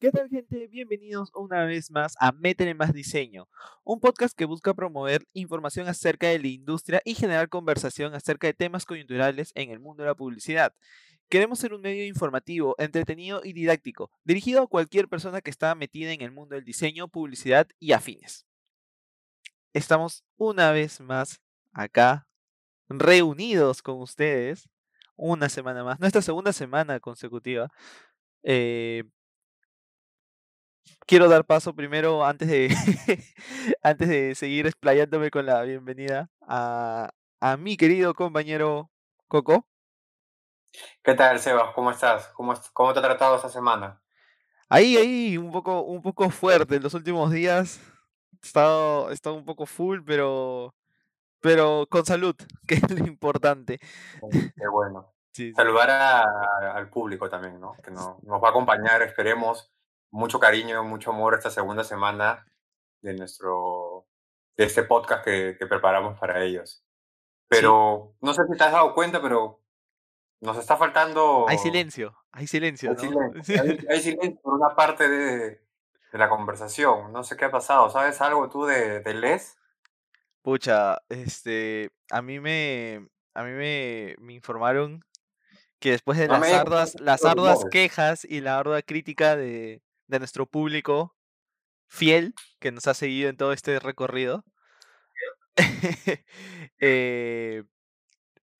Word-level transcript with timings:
¿Qué 0.00 0.10
tal 0.10 0.30
gente? 0.30 0.66
Bienvenidos 0.68 1.30
una 1.34 1.66
vez 1.66 1.90
más 1.90 2.14
a 2.20 2.32
Métele 2.32 2.72
Más 2.72 2.94
Diseño, 2.94 3.50
un 3.84 4.00
podcast 4.00 4.34
que 4.34 4.46
busca 4.46 4.72
promover 4.72 5.26
información 5.34 5.88
acerca 5.88 6.28
de 6.28 6.38
la 6.38 6.48
industria 6.48 7.02
y 7.04 7.14
generar 7.14 7.50
conversación 7.50 8.14
acerca 8.14 8.46
de 8.46 8.54
temas 8.54 8.86
coyunturales 8.86 9.52
en 9.54 9.70
el 9.70 9.78
mundo 9.78 10.02
de 10.02 10.06
la 10.06 10.14
publicidad. 10.14 10.74
Queremos 11.28 11.58
ser 11.58 11.74
un 11.74 11.82
medio 11.82 12.06
informativo, 12.06 12.74
entretenido 12.78 13.42
y 13.44 13.52
didáctico, 13.52 14.10
dirigido 14.24 14.62
a 14.62 14.68
cualquier 14.68 15.06
persona 15.06 15.42
que 15.42 15.50
está 15.50 15.74
metida 15.74 16.12
en 16.12 16.22
el 16.22 16.32
mundo 16.32 16.54
del 16.54 16.64
diseño, 16.64 17.06
publicidad 17.06 17.68
y 17.78 17.92
afines. 17.92 18.46
Estamos 19.74 20.24
una 20.38 20.72
vez 20.72 20.98
más 21.00 21.42
acá, 21.72 22.26
reunidos 22.88 23.82
con 23.82 24.00
ustedes, 24.00 24.66
una 25.14 25.50
semana 25.50 25.84
más, 25.84 26.00
nuestra 26.00 26.22
segunda 26.22 26.54
semana 26.54 27.00
consecutiva. 27.00 27.68
Eh, 28.42 29.04
quiero 31.06 31.28
dar 31.28 31.44
paso 31.44 31.74
primero, 31.74 32.24
antes 32.24 32.48
de, 32.48 32.68
antes 33.82 34.08
de 34.08 34.34
seguir 34.34 34.66
explayándome 34.66 35.30
con 35.30 35.46
la 35.46 35.62
bienvenida, 35.62 36.30
a, 36.42 37.10
a 37.40 37.56
mi 37.56 37.76
querido 37.76 38.14
compañero 38.14 38.90
Coco. 39.28 39.66
¿Qué 41.02 41.14
tal, 41.14 41.38
Sebas? 41.40 41.74
¿Cómo 41.74 41.90
estás? 41.90 42.28
¿Cómo, 42.28 42.54
cómo 42.72 42.92
te 42.92 42.98
ha 43.00 43.02
tratado 43.02 43.36
esta 43.36 43.48
semana? 43.48 44.00
Ahí, 44.68 44.96
ahí, 44.96 45.36
un 45.36 45.50
poco, 45.50 45.82
un 45.82 46.00
poco 46.00 46.30
fuerte 46.30 46.76
en 46.76 46.82
los 46.82 46.94
últimos 46.94 47.32
días. 47.32 47.80
He 48.42 48.46
estado, 48.46 49.10
he 49.10 49.14
estado 49.14 49.34
un 49.34 49.44
poco 49.44 49.66
full, 49.66 50.00
pero, 50.06 50.74
pero 51.40 51.86
con 51.90 52.06
salud, 52.06 52.36
que 52.68 52.74
es 52.76 52.90
lo 52.90 53.04
importante. 53.06 53.80
Qué 54.30 54.68
bueno. 54.70 55.12
Saludar 55.56 55.90
a- 55.90 56.72
al 56.74 56.88
público 56.90 57.28
también, 57.28 57.60
¿no? 57.60 57.72
Que 57.82 57.90
no- 57.90 58.18
nos 58.22 58.42
va 58.42 58.48
a 58.48 58.50
acompañar, 58.50 59.02
esperemos, 59.02 59.72
mucho 60.10 60.38
cariño, 60.40 60.82
mucho 60.84 61.10
amor 61.10 61.34
esta 61.34 61.50
segunda 61.50 61.84
semana 61.84 62.46
de 63.02 63.14
nuestro, 63.14 64.06
de 64.56 64.64
este 64.64 64.82
podcast 64.82 65.24
que, 65.24 65.56
que 65.58 65.66
preparamos 65.66 66.18
para 66.18 66.42
ellos. 66.42 66.84
Pero 67.48 68.14
no 68.20 68.32
sé 68.34 68.42
si 68.50 68.56
te 68.56 68.64
has 68.64 68.72
dado 68.72 68.94
cuenta, 68.94 69.20
pero 69.20 69.60
nos 70.40 70.56
está 70.56 70.76
faltando... 70.76 71.46
Hay 71.48 71.58
silencio, 71.58 72.16
hay 72.32 72.46
silencio, 72.46 72.90
Hay 72.90 72.96
¿no? 72.96 73.02
silencio, 73.02 73.62
hay- 73.62 73.86
hay 73.88 74.00
silencio 74.00 74.40
por 74.42 74.54
una 74.54 74.74
parte 74.76 75.08
de, 75.08 75.50
de 76.12 76.18
la 76.18 76.28
conversación. 76.28 77.12
No 77.12 77.24
sé 77.24 77.36
qué 77.36 77.46
ha 77.46 77.50
pasado. 77.50 77.90
¿Sabes 77.90 78.20
algo 78.20 78.48
tú 78.48 78.66
de, 78.66 79.00
de 79.00 79.14
Les? 79.14 79.58
Pucha, 80.42 80.98
este, 81.08 81.90
a 82.10 82.22
mí 82.22 82.40
me, 82.40 83.08
a 83.34 83.42
mí 83.42 83.50
me, 83.52 84.14
me 84.18 84.32
informaron 84.34 85.04
que 85.80 85.90
después 85.90 86.18
de 86.18 86.28
No 86.28 86.38
las 86.38 86.52
arduas, 86.52 87.00
las 87.00 87.24
arduas 87.24 87.64
quejas 87.70 88.24
y 88.24 88.40
la 88.40 88.58
ardua 88.58 88.80
crítica 88.82 89.34
de, 89.36 89.82
de 90.10 90.18
nuestro 90.18 90.46
público 90.46 91.16
fiel 91.88 92.34
que 92.58 92.70
nos 92.72 92.86
ha 92.86 92.94
seguido 92.94 93.28
en 93.30 93.36
todo 93.36 93.52
este 93.52 93.78
recorrido, 93.80 94.44
eh, 96.80 97.64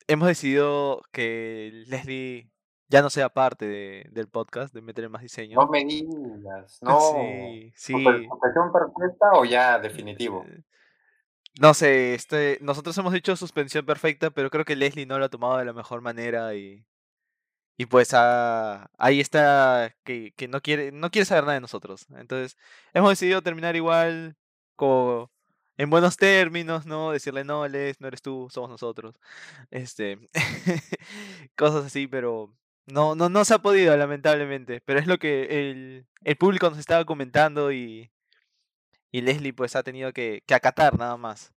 hemos 0.08 0.28
decidido 0.28 1.02
que 1.12 1.84
Leslie 1.86 2.50
ya 2.88 3.02
no 3.02 3.10
sea 3.10 3.28
parte 3.28 3.66
de- 3.66 4.06
del 4.10 4.28
podcast 4.28 4.74
de 4.74 4.82
Meter 4.82 5.08
Más 5.08 5.22
Diseño. 5.22 5.56
No 5.60 5.68
me 5.68 5.84
digas, 5.84 6.78
no. 6.82 6.98
Sí, 7.00 7.72
sí. 7.76 7.92
¿Suspensión 7.92 8.72
perfecta 8.72 9.26
o 9.34 9.44
ya 9.44 9.78
definitivo? 9.78 10.44
Eh, 10.48 10.62
No 11.60 11.74
sé, 11.74 12.14
este, 12.14 12.58
nosotros 12.62 12.96
hemos 12.98 13.12
dicho 13.12 13.36
suspensión 13.36 13.84
perfecta, 13.86 14.30
pero 14.30 14.50
creo 14.50 14.64
que 14.64 14.76
Leslie 14.76 15.06
no 15.06 15.18
lo 15.18 15.24
ha 15.26 15.28
tomado 15.28 15.58
de 15.58 15.64
la 15.64 15.72
mejor 15.72 16.00
manera 16.00 16.54
y, 16.54 16.84
y 17.80 17.86
pues 17.86 18.12
ah, 18.12 18.90
ahí 18.98 19.20
está 19.20 19.96
que, 20.04 20.34
que 20.36 20.48
no 20.48 20.60
quiere, 20.60 20.92
no 20.92 21.10
quiere 21.10 21.24
saber 21.24 21.44
nada 21.44 21.54
de 21.54 21.62
nosotros. 21.62 22.06
Entonces, 22.14 22.58
hemos 22.92 23.08
decidido 23.08 23.40
terminar 23.40 23.74
igual, 23.74 24.36
como 24.76 25.30
en 25.78 25.88
buenos 25.88 26.18
términos, 26.18 26.84
¿no? 26.84 27.12
Decirle 27.12 27.42
no, 27.42 27.66
Les, 27.68 27.98
no 27.98 28.08
eres 28.08 28.20
tú, 28.20 28.48
somos 28.50 28.68
nosotros. 28.68 29.18
Este, 29.70 30.18
cosas 31.56 31.86
así, 31.86 32.06
pero 32.06 32.52
no, 32.84 33.14
no, 33.14 33.30
no 33.30 33.46
se 33.46 33.54
ha 33.54 33.60
podido, 33.60 33.96
lamentablemente. 33.96 34.82
Pero 34.84 35.00
es 35.00 35.06
lo 35.06 35.16
que 35.16 35.44
el, 35.44 36.06
el 36.24 36.36
público 36.36 36.68
nos 36.68 36.78
estaba 36.78 37.06
comentando 37.06 37.72
y, 37.72 38.12
y 39.10 39.22
Leslie 39.22 39.54
pues 39.54 39.74
ha 39.74 39.82
tenido 39.82 40.12
que, 40.12 40.42
acatar 40.52 40.98
nada 40.98 41.16
más. 41.16 41.54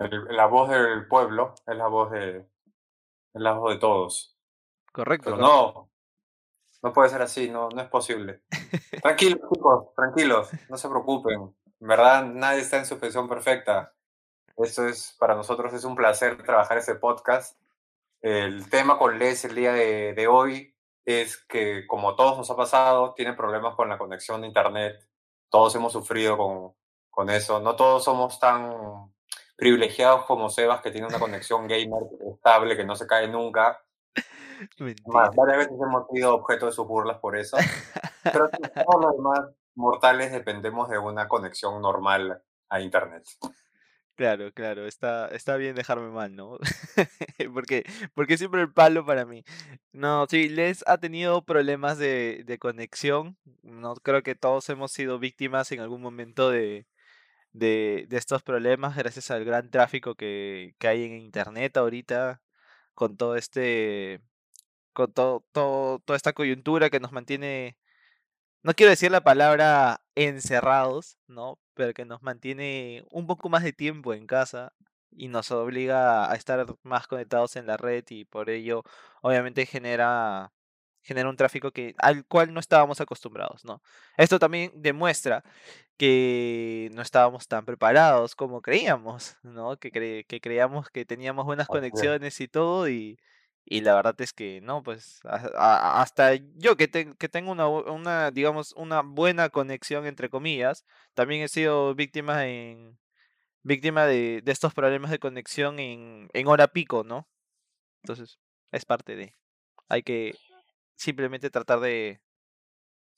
La 0.00 0.46
voz 0.46 0.68
del 0.68 1.06
pueblo 1.06 1.54
es 1.64 1.76
la 1.76 1.86
voz 1.86 2.10
de, 2.10 2.38
es 2.38 2.44
la 3.40 3.52
voz 3.52 3.74
de 3.74 3.78
todos. 3.78 4.39
Correcto. 4.92 5.30
Pero 5.30 5.36
no, 5.36 5.90
no 6.82 6.92
puede 6.92 7.10
ser 7.10 7.22
así, 7.22 7.48
no, 7.48 7.68
no 7.68 7.80
es 7.80 7.88
posible. 7.88 8.42
Tranquilos, 9.02 9.40
chicos, 9.52 9.94
tranquilos, 9.94 10.50
no 10.68 10.76
se 10.76 10.88
preocupen. 10.88 11.54
En 11.80 11.88
verdad, 11.88 12.24
nadie 12.24 12.60
está 12.60 12.78
en 12.78 12.86
suspensión 12.86 13.28
perfecta. 13.28 13.94
Esto 14.56 14.86
es, 14.86 15.16
para 15.18 15.34
nosotros 15.34 15.72
es 15.72 15.84
un 15.84 15.94
placer 15.94 16.42
trabajar 16.42 16.78
este 16.78 16.94
podcast. 16.94 17.58
El 18.20 18.68
tema 18.68 18.98
con 18.98 19.18
Les 19.18 19.44
el 19.44 19.54
día 19.54 19.72
de, 19.72 20.12
de 20.12 20.26
hoy 20.26 20.74
es 21.04 21.38
que, 21.38 21.86
como 21.86 22.14
todos 22.14 22.36
nos 22.36 22.50
ha 22.50 22.56
pasado, 22.56 23.14
tienen 23.14 23.36
problemas 23.36 23.74
con 23.74 23.88
la 23.88 23.98
conexión 23.98 24.40
de 24.42 24.48
Internet. 24.48 25.08
Todos 25.48 25.74
hemos 25.74 25.92
sufrido 25.92 26.36
con, 26.36 26.74
con 27.10 27.30
eso. 27.30 27.60
No 27.60 27.76
todos 27.76 28.04
somos 28.04 28.38
tan 28.38 29.12
privilegiados 29.56 30.24
como 30.24 30.48
Sebas, 30.48 30.80
que 30.80 30.90
tiene 30.90 31.06
una 31.06 31.18
conexión 31.18 31.66
gamer 31.66 32.02
estable, 32.34 32.76
que 32.76 32.84
no 32.84 32.96
se 32.96 33.06
cae 33.06 33.28
nunca. 33.28 33.82
Mentira. 34.78 35.30
Varias 35.36 35.58
veces 35.58 35.78
hemos 35.80 36.06
sido 36.12 36.34
objeto 36.34 36.66
de 36.66 36.72
sus 36.72 36.86
burlas 36.86 37.18
por 37.18 37.36
eso. 37.36 37.56
Pero 38.22 38.48
todos 38.86 39.04
los 39.04 39.16
demás 39.16 39.40
mortales 39.74 40.32
dependemos 40.32 40.88
de 40.88 40.98
una 40.98 41.28
conexión 41.28 41.80
normal 41.80 42.42
a 42.68 42.80
Internet. 42.80 43.24
Claro, 44.16 44.52
claro, 44.52 44.86
está, 44.86 45.28
está 45.28 45.56
bien 45.56 45.74
dejarme 45.74 46.10
mal, 46.10 46.36
¿no? 46.36 46.58
porque, 47.54 47.84
porque 48.14 48.36
siempre 48.36 48.60
el 48.60 48.70
palo 48.70 49.06
para 49.06 49.24
mí. 49.24 49.44
No, 49.92 50.26
sí, 50.28 50.50
Les 50.50 50.84
ha 50.86 50.98
tenido 50.98 51.42
problemas 51.42 51.96
de, 51.96 52.42
de 52.44 52.58
conexión. 52.58 53.38
No 53.62 53.94
creo 53.94 54.22
que 54.22 54.34
todos 54.34 54.68
hemos 54.68 54.92
sido 54.92 55.18
víctimas 55.18 55.72
en 55.72 55.80
algún 55.80 56.02
momento 56.02 56.50
de, 56.50 56.86
de, 57.52 58.06
de 58.08 58.16
estos 58.18 58.42
problemas 58.42 58.96
gracias 58.96 59.30
al 59.30 59.44
gran 59.44 59.70
tráfico 59.70 60.14
que, 60.14 60.74
que 60.78 60.88
hay 60.88 61.04
en 61.04 61.14
internet 61.14 61.76
ahorita, 61.78 62.42
con 62.94 63.16
todo 63.16 63.36
este, 63.36 64.20
con 64.92 65.12
todo, 65.12 65.44
todo, 65.52 65.98
toda 66.00 66.16
esta 66.16 66.32
coyuntura 66.32 66.90
que 66.90 67.00
nos 67.00 67.12
mantiene 67.12 67.76
no 68.62 68.74
quiero 68.74 68.90
decir 68.90 69.10
la 69.10 69.22
palabra 69.22 70.02
encerrados, 70.14 71.16
¿no? 71.26 71.58
Pero 71.74 71.94
que 71.94 72.04
nos 72.04 72.22
mantiene 72.22 73.04
un 73.10 73.26
poco 73.26 73.48
más 73.48 73.62
de 73.62 73.72
tiempo 73.72 74.12
en 74.14 74.26
casa 74.26 74.74
y 75.10 75.28
nos 75.28 75.50
obliga 75.50 76.30
a 76.30 76.34
estar 76.36 76.66
más 76.82 77.06
conectados 77.06 77.56
en 77.56 77.66
la 77.66 77.76
red 77.76 78.04
y 78.10 78.24
por 78.26 78.50
ello 78.50 78.82
obviamente 79.22 79.66
genera 79.66 80.52
genera 81.02 81.30
un 81.30 81.36
tráfico 81.36 81.70
que 81.72 81.94
al 81.98 82.26
cual 82.26 82.52
no 82.52 82.60
estábamos 82.60 83.00
acostumbrados, 83.00 83.64
¿no? 83.64 83.82
Esto 84.18 84.38
también 84.38 84.70
demuestra 84.76 85.42
que 85.96 86.90
no 86.94 87.02
estábamos 87.02 87.48
tan 87.48 87.64
preparados 87.64 88.34
como 88.36 88.62
creíamos, 88.62 89.36
¿no? 89.42 89.76
Que, 89.78 89.90
cre- 89.92 90.26
que 90.26 90.40
creíamos 90.40 90.90
que 90.90 91.04
teníamos 91.06 91.46
buenas 91.46 91.68
conexiones 91.68 92.40
y 92.40 92.48
todo 92.48 92.88
y, 92.88 93.18
y 93.64 93.82
la 93.82 93.94
verdad 93.94 94.14
es 94.20 94.32
que 94.32 94.60
no, 94.60 94.82
pues 94.82 95.20
a- 95.24 95.50
a- 95.56 96.02
hasta 96.02 96.34
yo 96.56 96.76
que, 96.76 96.88
te- 96.88 97.14
que 97.16 97.28
tengo 97.28 97.52
una, 97.52 97.68
una, 97.68 98.30
digamos, 98.30 98.72
una 98.72 99.02
buena 99.02 99.48
conexión 99.50 100.06
entre 100.06 100.28
comillas, 100.28 100.84
también 101.14 101.42
he 101.42 101.48
sido 101.48 101.94
víctima 101.94 102.46
en 102.46 102.98
víctima 103.62 104.06
de, 104.06 104.40
de 104.42 104.52
estos 104.52 104.74
problemas 104.74 105.10
de 105.10 105.18
conexión 105.18 105.78
en, 105.78 106.28
en 106.32 106.46
hora 106.48 106.68
pico, 106.68 107.04
¿no? 107.04 107.28
Entonces, 108.02 108.38
es 108.72 108.84
parte 108.84 109.16
de. 109.16 109.36
Hay 109.88 110.02
que 110.02 110.34
simplemente 110.96 111.50
tratar 111.50 111.80
de 111.80 112.20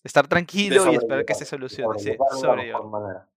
estar 0.02 0.25
de 0.25 0.28
tranquilo 0.28 0.90
y 0.90 0.96
esperar 0.96 1.25
que 1.25 1.34
se 1.34 1.44
solucione, 1.44 1.99
sí, 1.99 2.17
manera. 2.90 3.28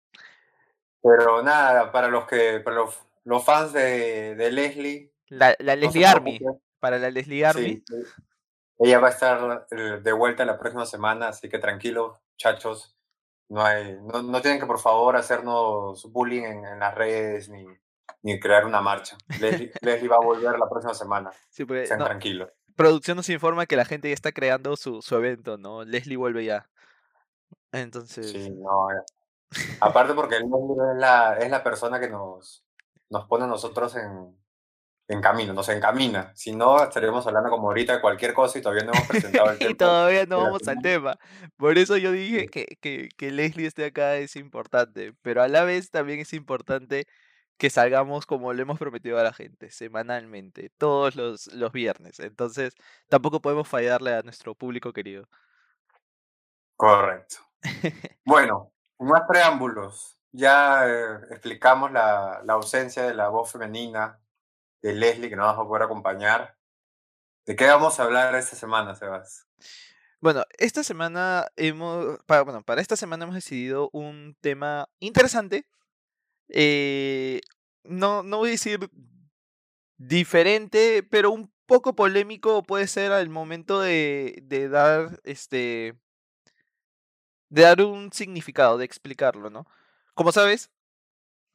Pero 1.02 1.44
nada, 1.44 1.92
para 1.92 2.08
los 2.08 2.26
que, 2.26 2.60
para 2.62 2.78
los, 2.78 3.00
los 3.24 3.46
fans 3.46 3.74
de, 3.74 4.36
de 4.36 4.52
Leslie, 4.52 5.12
La, 5.28 5.56
la 5.60 5.76
no 5.76 5.82
se 5.82 5.86
Leslie 6.00 6.06
Army, 6.06 6.40
preocupen. 6.40 6.65
Para 6.86 7.00
la 7.00 7.10
Leslie 7.10 7.44
Army, 7.46 7.84
Sí, 7.88 7.96
ella 8.80 9.00
va 9.00 9.08
a 9.08 9.12
estar 9.12 9.68
eh, 9.72 10.00
de 10.04 10.12
vuelta 10.12 10.46
la 10.46 10.60
próxima 10.60 10.86
semana, 10.86 11.30
así 11.30 11.50
que 11.50 11.58
tranquilos, 11.60 12.20
muchachos. 12.34 12.96
No, 13.50 13.64
hay, 13.64 13.98
no, 14.02 14.22
no 14.22 14.42
tienen 14.42 14.60
que, 14.60 14.66
por 14.68 14.80
favor, 14.80 15.16
hacernos 15.16 16.04
bullying 16.12 16.44
en, 16.44 16.66
en 16.66 16.80
las 16.80 16.94
redes 16.94 17.50
ni, 17.50 17.66
ni 18.24 18.40
crear 18.40 18.66
una 18.66 18.82
marcha. 18.82 19.18
Leslie, 19.40 19.72
Leslie 19.82 20.10
va 20.10 20.18
a 20.18 20.26
volver 20.26 20.60
la 20.60 20.70
próxima 20.70 20.94
semana. 20.94 21.32
sí, 21.50 21.66
porque 21.66 21.86
Sean 21.88 22.00
no, 22.00 22.06
tranquilos. 22.06 22.50
producción 22.76 23.18
nos 23.18 23.30
informa 23.30 23.66
que 23.66 23.76
la 23.78 23.86
gente 23.86 24.10
ya 24.10 24.14
está 24.14 24.32
creando 24.32 24.76
su, 24.76 25.02
su 25.02 25.16
evento, 25.16 25.58
¿no? 25.58 25.84
Leslie 25.84 26.18
vuelve 26.18 26.46
ya. 26.46 26.70
Entonces, 27.72 28.32
Sí, 28.32 28.50
no. 28.52 28.92
eh. 28.92 29.04
Aparte 29.80 30.14
porque 30.14 30.36
Leslie 30.40 30.92
es 30.94 30.98
la, 31.00 31.38
es 31.38 31.50
la 31.50 31.64
persona 31.64 32.00
que 32.00 32.10
nos, 32.10 32.64
nos 33.10 33.28
pone 33.28 33.46
a 33.46 33.48
nosotros 33.48 33.96
en, 33.96 34.36
en 35.08 35.22
camino, 35.22 35.54
nos 35.54 35.70
encamina. 35.70 36.32
Si 36.36 36.56
no, 36.56 36.84
estaríamos 36.84 37.26
hablando 37.28 37.50
como 37.50 37.68
ahorita 37.68 37.94
de 37.94 38.02
cualquier 38.02 38.34
cosa 38.34 38.58
y 38.58 38.62
todavía 38.62 38.86
no 38.86 38.94
hemos 38.94 39.08
presentado 39.08 39.52
el 39.52 39.58
tema. 39.60 39.72
y 39.72 39.76
todavía 39.76 40.26
no 40.26 40.42
vamos 40.42 40.68
al 40.68 40.82
tema. 40.82 41.18
Por 41.58 41.78
eso 41.78 41.98
yo 41.98 42.12
dije 42.12 42.48
que, 42.48 42.78
que, 42.82 43.10
que 43.16 43.32
Leslie 43.32 43.68
esté 43.68 43.86
acá 43.86 44.16
es 44.18 44.36
importante, 44.36 45.14
pero 45.22 45.44
a 45.44 45.48
la 45.48 45.64
vez 45.64 45.92
también 45.92 46.20
es 46.20 46.34
importante 46.34 47.06
que 47.58 47.70
salgamos 47.70 48.26
como 48.26 48.52
le 48.54 48.64
hemos 48.64 48.80
prometido 48.80 49.18
a 49.20 49.24
la 49.24 49.32
gente, 49.32 49.70
semanalmente, 49.70 50.72
todos 50.78 51.16
los, 51.16 51.48
los 51.54 51.72
viernes. 51.72 52.20
Entonces, 52.20 52.74
tampoco 53.08 53.42
podemos 53.42 53.68
fallarle 53.68 54.14
a 54.14 54.24
nuestro 54.24 54.56
público 54.56 54.92
querido. 54.94 55.28
Correcto. 56.76 57.38
Bueno, 58.26 58.72
más 59.00 59.22
preámbulos. 59.28 60.18
Ya 60.32 60.88
eh, 60.88 61.20
explicamos 61.30 61.92
la, 61.92 62.42
la 62.44 62.54
ausencia 62.54 63.04
de 63.04 63.14
la 63.14 63.30
voz 63.30 63.52
femenina 63.52 64.20
de 64.86 64.94
Leslie, 64.94 65.30
que 65.30 65.36
no 65.36 65.48
nos 65.48 65.58
va 65.58 65.64
a 65.64 65.68
poder 65.68 65.84
acompañar. 65.84 66.56
¿De 67.46 67.56
qué 67.56 67.66
vamos 67.66 68.00
a 68.00 68.04
hablar 68.04 68.36
esta 68.36 68.56
semana, 68.56 68.96
Sebas? 68.96 69.48
Bueno, 70.22 70.44
esta 70.60 70.84
semana 70.84 71.48
hemos, 71.56 72.20
para, 72.26 72.44
bueno, 72.44 72.64
para 72.64 72.82
esta 72.82 72.96
semana 72.96 73.24
hemos 73.24 73.36
decidido 73.36 73.90
un 73.94 74.38
tema 74.42 74.88
interesante. 75.00 75.66
eh, 76.50 77.42
no, 77.84 78.24
no 78.24 78.38
voy 78.38 78.50
a 78.50 78.52
decir 78.52 78.90
diferente, 79.98 81.04
pero 81.04 81.32
un 81.32 81.52
poco 81.66 81.96
polémico 81.96 82.62
puede 82.64 82.88
ser 82.88 83.12
al 83.12 83.30
momento 83.30 83.80
de, 83.82 84.40
de 84.44 84.70
dar 84.70 85.20
este 85.24 85.96
de 87.50 87.62
dar 87.62 87.82
un 87.82 88.12
significado, 88.12 88.78
de 88.78 88.86
explicarlo, 88.86 89.50
¿no? 89.50 89.66
Como 90.14 90.32
sabes, 90.32 90.72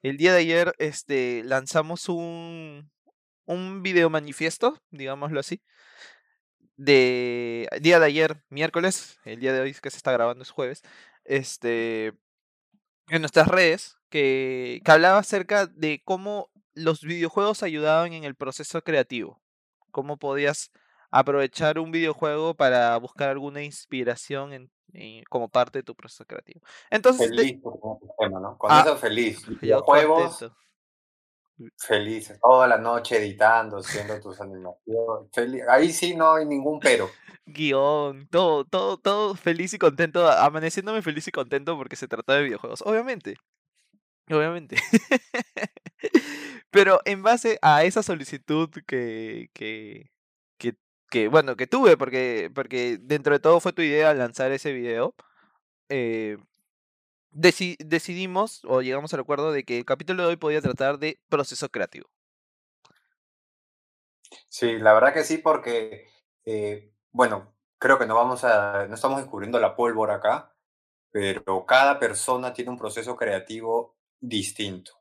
el 0.03 0.17
día 0.17 0.33
de 0.33 0.41
ayer 0.41 0.75
este 0.79 1.43
lanzamos 1.45 2.09
un 2.09 2.91
un 3.53 3.83
video 3.83 4.11
manifiesto, 4.11 4.81
digámoslo 4.91 5.41
así, 5.41 5.63
de 6.77 7.69
día 7.81 7.99
de 8.01 8.07
ayer, 8.07 8.43
miércoles, 8.49 9.19
el 9.25 9.41
día 9.41 9.53
de 9.53 9.61
hoy 9.61 9.75
que 9.75 9.91
se 9.91 9.97
está 9.99 10.13
grabando 10.13 10.43
es 10.43 10.51
jueves, 10.51 10.83
este 11.25 12.15
en 13.09 13.21
nuestras 13.23 13.49
redes 13.49 13.99
que, 14.09 14.81
que 14.85 14.93
hablaba 14.93 15.19
acerca 15.19 15.67
de 15.67 16.03
cómo 16.05 16.51
los 16.75 17.03
videojuegos 17.03 17.63
ayudaban 17.63 18.13
en 18.13 18.25
el 18.25 18.35
proceso 18.37 18.83
creativo. 18.83 19.41
Cómo 19.91 20.17
podías 20.19 20.71
aprovechar 21.11 21.79
un 21.81 21.91
videojuego 21.91 22.55
para 22.55 22.97
buscar 22.99 23.31
alguna 23.31 23.63
inspiración 23.63 24.53
en, 24.53 24.71
en- 24.93 25.25
como 25.25 25.49
parte 25.49 25.81
de 25.81 25.83
tu 25.83 25.97
proceso 25.97 26.25
creativo. 26.25 26.61
Entonces, 26.91 27.29
Feliz 27.31 27.61
tema, 28.19 28.41
¿no? 28.41 28.57
Con 28.57 28.71
Ah, 28.71 28.83
eso 28.87 28.97
feliz. 28.97 29.45
Videojuegos, 29.61 30.39
contento. 30.39 30.57
Feliz. 31.77 32.33
Toda 32.43 32.67
la 32.67 32.79
noche 32.79 33.19
editando, 33.19 33.79
haciendo 33.79 34.21
tus 34.21 34.41
animaciones. 34.41 35.31
Feliz. 35.33 35.63
Ahí 35.69 35.93
sí 35.93 36.15
no 36.15 36.35
hay 36.35 36.47
ningún 36.47 36.81
pero. 36.81 37.11
Guión, 37.47 38.29
todo, 38.29 38.65
todo, 38.65 38.97
todo 38.99 39.35
feliz 39.35 39.73
y 39.75 39.79
contento, 39.79 40.31
amaneciéndome 40.31 41.03
feliz 41.03 41.27
y 41.29 41.33
contento 41.33 41.77
porque 41.77 41.97
se 41.97 42.09
trata 42.09 42.35
de 42.35 42.45
videojuegos. 42.45 42.83
Obviamente. 42.83 43.37
Obviamente. 44.31 44.77
Pero 46.71 47.01
en 47.05 47.23
base 47.23 47.59
a 47.63 47.85
esa 47.85 48.03
solicitud 48.03 48.71
que, 48.87 49.51
que, 49.53 50.11
que, 50.59 50.77
que, 51.11 51.29
bueno, 51.29 51.57
que 51.57 51.67
tuve, 51.67 51.97
porque, 51.97 52.51
porque 52.55 52.99
dentro 53.01 53.33
de 53.33 53.41
todo 53.41 53.61
fue 53.61 53.73
tu 53.73 53.83
idea 53.83 54.15
lanzar 54.15 54.53
ese 54.53 54.73
video, 54.73 55.15
eh, 55.89 56.39
deci- 57.33 57.77
decidimos 57.79 58.63
o 58.65 58.83
llegamos 58.83 59.15
al 59.15 59.21
acuerdo 59.21 59.53
de 59.53 59.65
que 59.65 59.79
el 59.79 59.85
capítulo 59.85 60.23
de 60.23 60.29
hoy 60.31 60.37
podía 60.37 60.61
tratar 60.63 60.99
de 60.99 61.21
proceso 61.29 61.69
creativo. 61.71 62.09
Sí, 64.49 64.79
la 64.79 64.93
verdad 64.95 65.13
que 65.15 65.25
sí, 65.25 65.39
porque, 65.39 66.09
eh, 66.45 66.93
bueno, 67.13 67.55
creo 67.79 67.99
que 67.99 68.07
no 68.07 68.15
vamos 68.15 68.45
a, 68.45 68.87
no 68.87 68.95
estamos 68.95 69.19
descubriendo 69.21 69.59
la 69.61 69.75
pólvora 69.75 70.17
acá, 70.17 70.55
pero 71.11 71.67
cada 71.67 71.99
persona 71.99 72.53
tiene 72.53 72.71
un 72.71 72.79
proceso 72.79 73.17
creativo 73.17 73.97
distinto. 74.21 74.93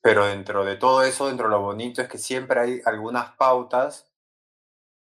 Pero 0.00 0.26
dentro 0.26 0.64
de 0.64 0.76
todo 0.76 1.02
eso, 1.02 1.28
dentro 1.28 1.46
de 1.46 1.52
lo 1.52 1.60
bonito 1.62 2.02
es 2.02 2.08
que 2.08 2.18
siempre 2.18 2.60
hay 2.60 2.82
algunas 2.84 3.32
pautas 3.36 4.12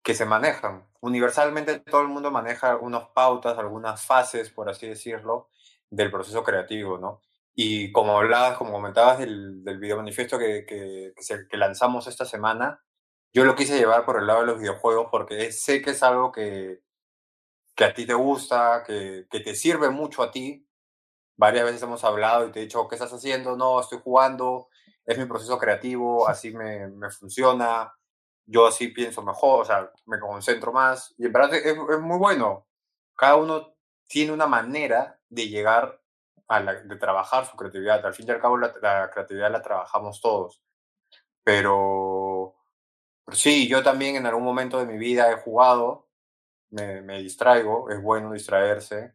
que 0.03 0.15
se 0.15 0.25
manejan. 0.25 0.87
Universalmente 1.01 1.81
todo 1.81 2.03
el 2.03 2.09
mundo 2.09 2.31
maneja 2.31 2.77
unas 2.77 3.09
pautas, 3.09 3.59
algunas 3.59 4.05
fases, 4.05 4.51
por 4.51 4.69
así 4.69 4.87
decirlo, 4.89 5.49
del 5.91 6.11
proceso 6.11 6.43
creativo, 6.45 6.99
¿no? 6.99 7.23
Y 7.55 7.93
como 7.93 8.19
hablabas, 8.19 8.59
como 8.59 8.73
comentabas 8.73 9.19
del, 9.19 9.65
del 9.65 9.79
video 9.79 9.97
manifiesto 9.97 10.39
que, 10.39 10.65
que, 10.67 11.13
que, 11.17 11.23
se- 11.23 11.49
que 11.49 11.57
lanzamos 11.57 12.07
esta 12.07 12.25
semana, 12.25 12.83
yo 13.33 13.45
lo 13.45 13.55
quise 13.57 13.79
llevar 13.79 14.05
por 14.05 14.19
el 14.19 14.27
lado 14.27 14.41
de 14.41 14.47
los 14.47 14.61
videojuegos 14.61 15.09
porque 15.11 15.53
sé 15.53 15.83
que 15.83 15.91
es 15.91 16.03
algo 16.03 16.33
que, 16.33 16.81
que 17.75 17.85
a 17.85 17.95
ti 17.95 18.07
te 18.07 18.15
gusta, 18.15 18.83
que, 18.87 19.27
que 19.31 19.41
te 19.41 19.55
sirve 19.55 19.91
mucho 19.91 20.23
a 20.23 20.31
ti. 20.31 20.67
Varias 21.37 21.67
veces 21.67 21.83
hemos 21.83 22.05
hablado 22.05 22.47
y 22.49 22.53
te 22.53 22.61
he 22.61 22.65
dicho, 22.65 22.89
¿qué 22.89 22.97
estás 22.97 23.13
haciendo? 23.13 23.57
No, 23.57 23.81
estoy 23.81 24.01
jugando, 24.03 24.69
es 25.07 25.19
mi 25.19 25.27
proceso 25.27 25.59
creativo, 25.59 26.29
así 26.29 26.53
me, 26.55 26.89
me 26.89 27.11
funciona, 27.11 27.93
yo 28.47 28.67
así 28.67 28.89
pienso 28.89 29.23
mejor, 29.23 29.63
o 29.63 29.65
sea, 29.65 29.91
me 30.07 30.21
concentro 30.21 30.73
más. 30.73 31.15
Y 31.19 31.27
en 31.27 31.33
verdad 31.33 31.55
es, 31.57 31.67
es 31.67 32.01
muy 32.01 32.19
bueno. 32.19 32.67
Cada 33.17 33.37
uno 33.37 33.75
tiene 34.09 34.33
una 34.33 34.47
manera 34.47 35.16
de 35.29 35.49
llegar 35.49 36.01
a 36.49 36.61
la, 36.61 36.75
de 36.75 36.97
trabajar 36.97 37.47
su 37.47 37.57
creatividad. 37.57 38.05
Al 38.05 38.15
fin 38.15 38.27
y 38.29 38.31
al 38.31 38.41
cabo, 38.41 38.57
la, 38.57 38.75
la 38.81 39.11
creatividad 39.11 39.51
la 39.51 39.63
trabajamos 39.63 40.21
todos. 40.21 40.63
Pero, 41.43 42.55
pero 43.25 43.37
sí, 43.37 43.69
yo 43.69 43.83
también 43.83 44.17
en 44.17 44.27
algún 44.27 44.45
momento 44.45 44.79
de 44.79 44.87
mi 44.87 44.99
vida 44.99 45.31
he 45.31 45.37
jugado, 45.37 46.09
me, 46.71 47.03
me 47.03 47.23
distraigo, 47.23 47.91
es 47.91 48.03
bueno 48.03 48.33
distraerse, 48.33 49.15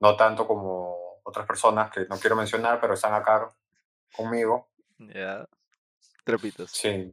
no 0.00 0.16
tanto 0.16 0.46
como 0.46 1.20
otras 1.22 1.46
personas 1.46 1.90
que 1.90 2.06
no 2.06 2.18
quiero 2.18 2.36
mencionar, 2.36 2.80
pero 2.80 2.94
están 2.94 3.14
acá 3.14 3.54
conmigo. 4.14 4.68
Ya. 4.98 5.46
Trapitos. 6.24 6.70
Sí, 6.70 7.12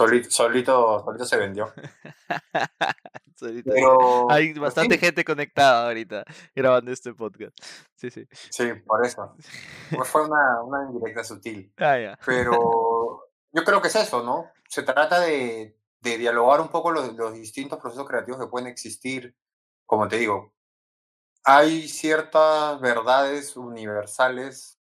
solito, 0.00 0.30
solito, 0.30 1.04
solito 1.04 1.24
se 1.26 1.36
vendió. 1.36 1.72
Solito. 3.34 3.70
Pero, 3.72 4.30
Hay 4.30 4.48
pero 4.52 4.62
bastante 4.62 4.96
sí, 4.96 5.00
gente 5.00 5.24
conectada 5.24 5.86
ahorita 5.86 6.24
grabando 6.54 6.92
este 6.92 7.14
podcast. 7.14 7.56
Sí, 7.94 8.10
sí. 8.10 8.28
sí, 8.50 8.74
por 8.86 9.04
eso. 9.04 9.34
Pues 9.96 10.08
fue 10.08 10.26
una, 10.26 10.62
una 10.62 10.84
indirecta 10.90 11.24
sutil. 11.24 11.72
Ah. 11.78 12.18
Pero 12.26 13.30
yo 13.50 13.64
creo 13.64 13.80
que 13.80 13.88
es 13.88 13.96
eso, 13.96 14.22
¿no? 14.22 14.50
Se 14.68 14.82
trata 14.82 15.20
de, 15.20 15.74
de 16.00 16.18
dialogar 16.18 16.60
un 16.60 16.68
poco 16.68 16.90
los, 16.90 17.14
los 17.14 17.32
distintos 17.32 17.78
procesos 17.78 18.06
creativos 18.06 18.38
que 18.38 18.46
pueden 18.46 18.68
existir. 18.68 19.34
Como 19.86 20.06
te 20.06 20.18
digo, 20.18 20.52
hay 21.42 21.88
ciertas 21.88 22.78
verdades 22.78 23.56
universales 23.56 24.78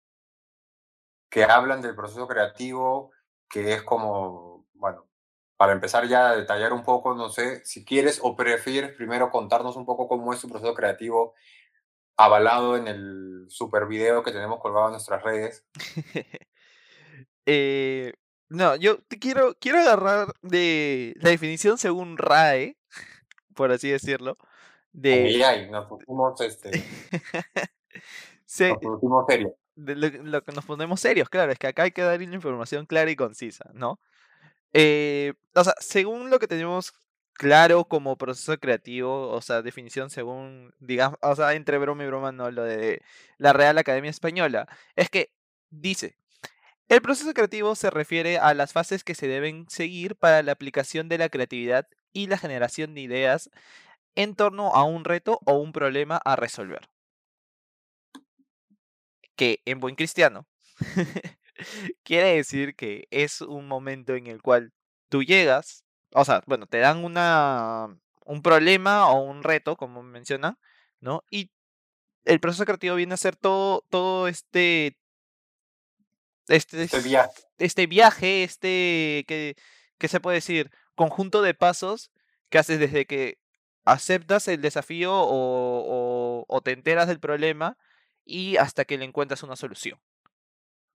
que 1.28 1.44
hablan 1.44 1.82
del 1.82 1.94
proceso 1.94 2.26
creativo, 2.26 3.12
que 3.50 3.74
es 3.74 3.82
como, 3.82 4.55
para 5.56 5.72
empezar 5.72 6.06
ya 6.08 6.30
a 6.30 6.36
detallar 6.36 6.72
un 6.72 6.82
poco, 6.84 7.14
no 7.14 7.28
sé, 7.30 7.64
si 7.64 7.84
quieres 7.84 8.20
o 8.22 8.36
prefieres 8.36 8.92
primero 8.94 9.30
contarnos 9.30 9.76
un 9.76 9.86
poco 9.86 10.08
cómo 10.08 10.32
es 10.32 10.40
tu 10.40 10.48
proceso 10.48 10.74
creativo 10.74 11.34
avalado 12.16 12.76
en 12.76 12.88
el 12.88 13.46
super 13.48 13.86
video 13.86 14.22
que 14.22 14.32
tenemos 14.32 14.60
colgado 14.60 14.86
en 14.86 14.92
nuestras 14.92 15.22
redes. 15.22 15.66
Eh, 17.46 18.12
no, 18.48 18.76
yo 18.76 18.98
te 19.08 19.18
quiero, 19.18 19.54
quiero 19.60 19.78
agarrar 19.78 20.34
de 20.42 21.14
la 21.20 21.30
definición 21.30 21.78
según 21.78 22.18
RAE, 22.18 22.76
por 23.54 23.70
así 23.72 23.90
decirlo, 23.90 24.36
de, 24.92 25.12
Ay, 25.26 25.42
ay, 25.42 25.70
nos 25.70 25.86
pusimos, 25.86 26.40
este, 26.40 26.70
se- 28.46 28.70
nos 28.70 28.78
pusimos 28.78 29.24
serios. 29.28 29.52
de 29.76 29.94
lo, 29.96 30.08
lo 30.08 30.42
que 30.42 30.52
nos 30.52 30.64
ponemos 30.64 31.00
serios, 31.00 31.28
claro, 31.28 31.52
es 31.52 31.58
que 31.58 31.66
acá 31.68 31.84
hay 31.84 31.92
que 31.92 32.02
dar 32.02 32.20
una 32.20 32.34
información 32.34 32.86
clara 32.86 33.10
y 33.10 33.16
concisa, 33.16 33.70
¿no? 33.74 34.00
Eh, 34.72 35.34
o 35.54 35.64
sea, 35.64 35.74
según 35.80 36.30
lo 36.30 36.38
que 36.38 36.48
tenemos 36.48 36.92
claro 37.34 37.84
como 37.86 38.16
proceso 38.16 38.58
creativo, 38.58 39.30
o 39.30 39.40
sea, 39.42 39.62
definición 39.62 40.10
según, 40.10 40.74
digamos, 40.78 41.18
o 41.22 41.36
sea, 41.36 41.54
entre 41.54 41.78
broma 41.78 42.04
y 42.04 42.06
broma, 42.06 42.32
no, 42.32 42.50
lo 42.50 42.64
de 42.64 43.02
la 43.38 43.52
Real 43.52 43.78
Academia 43.78 44.10
Española, 44.10 44.68
es 44.96 45.10
que 45.10 45.30
dice, 45.70 46.16
el 46.88 47.02
proceso 47.02 47.34
creativo 47.34 47.74
se 47.74 47.90
refiere 47.90 48.38
a 48.38 48.54
las 48.54 48.72
fases 48.72 49.04
que 49.04 49.14
se 49.14 49.28
deben 49.28 49.66
seguir 49.68 50.16
para 50.16 50.42
la 50.42 50.52
aplicación 50.52 51.08
de 51.08 51.18
la 51.18 51.28
creatividad 51.28 51.88
y 52.12 52.28
la 52.28 52.38
generación 52.38 52.94
de 52.94 53.02
ideas 53.02 53.50
en 54.16 54.34
torno 54.36 54.74
a 54.74 54.84
un 54.84 55.04
reto 55.04 55.40
o 55.46 55.54
un 55.58 55.72
problema 55.72 56.16
a 56.24 56.36
resolver. 56.36 56.88
Que 59.36 59.60
en 59.66 59.80
buen 59.80 59.94
cristiano 59.96 60.46
quiere 62.04 62.34
decir 62.36 62.74
que 62.76 63.06
es 63.10 63.40
un 63.40 63.68
momento 63.68 64.14
en 64.14 64.26
el 64.26 64.42
cual 64.42 64.72
tú 65.08 65.22
llegas, 65.22 65.84
o 66.12 66.24
sea, 66.24 66.42
bueno, 66.46 66.66
te 66.66 66.78
dan 66.78 67.04
una 67.04 67.88
un 68.24 68.42
problema 68.42 69.08
o 69.10 69.20
un 69.22 69.42
reto, 69.44 69.76
como 69.76 70.02
mencionan, 70.02 70.58
¿no? 71.00 71.22
Y 71.30 71.50
el 72.24 72.40
proceso 72.40 72.64
creativo 72.66 72.96
viene 72.96 73.14
a 73.14 73.18
ser 73.18 73.36
todo 73.36 73.84
todo 73.90 74.28
este 74.28 74.98
este, 76.48 76.82
Este 76.82 77.00
viaje. 77.00 77.42
este 77.58 77.86
viaje, 77.86 78.44
este, 78.44 79.24
que, 79.26 79.56
¿qué 79.98 80.08
se 80.08 80.20
puede 80.20 80.36
decir? 80.36 80.70
Conjunto 80.94 81.42
de 81.42 81.54
pasos 81.54 82.10
que 82.48 82.58
haces 82.58 82.78
desde 82.78 83.06
que 83.06 83.38
aceptas 83.84 84.48
el 84.48 84.60
desafío 84.60 85.12
o, 85.14 86.40
o- 86.40 86.44
o 86.48 86.60
te 86.62 86.72
enteras 86.72 87.08
del 87.08 87.20
problema 87.20 87.76
y 88.24 88.56
hasta 88.56 88.84
que 88.84 88.98
le 88.98 89.04
encuentras 89.04 89.42
una 89.42 89.56
solución, 89.56 90.00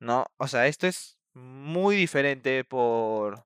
¿no? 0.02 0.26
O 0.38 0.48
sea, 0.48 0.68
esto 0.68 0.88
es 0.88 1.20
muy 1.34 1.96
diferente 1.96 2.66
por, 2.66 3.46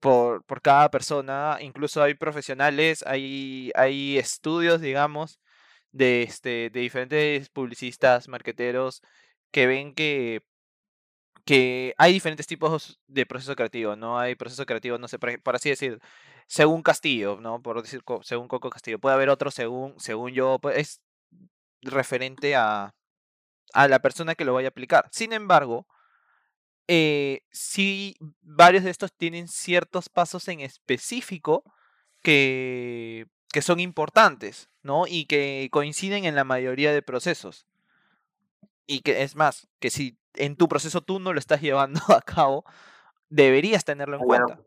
por, 0.00 0.44
por 0.44 0.62
cada 0.62 0.90
persona, 0.90 1.58
incluso 1.60 2.02
hay 2.02 2.14
profesionales, 2.14 3.04
hay, 3.06 3.72
hay 3.74 4.18
estudios, 4.18 4.80
digamos, 4.80 5.40
de, 5.92 6.22
este, 6.24 6.70
de 6.70 6.80
diferentes 6.80 7.50
publicistas, 7.50 8.28
marqueteros, 8.28 9.02
que 9.52 9.66
ven 9.66 9.94
que, 9.94 10.42
que 11.44 11.94
hay 11.98 12.12
diferentes 12.12 12.46
tipos 12.46 13.00
de 13.06 13.26
proceso 13.26 13.56
creativo, 13.56 13.96
¿no? 13.96 14.18
Hay 14.18 14.34
proceso 14.36 14.66
creativo, 14.66 14.98
no 14.98 15.08
sé, 15.08 15.18
por, 15.18 15.42
por 15.42 15.56
así 15.56 15.70
decir, 15.70 16.00
según 16.46 16.82
Castillo, 16.82 17.38
¿no? 17.40 17.62
Por 17.62 17.82
decir, 17.82 18.02
según 18.22 18.48
Coco 18.48 18.70
Castillo. 18.70 18.98
Puede 19.00 19.14
haber 19.16 19.30
otro 19.30 19.50
según, 19.50 19.94
según 20.00 20.32
yo, 20.32 20.58
pues, 20.60 20.76
es 20.78 21.02
referente 21.82 22.56
a, 22.56 22.94
a 23.72 23.88
la 23.88 24.00
persona 24.00 24.34
que 24.34 24.44
lo 24.44 24.54
vaya 24.54 24.68
a 24.68 24.70
aplicar. 24.70 25.08
Sin 25.12 25.32
embargo, 25.32 25.86
eh, 26.86 27.42
sí, 27.50 28.16
varios 28.40 28.84
de 28.84 28.90
estos 28.90 29.12
tienen 29.12 29.48
ciertos 29.48 30.08
pasos 30.08 30.48
en 30.48 30.60
específico 30.60 31.62
que, 32.22 33.26
que 33.52 33.62
son 33.62 33.80
importantes, 33.80 34.70
¿no? 34.82 35.06
Y 35.06 35.26
que 35.26 35.68
coinciden 35.70 36.24
en 36.24 36.34
la 36.34 36.44
mayoría 36.44 36.92
de 36.92 37.02
procesos. 37.02 37.66
Y 38.86 39.00
que 39.00 39.22
es 39.22 39.36
más, 39.36 39.68
que 39.80 39.90
si 39.90 40.18
en 40.34 40.56
tu 40.56 40.68
proceso 40.68 41.02
tú 41.02 41.20
no 41.20 41.32
lo 41.32 41.38
estás 41.38 41.60
llevando 41.60 42.00
a 42.16 42.22
cabo, 42.22 42.64
deberías 43.28 43.84
tenerlo 43.84 44.16
en 44.16 44.22
Hay 44.22 44.26
cuenta. 44.26 44.60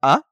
¿Ah? 0.00 0.22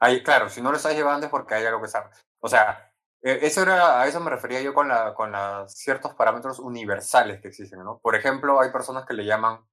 Ahí, 0.00 0.22
claro, 0.22 0.48
si 0.48 0.60
no 0.60 0.70
lo 0.70 0.76
estás 0.76 0.94
llevando 0.94 1.26
es 1.26 1.30
porque 1.30 1.54
hay 1.54 1.64
algo 1.64 1.80
que 1.80 1.86
está. 1.86 2.10
O 2.40 2.48
sea, 2.48 2.93
eso 3.24 3.62
era, 3.62 4.02
a 4.02 4.06
eso 4.06 4.20
me 4.20 4.30
refería 4.30 4.60
yo 4.60 4.74
con, 4.74 4.88
la, 4.88 5.14
con 5.14 5.32
la, 5.32 5.66
ciertos 5.66 6.14
parámetros 6.14 6.58
universales 6.58 7.40
que 7.40 7.48
existen, 7.48 7.82
¿no? 7.82 7.98
Por 7.98 8.14
ejemplo, 8.14 8.60
hay 8.60 8.70
personas 8.70 9.06
que 9.06 9.14
le 9.14 9.24
llaman, 9.24 9.64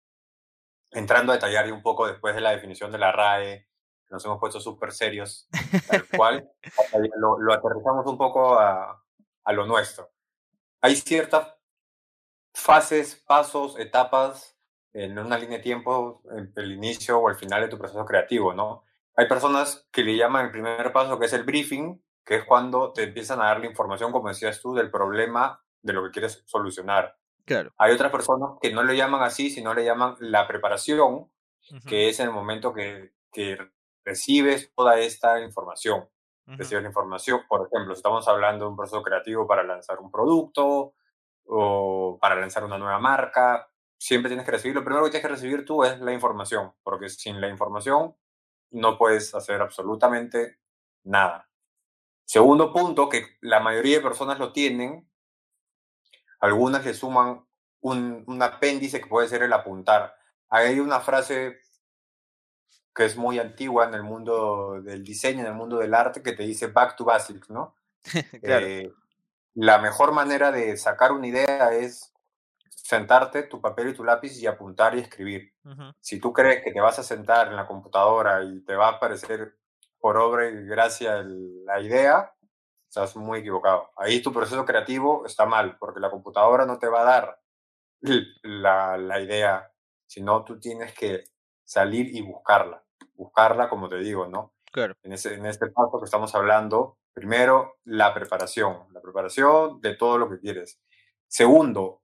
entrando 0.91 1.34
a 1.34 1.36
detallar 1.36 1.67
y 1.67 1.72
un 1.72 1.81
poco 1.81 2.08
después 2.08 2.34
de 2.34 2.39
la 2.39 2.51
definición 2.51 2.91
de 2.93 2.98
la 2.98 3.12
RAE, 3.12 3.67
nos 4.10 4.24
hemos 4.24 4.39
puesto 4.39 4.62
súper 4.62 4.93
serios, 4.93 5.50
tal 5.89 6.05
cual, 6.17 6.50
lo, 7.17 7.39
lo 7.39 7.53
aterrizamos 7.53 8.05
un 8.05 8.17
poco 8.17 8.58
a, 8.58 9.03
a 9.43 9.53
lo 9.53 9.65
nuestro. 9.65 10.12
Hay 10.79 10.96
ciertas 10.96 11.53
fases, 12.53 13.15
pasos, 13.27 13.77
etapas 13.77 14.58
en 14.93 15.20
una 15.20 15.38
línea 15.38 15.58
de 15.58 15.63
tiempo, 15.63 16.22
en 16.31 16.53
el 16.55 16.72
inicio 16.72 17.20
o 17.20 17.29
el 17.29 17.36
final 17.36 17.62
de 17.62 17.67
tu 17.67 17.77
proceso 17.77 18.05
creativo, 18.05 18.53
¿no? 18.53 18.86
Hay 19.15 19.27
personas 19.27 19.88
que 19.91 20.03
le 20.03 20.15
llaman 20.15 20.46
el 20.46 20.51
primer 20.51 20.91
paso, 20.93 21.20
que 21.20 21.25
es 21.25 21.34
el 21.34 21.43
briefing, 21.43 22.01
que 22.25 22.35
es 22.37 22.45
cuando 22.45 22.93
te 22.93 23.03
empiezan 23.03 23.41
a 23.41 23.45
dar 23.45 23.59
la 23.59 23.67
información, 23.67 24.11
como 24.11 24.29
decías 24.29 24.61
tú, 24.61 24.73
del 24.73 24.91
problema 24.91 25.63
de 25.81 25.93
lo 25.93 26.03
que 26.03 26.11
quieres 26.11 26.43
solucionar. 26.45 27.17
Claro. 27.45 27.73
Hay 27.77 27.93
otras 27.93 28.11
personas 28.11 28.51
que 28.61 28.71
no 28.73 28.83
le 28.83 28.95
llaman 28.95 29.23
así, 29.23 29.49
sino 29.49 29.73
le 29.73 29.85
llaman 29.85 30.15
la 30.19 30.47
preparación, 30.47 31.31
Ujú, 31.71 31.91
que 31.91 32.09
es 32.09 32.19
el 32.19 32.31
momento 32.31 32.73
que, 32.73 33.13
que 33.31 33.57
recibes 34.05 34.71
toda 34.75 34.99
esta 34.99 35.41
información. 35.41 36.09
ujú, 36.47 36.57
Recibes 36.57 36.83
la 36.83 36.89
información, 36.89 37.41
por 37.49 37.67
ejemplo, 37.67 37.95
si 37.95 37.99
estamos 37.99 38.27
hablando 38.27 38.65
de 38.65 38.71
un 38.71 38.77
proceso 38.77 39.01
creativo 39.03 39.47
para 39.47 39.63
lanzar 39.63 39.99
un 39.99 40.11
producto 40.11 40.95
o 41.45 42.17
para 42.21 42.35
lanzar 42.35 42.63
una 42.63 42.77
nueva 42.77 42.99
marca, 42.99 43.69
siempre 43.97 44.29
tienes 44.29 44.45
que 44.45 44.51
recibir, 44.51 44.75
lo 44.75 44.83
primero 44.83 45.05
que 45.05 45.11
tienes 45.11 45.27
que 45.27 45.33
recibir 45.33 45.65
tú 45.65 45.83
es 45.83 45.99
la 46.01 46.13
información, 46.13 46.73
porque 46.83 47.09
sin 47.09 47.41
la 47.41 47.49
información 47.49 48.15
no 48.71 48.97
puedes 48.97 49.35
hacer 49.35 49.61
absolutamente 49.61 50.59
nada. 51.05 51.50
Segundo 52.31 52.71
punto, 52.71 53.09
que 53.09 53.25
la 53.41 53.59
mayoría 53.59 53.97
de 53.97 54.03
personas 54.03 54.39
lo 54.39 54.53
tienen, 54.53 55.05
algunas 56.39 56.85
le 56.85 56.93
suman 56.93 57.45
un, 57.81 58.23
un 58.25 58.41
apéndice 58.41 59.01
que 59.01 59.09
puede 59.09 59.27
ser 59.27 59.43
el 59.43 59.51
apuntar. 59.51 60.15
Hay 60.47 60.79
una 60.79 61.01
frase 61.01 61.59
que 62.95 63.03
es 63.03 63.17
muy 63.17 63.38
antigua 63.38 63.85
en 63.85 63.95
el 63.95 64.03
mundo 64.03 64.81
del 64.81 65.03
diseño, 65.03 65.41
en 65.41 65.47
el 65.47 65.55
mundo 65.55 65.79
del 65.79 65.93
arte, 65.93 66.23
que 66.23 66.31
te 66.31 66.43
dice 66.43 66.67
back 66.67 66.95
to 66.95 67.03
basics, 67.03 67.50
¿no? 67.50 67.75
claro. 68.41 68.65
Eh, 68.65 68.89
la 69.55 69.79
mejor 69.79 70.13
manera 70.13 70.53
de 70.53 70.77
sacar 70.77 71.11
una 71.11 71.27
idea 71.27 71.73
es 71.73 72.13
sentarte, 72.69 73.43
tu 73.43 73.59
papel 73.59 73.89
y 73.89 73.93
tu 73.93 74.05
lápiz 74.05 74.39
y 74.39 74.47
apuntar 74.47 74.95
y 74.95 75.01
escribir. 75.01 75.53
ujú, 75.65 75.93
Si 76.00 76.17
tú 76.21 76.31
crees 76.31 76.63
que 76.63 76.71
te 76.71 76.79
vas 76.79 76.97
a 76.97 77.03
sentar 77.03 77.50
en 77.50 77.57
la 77.57 77.67
computadora 77.67 78.41
y 78.41 78.61
te 78.61 78.77
va 78.77 78.88
a 78.88 78.91
aparecer 78.91 79.59
por 80.01 80.17
obra 80.17 80.50
y 80.50 80.65
gracia 80.65 81.20
el- 81.20 81.63
la 81.65 81.79
idea, 81.79 82.34
estás 82.89 83.15
muy 83.15 83.39
equivocado. 83.39 83.91
Ahí 83.96 84.22
tu 84.22 84.34
proceso 84.34 84.65
creativo 84.65 85.25
está 85.25 85.46
mal, 85.46 85.77
porque 85.77 86.00
la 86.01 86.10
computadora 86.10 86.65
no 86.65 86.77
te 86.79 86.88
va 86.89 87.01
a 87.01 87.05
dar 87.05 87.39
la, 88.41 88.98
la 88.98 89.20
idea, 89.22 89.72
sino 90.08 90.43
tú 90.43 90.60
tienes 90.60 90.93
que 90.93 91.24
salir 91.63 92.13
y 92.13 92.22
buscarla. 92.22 92.84
Buscarla, 93.13 93.70
como 93.70 93.88
te 93.88 93.98
digo, 93.98 94.27
¿no? 94.27 94.53
claro. 94.72 94.96
en, 95.03 95.13
ese, 95.13 95.36
en 95.36 95.46
este 95.46 95.67
paso 95.67 96.00
que 96.00 96.05
estamos 96.05 96.34
hablando, 96.34 96.98
primero, 97.13 97.77
la 97.84 98.13
preparación, 98.13 98.88
la 98.91 99.01
preparación 99.01 99.79
de 99.81 99.96
todo 99.96 100.17
lo 100.17 100.29
que 100.29 100.39
quieres. 100.39 100.81
Segundo, 101.27 102.01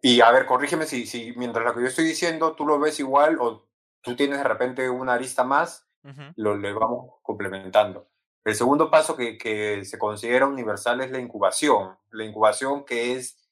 y 0.00 0.20
a 0.20 0.30
ver, 0.30 0.46
corrígeme 0.46 0.86
si, 0.86 1.06
si 1.06 1.32
mientras 1.36 1.64
lo 1.64 1.74
que 1.74 1.80
yo 1.82 1.86
estoy 1.88 2.04
diciendo 2.04 2.54
tú 2.54 2.66
lo 2.66 2.78
ves 2.78 3.00
igual 3.00 3.38
o 3.40 3.68
tú 4.02 4.14
tienes 4.16 4.38
de 4.38 4.44
repente 4.44 4.88
una 4.88 5.14
arista 5.14 5.44
más, 5.44 5.88
lo 6.36 6.56
le 6.56 6.72
vamos 6.72 7.14
complementando. 7.22 8.08
El 8.44 8.54
segundo 8.54 8.90
paso 8.90 9.16
que, 9.16 9.38
que 9.38 9.84
se 9.84 9.98
considera 9.98 10.46
universal 10.46 11.00
es 11.00 11.10
la 11.10 11.18
incubación. 11.18 11.96
La 12.10 12.24
incubación 12.24 12.84
que 12.84 13.12
es 13.12 13.48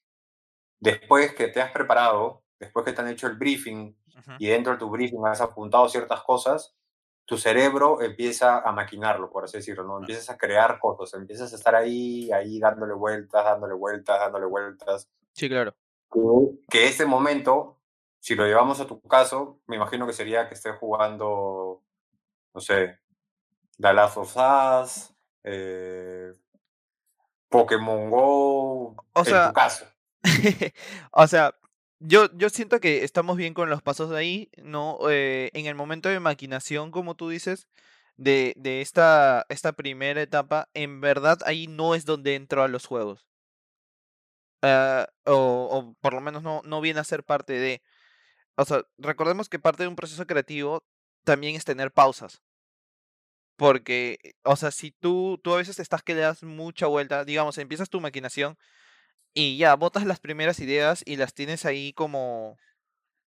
después 0.79 1.33
que 1.33 1.47
te 1.47 1.61
has 1.61 1.71
preparado, 1.71 2.43
después 2.59 2.85
que 2.85 2.93
te 2.93 3.01
han 3.01 3.07
hecho 3.07 3.27
el 3.27 3.37
briefing 3.37 3.97
ujú, 4.17 4.31
y 4.37 4.47
dentro 4.47 4.73
de 4.73 4.79
tu 4.79 4.89
briefing 4.89 5.25
has 5.25 5.41
apuntado 5.41 5.89
ciertas 5.89 6.21
cosas, 6.21 6.75
tu 7.25 7.37
cerebro 7.37 8.01
empieza 8.01 8.59
a 8.59 8.71
maquinarlo, 8.71 9.31
por 9.31 9.45
así 9.45 9.57
decirlo, 9.57 9.85
¿no? 9.85 9.99
Empiezas 9.99 10.29
a 10.29 10.37
crear 10.37 10.77
cosas, 10.79 11.13
empiezas 11.13 11.53
a 11.53 11.55
estar 11.55 11.73
ahí, 11.73 12.31
ahí 12.31 12.59
dándole 12.59 12.93
vueltas, 12.93 13.45
dándole 13.45 13.73
vueltas, 13.73 14.19
dándole 14.19 14.45
vueltas. 14.45 15.09
Sí, 15.31 15.47
claro. 15.47 15.73
Que, 16.69 16.87
este 16.87 17.05
momento, 17.05 17.79
si 18.19 18.35
lo 18.35 18.45
llevamos 18.45 18.79
a 18.81 18.87
tu 18.87 19.01
caso, 19.01 19.61
me 19.67 19.77
imagino 19.77 20.05
que 20.05 20.13
sería 20.13 20.47
que 20.47 20.53
estés 20.53 20.75
jugando, 20.75 21.81
no 22.53 22.61
sé, 22.61 22.99
The 23.79 23.93
Last 23.93 24.17
of 24.17 24.35
Us, 24.35 25.13
eh, 25.43 26.33
Pokémon 27.49 28.09
Go, 28.09 28.95
O 29.13 29.23
en 29.23 29.25
sea, 29.25 29.47
tu 29.49 29.53
caso. 29.53 29.85
o 31.11 31.27
sea, 31.27 31.55
yo, 31.99 32.29
yo 32.35 32.49
siento 32.49 32.79
que 32.79 33.03
estamos 33.03 33.37
bien 33.37 33.53
con 33.53 33.69
los 33.69 33.81
pasos 33.81 34.09
de 34.09 34.17
ahí, 34.17 34.51
¿no? 34.57 34.99
Eh, 35.09 35.51
en 35.53 35.65
el 35.67 35.75
momento 35.75 36.09
de 36.09 36.19
maquinación, 36.19 36.91
como 36.91 37.15
tú 37.15 37.29
dices, 37.29 37.67
de, 38.17 38.53
de 38.57 38.81
esta, 38.81 39.45
esta 39.49 39.73
primera 39.73 40.21
etapa, 40.21 40.69
en 40.73 41.01
verdad 41.01 41.39
ahí 41.45 41.67
no 41.67 41.95
es 41.95 42.05
donde 42.05 42.35
entro 42.35 42.63
a 42.63 42.67
los 42.67 42.85
juegos. 42.85 43.27
Ah, 44.61 45.07
o, 45.25 45.33
o 45.71 45.95
por 46.01 46.13
lo 46.13 46.21
menos 46.21 46.43
no, 46.43 46.61
no 46.63 46.81
viene 46.81 46.99
a 46.99 47.03
ser 47.03 47.23
parte 47.23 47.53
de... 47.53 47.81
O 48.55 48.65
sea, 48.65 48.83
recordemos 48.97 49.49
que 49.49 49.59
parte 49.59 49.83
de 49.83 49.89
un 49.89 49.95
proceso 49.95 50.27
creativo 50.27 50.85
también 51.23 51.55
es 51.55 51.65
tener 51.65 51.91
pausas. 51.91 52.42
Porque, 53.55 54.35
o 54.43 54.55
sea, 54.55 54.71
si 54.71 54.91
tú, 54.91 55.39
tú 55.43 55.53
a 55.53 55.57
veces 55.57 55.79
estás 55.79 56.03
que 56.03 56.15
le 56.15 56.21
das 56.21 56.43
mucha 56.43 56.87
vuelta, 56.87 57.23
digamos, 57.25 57.57
empiezas 57.57 57.89
tu 57.89 58.01
maquinación 58.01 58.57
y 59.33 59.57
ya, 59.57 59.75
botas 59.75 60.05
las 60.05 60.19
primeras 60.19 60.59
ideas 60.59 61.03
y 61.05 61.17
las 61.17 61.33
tienes 61.33 61.65
ahí 61.65 61.93
como, 61.93 62.57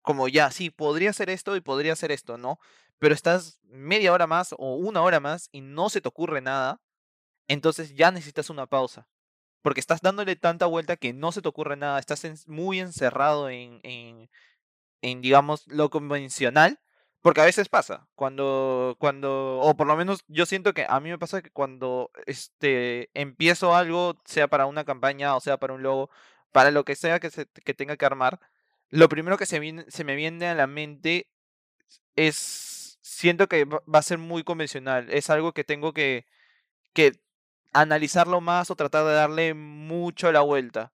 como 0.02 0.28
ya, 0.30 0.52
sí, 0.52 0.70
podría 0.72 1.12
hacer 1.12 1.30
esto 1.30 1.56
y 1.56 1.62
podría 1.62 1.94
hacer 1.94 2.12
esto, 2.12 2.38
¿no? 2.38 2.60
Pero 3.00 3.14
estás 3.16 3.60
media 3.64 4.14
hora 4.14 4.28
más 4.28 4.54
o 4.58 4.76
una 4.76 5.02
hora 5.02 5.20
más 5.20 5.50
y 5.52 5.62
no 5.62 5.90
se 5.90 6.02
te 6.02 6.10
ocurre 6.10 6.42
nada, 6.42 6.82
entonces 7.48 7.96
ya 7.96 8.12
necesitas 8.12 8.50
una 8.50 8.68
pausa. 8.68 9.08
Porque 9.64 9.80
estás 9.82 10.02
dándole 10.02 10.36
tanta 10.36 10.68
vuelta 10.68 10.98
que 10.98 11.14
no 11.14 11.32
se 11.32 11.42
te 11.42 11.50
ocurre 11.50 11.78
nada, 11.78 12.00
estás 12.00 12.48
muy 12.48 12.80
encerrado 12.80 13.50
en, 13.50 13.80
en, 13.84 14.30
en, 15.02 15.22
digamos, 15.22 15.68
lo 15.68 15.90
convencional. 15.90 16.80
Porque 17.26 17.42
a 17.42 17.46
veces 17.46 17.70
pasa, 17.70 18.08
cuando, 18.14 18.98
cuando, 19.00 19.58
o 19.58 19.76
por 19.76 19.88
lo 19.88 19.96
menos 19.96 20.24
yo 20.28 20.46
siento 20.46 20.76
que 20.76 20.86
a 20.88 21.00
mí 21.00 21.10
me 21.10 21.18
pasa 21.18 21.42
que 21.42 21.50
cuando 21.50 22.12
este, 22.28 23.10
empiezo 23.16 23.76
algo, 23.76 24.16
sea 24.26 24.48
para 24.48 24.68
una 24.68 24.84
campaña 24.86 25.36
o 25.36 25.40
sea 25.40 25.58
para 25.58 25.74
un 25.74 25.82
logo, 25.82 26.12
para 26.52 26.70
lo 26.70 26.86
que 26.86 26.96
sea 26.96 27.20
que, 27.20 27.32
se, 27.32 27.48
que 27.48 27.74
tenga 27.74 27.98
que 27.98 28.06
armar, 28.06 28.40
lo 28.92 29.10
primero 29.10 29.40
que 29.40 29.48
se, 29.48 29.58
viene, 29.58 29.86
se 29.88 30.04
me 30.04 30.14
viene 30.14 30.46
a 30.50 30.54
la 30.54 30.68
mente 30.68 31.28
es, 32.16 33.00
siento 33.02 33.48
que 33.48 33.66
va 33.66 33.82
a 33.98 34.04
ser 34.04 34.20
muy 34.20 34.44
convencional, 34.44 35.10
es 35.10 35.32
algo 35.32 35.52
que 35.52 35.64
tengo 35.64 35.94
que, 35.94 36.28
que 36.94 37.14
analizarlo 37.74 38.40
más 38.40 38.70
o 38.70 38.76
tratar 38.76 39.04
de 39.04 39.14
darle 39.14 39.56
mucho 39.56 40.32
la 40.32 40.42
vuelta. 40.42 40.94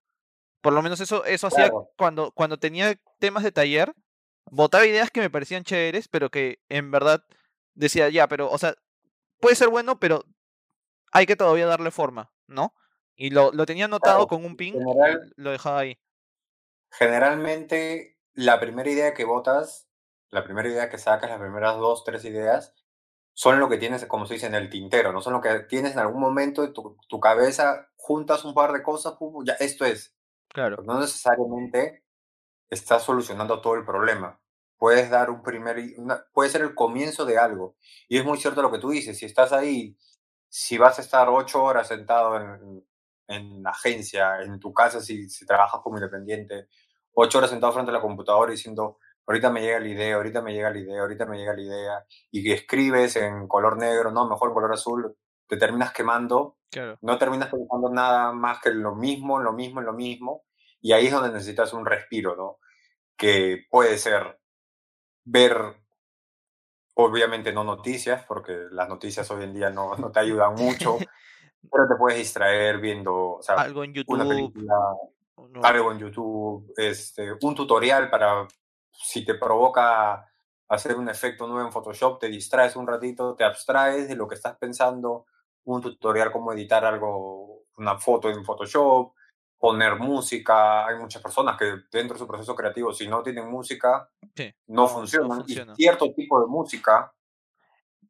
Por 0.62 0.72
lo 0.72 0.82
menos 0.82 1.02
eso, 1.02 1.26
eso 1.26 1.48
hacía 1.48 1.72
Claro. 1.72 1.90
cuando, 1.98 2.32
cuando 2.32 2.58
tenía 2.58 2.96
temas 3.20 3.44
de 3.44 3.52
taller, 3.52 3.94
botaba 4.50 4.86
ideas 4.86 5.12
que 5.12 5.22
me 5.22 5.30
parecían 5.30 5.64
chéveres, 5.64 6.08
pero 6.08 6.30
que 6.30 6.60
en 6.70 6.92
verdad 6.92 7.24
decía, 7.76 8.10
ya, 8.10 8.28
pero, 8.28 8.50
o 8.52 8.58
sea, 8.58 8.76
puede 9.40 9.56
ser 9.56 9.70
bueno, 9.70 10.00
pero 10.00 10.26
hay 11.12 11.26
que 11.28 11.36
todavía 11.38 11.68
darle 11.68 11.92
forma, 11.92 12.34
¿no? 12.48 12.76
Y 13.16 13.32
lo, 13.32 13.52
lo 13.54 13.66
tenía 13.66 13.86
anotado 13.86 14.28
Claro, 14.28 14.28
con 14.28 14.46
un 14.46 14.58
en 14.58 14.58
pin 14.58 14.80
general 14.80 15.36
lo 15.36 15.52
dejaba 15.52 15.80
ahí. 15.82 16.00
generalmente, 16.92 18.18
la 18.34 18.60
primera 18.60 18.90
idea 18.90 19.14
que 19.14 19.26
botas, 19.26 19.90
la 20.30 20.44
primera 20.44 20.70
idea 20.70 20.90
que 20.90 20.98
sacas, 20.98 21.30
las 21.30 21.40
primeras 21.40 21.78
2, 21.78 22.04
3 22.04 22.24
ideas, 22.26 22.74
son 23.34 23.60
lo 23.60 23.70
que 23.70 23.78
tienes, 23.78 24.06
como 24.08 24.26
se 24.26 24.36
dice, 24.36 24.48
en 24.48 24.56
el 24.56 24.70
tintero, 24.70 25.14
no 25.14 25.22
son 25.22 25.34
lo 25.34 25.42
que 25.42 25.62
tienes 25.70 25.94
en 25.94 26.00
algún 26.00 26.22
momento 26.22 26.64
en 26.64 26.74
tu 26.74 26.98
tu 27.08 27.20
cabeza, 27.20 27.90
juntas 27.98 28.46
un 28.46 28.54
par 28.54 28.74
de 28.74 28.84
cosas, 28.84 29.16
ya, 29.46 29.54
esto 29.56 29.86
es. 29.86 30.16
Claro, 30.50 30.78
Pero 30.78 30.88
no 30.88 31.00
necesariamente 31.00 32.06
estás 32.72 33.04
solucionando 33.04 33.62
todo 33.62 33.76
el 33.76 33.86
problema. 33.86 34.40
Puedes 34.78 35.10
dar 35.12 35.30
un 35.30 35.44
primer, 35.44 35.78
una- 35.98 36.26
puede 36.34 36.50
ser 36.50 36.62
el 36.62 36.74
comienzo 36.74 37.26
de 37.26 37.38
algo. 37.38 37.76
Y 38.08 38.18
es 38.18 38.26
muy 38.26 38.38
cierto 38.40 38.62
lo 38.64 38.72
que 38.72 38.80
tú 38.80 38.90
dices, 38.90 39.18
si 39.18 39.26
estás 39.26 39.52
ahí, 39.52 39.96
si 40.50 40.78
vas 40.78 40.98
a 40.98 41.02
estar 41.02 41.30
ocho 41.30 41.64
horas 41.64 41.88
sentado 41.88 42.38
en, 42.38 42.86
en 43.28 43.64
la 43.64 43.72
agencia, 43.72 44.42
en 44.42 44.60
tu 44.60 44.74
casa, 44.74 45.02
si, 45.02 45.30
si 45.30 45.46
trabajas 45.46 45.82
como 45.84 45.98
independiente, 45.98 46.68
ocho 47.14 47.38
horas 47.38 47.52
sentado 47.52 47.74
frente 47.74 47.92
a 47.92 47.94
la 47.94 48.02
computadora 48.02 48.52
diciendo, 48.52 48.98
ahorita 49.28 49.50
me 49.52 49.62
llega 49.62 49.80
la 49.80 49.88
idea, 49.88 50.16
ahorita 50.16 50.42
me 50.42 50.54
llega 50.54 50.72
la 50.72 50.80
idea, 50.80 51.02
ahorita 51.02 51.26
me 51.26 51.38
llega 51.38 51.54
la 51.54 51.62
idea, 51.62 52.06
y 52.32 52.44
que 52.44 52.54
escribes 52.54 53.16
en 53.18 53.48
color 53.48 53.78
negro, 53.78 54.12
no, 54.12 54.28
mejor 54.28 54.50
en 54.50 54.54
color 54.56 54.74
azul, 54.74 55.16
te 55.48 55.58
terminas 55.58 55.94
quemando, 55.94 56.58
claro. 56.70 56.98
no 57.02 57.18
terminas 57.18 57.50
pensando 57.50 57.90
nada 57.90 58.32
más 58.34 58.60
que 58.62 58.72
lo 58.72 58.96
mismo, 58.96 59.40
lo 59.40 59.54
mismo, 59.54 59.82
lo 59.82 59.94
mismo, 59.94 60.44
y 60.82 60.94
ahí 60.94 61.06
es 61.06 61.12
donde 61.12 61.32
necesitas 61.32 61.74
un 61.74 61.86
respiro, 61.86 62.36
¿no? 62.36 62.58
Que 63.16 63.66
puede 63.70 63.98
ser 63.98 64.40
ver, 65.24 65.56
obviamente 66.96 67.54
no 67.54 67.64
noticias, 67.64 68.26
porque 68.26 68.68
las 68.72 68.90
noticias 68.90 69.30
hoy 69.32 69.44
en 69.44 69.54
día 69.54 69.70
no, 69.70 69.96
no 69.96 70.12
te 70.12 70.20
ayudan 70.20 70.56
mucho, 70.56 70.98
pero 71.72 71.88
te 71.88 71.96
puedes 71.98 72.18
distraer 72.18 72.80
viendo, 72.80 73.34
o 73.34 73.42
sea, 73.44 73.56
Algo 73.56 73.84
en 73.84 73.92
una 74.08 74.24
YouTube, 74.24 74.30
película, 74.30 74.76
no, 75.50 75.64
algo 75.64 75.92
en 75.92 76.00
YouTube, 76.00 76.74
este, 76.76 77.34
un 77.42 77.56
tutorial 77.56 78.10
para, 78.10 78.48
si 78.92 79.24
te 79.24 79.36
provoca 79.36 80.28
hacer 80.68 80.96
un 80.96 81.10
efecto 81.10 81.48
nuevo 81.48 81.68
en 81.68 81.72
Photoshop, 81.72 82.20
te 82.20 82.28
distraes 82.28 82.76
un 82.76 82.88
ratito, 82.88 83.36
te 83.36 83.44
abstraes 83.44 84.08
de 84.08 84.16
lo 84.16 84.28
que 84.28 84.36
estás 84.36 84.58
pensando, 84.58 85.26
un 85.66 85.82
tutorial 85.82 86.32
como 86.32 86.54
editar 86.54 86.86
algo, 86.86 87.66
una 87.78 88.00
foto 88.00 88.30
en 88.30 88.44
Photoshop, 88.44 89.14
poner 89.62 89.96
música. 89.96 90.88
Hay 90.88 90.98
muchas 90.98 91.22
personas 91.22 91.56
que 91.56 91.66
dentro 91.92 92.16
de 92.16 92.20
su 92.20 92.28
proceso 92.28 92.56
creativo, 92.56 92.92
si 92.92 93.08
no 93.08 93.22
tienen 93.22 93.48
música, 93.50 94.10
sí, 94.36 94.52
no 94.68 94.76
no, 94.76 94.82
no 94.82 94.88
funcionan. 94.88 95.32
Y 95.32 95.42
funciona. 95.42 95.76
cierto 95.76 96.12
tipo 96.14 96.42
de 96.42 96.48
música, 96.48 97.14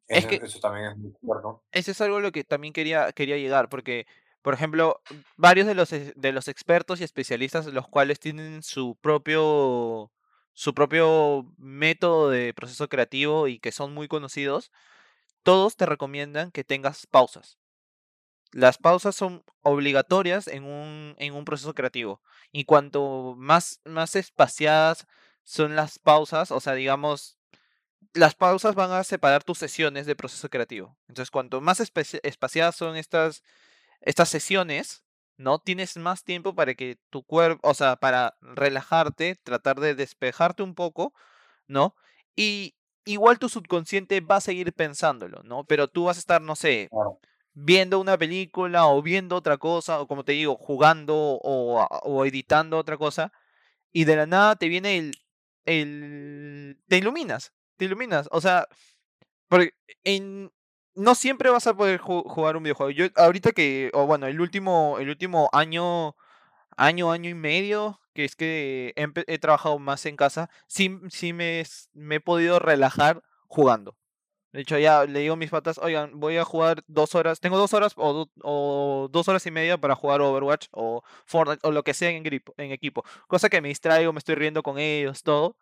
Es 0.08 0.20
eso, 0.20 0.28
que 0.28 0.36
eso 0.36 0.58
también 0.60 0.86
es 0.86 0.96
muy 0.96 1.12
cierto. 1.20 1.62
Eso 1.70 1.90
es 1.90 2.00
algo 2.00 2.16
a 2.16 2.20
lo 2.20 2.32
que 2.32 2.42
también 2.42 2.72
quería, 2.72 3.12
quería 3.12 3.36
llegar, 3.36 3.68
porque, 3.68 4.06
por 4.40 4.54
ejemplo, 4.54 5.02
varios 5.36 5.66
de 5.66 5.74
los, 5.74 5.90
de 5.90 6.32
los 6.32 6.48
expertos 6.48 7.00
y 7.00 7.04
especialistas, 7.04 7.66
los 7.66 7.86
cuales 7.86 8.18
tienen 8.18 8.62
su 8.62 8.96
propio, 8.96 10.10
su 10.54 10.72
propio 10.72 11.52
método 11.58 12.30
de 12.30 12.54
proceso 12.54 12.88
creativo 12.88 13.46
y 13.46 13.58
que 13.58 13.72
son 13.72 13.92
muy 13.92 14.08
conocidos, 14.08 14.72
todos 15.42 15.76
te 15.76 15.84
recomiendan 15.84 16.50
que 16.50 16.64
tengas 16.64 17.06
pausas. 17.06 17.58
Las 18.52 18.78
pausas 18.78 19.16
son 19.16 19.44
obligatorias 19.62 20.46
en 20.46 20.64
un, 20.64 21.14
en 21.18 21.34
un 21.34 21.44
proceso 21.44 21.74
creativo. 21.74 22.20
Y 22.52 22.64
cuanto 22.64 23.34
más, 23.36 23.80
más 23.84 24.14
espaciadas 24.16 25.06
son 25.42 25.74
las 25.76 25.98
pausas, 25.98 26.50
o 26.50 26.60
sea, 26.60 26.74
digamos, 26.74 27.38
las 28.14 28.34
pausas 28.34 28.74
van 28.74 28.92
a 28.92 29.04
separar 29.04 29.44
tus 29.44 29.58
sesiones 29.58 30.06
de 30.06 30.16
proceso 30.16 30.48
creativo. 30.50 30.96
Entonces, 31.08 31.30
cuanto 31.30 31.60
más 31.60 31.80
espaciadas 31.80 32.76
son 32.76 32.96
estas, 32.96 33.42
estas 34.00 34.28
sesiones, 34.28 35.04
¿no? 35.36 35.58
Tienes 35.58 35.96
más 35.96 36.24
tiempo 36.24 36.54
para 36.54 36.74
que 36.74 36.98
tu 37.10 37.22
cuerpo, 37.24 37.68
o 37.68 37.74
sea, 37.74 37.96
para 37.96 38.36
relajarte, 38.40 39.36
tratar 39.42 39.80
de 39.80 39.94
despejarte 39.94 40.62
un 40.62 40.74
poco, 40.74 41.14
¿no? 41.66 41.96
Y 42.36 42.76
igual 43.04 43.38
tu 43.38 43.48
subconsciente 43.48 44.20
va 44.20 44.36
a 44.36 44.40
seguir 44.40 44.72
pensándolo, 44.72 45.42
¿no? 45.44 45.64
Pero 45.64 45.88
tú 45.88 46.04
vas 46.04 46.16
a 46.16 46.20
estar, 46.20 46.40
no 46.42 46.56
sé, 46.56 46.88
viendo 47.54 48.00
una 48.00 48.18
película 48.18 48.86
o 48.86 49.02
viendo 49.02 49.36
otra 49.36 49.58
cosa, 49.58 50.00
o 50.00 50.06
como 50.08 50.24
te 50.24 50.32
digo, 50.32 50.56
jugando 50.56 51.14
o, 51.16 51.84
o 52.04 52.24
editando 52.26 52.78
otra 52.78 52.96
cosa 52.96 53.32
y 53.92 54.04
de 54.04 54.16
la 54.16 54.26
nada 54.26 54.56
te 54.56 54.68
viene 54.68 54.98
el, 54.98 55.12
el, 55.66 56.78
te 56.88 56.98
iluminas, 56.98 57.52
te 57.76 57.86
iluminas, 57.86 58.28
o 58.32 58.40
sea, 58.40 58.68
porque 59.48 59.72
en, 60.04 60.50
no 60.94 61.14
siempre 61.14 61.50
vas 61.50 61.66
a 61.66 61.74
poder 61.76 62.00
ju- 62.00 62.24
jugar 62.28 62.56
un 62.56 62.62
videojuego. 62.64 62.90
Yo 62.90 63.06
ahorita 63.16 63.52
que, 63.52 63.90
o 63.94 64.06
bueno, 64.06 64.26
el 64.26 64.40
último, 64.40 64.96
el 64.98 65.08
último 65.10 65.48
año, 65.52 66.16
año, 66.76 67.12
año 67.12 67.30
y 67.30 67.34
medio, 67.34 68.00
que 68.14 68.24
es 68.24 68.36
que 68.36 68.94
he, 68.96 69.38
trabajado 69.38 69.78
más 69.78 70.06
en 70.06 70.16
casa, 70.16 70.50
sí, 70.68 70.98
sí 71.10 71.32
me 71.32 71.64
he 72.16 72.20
podido 72.20 72.58
relajar 72.58 73.22
jugando. 73.48 73.96
De 74.52 74.60
hecho, 74.60 74.78
ya 74.78 75.04
le 75.06 75.20
digo 75.20 75.34
a 75.34 75.36
mis 75.36 75.50
patas, 75.50 75.78
oigan, 75.78 76.20
voy 76.20 76.36
a 76.36 76.44
jugar 76.44 76.84
dos 76.86 77.14
horas, 77.14 77.40
tengo 77.40 77.56
dos 77.56 77.72
horas 77.72 77.94
o, 77.96 78.28
o 78.42 79.08
dos 79.10 79.28
horas 79.28 79.46
y 79.46 79.50
media 79.50 79.78
para 79.78 79.94
jugar 79.94 80.20
Overwatch 80.20 80.66
o 80.72 81.02
Fortnite 81.24 81.66
o 81.66 81.70
lo 81.70 81.82
que 81.82 81.94
sea 81.94 82.10
en, 82.10 82.22
en 82.26 82.72
equipo. 82.72 83.02
Cosa 83.28 83.48
que 83.48 83.62
me 83.62 83.68
distraigo, 83.68 84.12
me 84.12 84.18
estoy 84.18 84.34
riendo 84.34 84.62
con 84.62 84.78
ellos, 84.78 85.22
todo. 85.22 85.56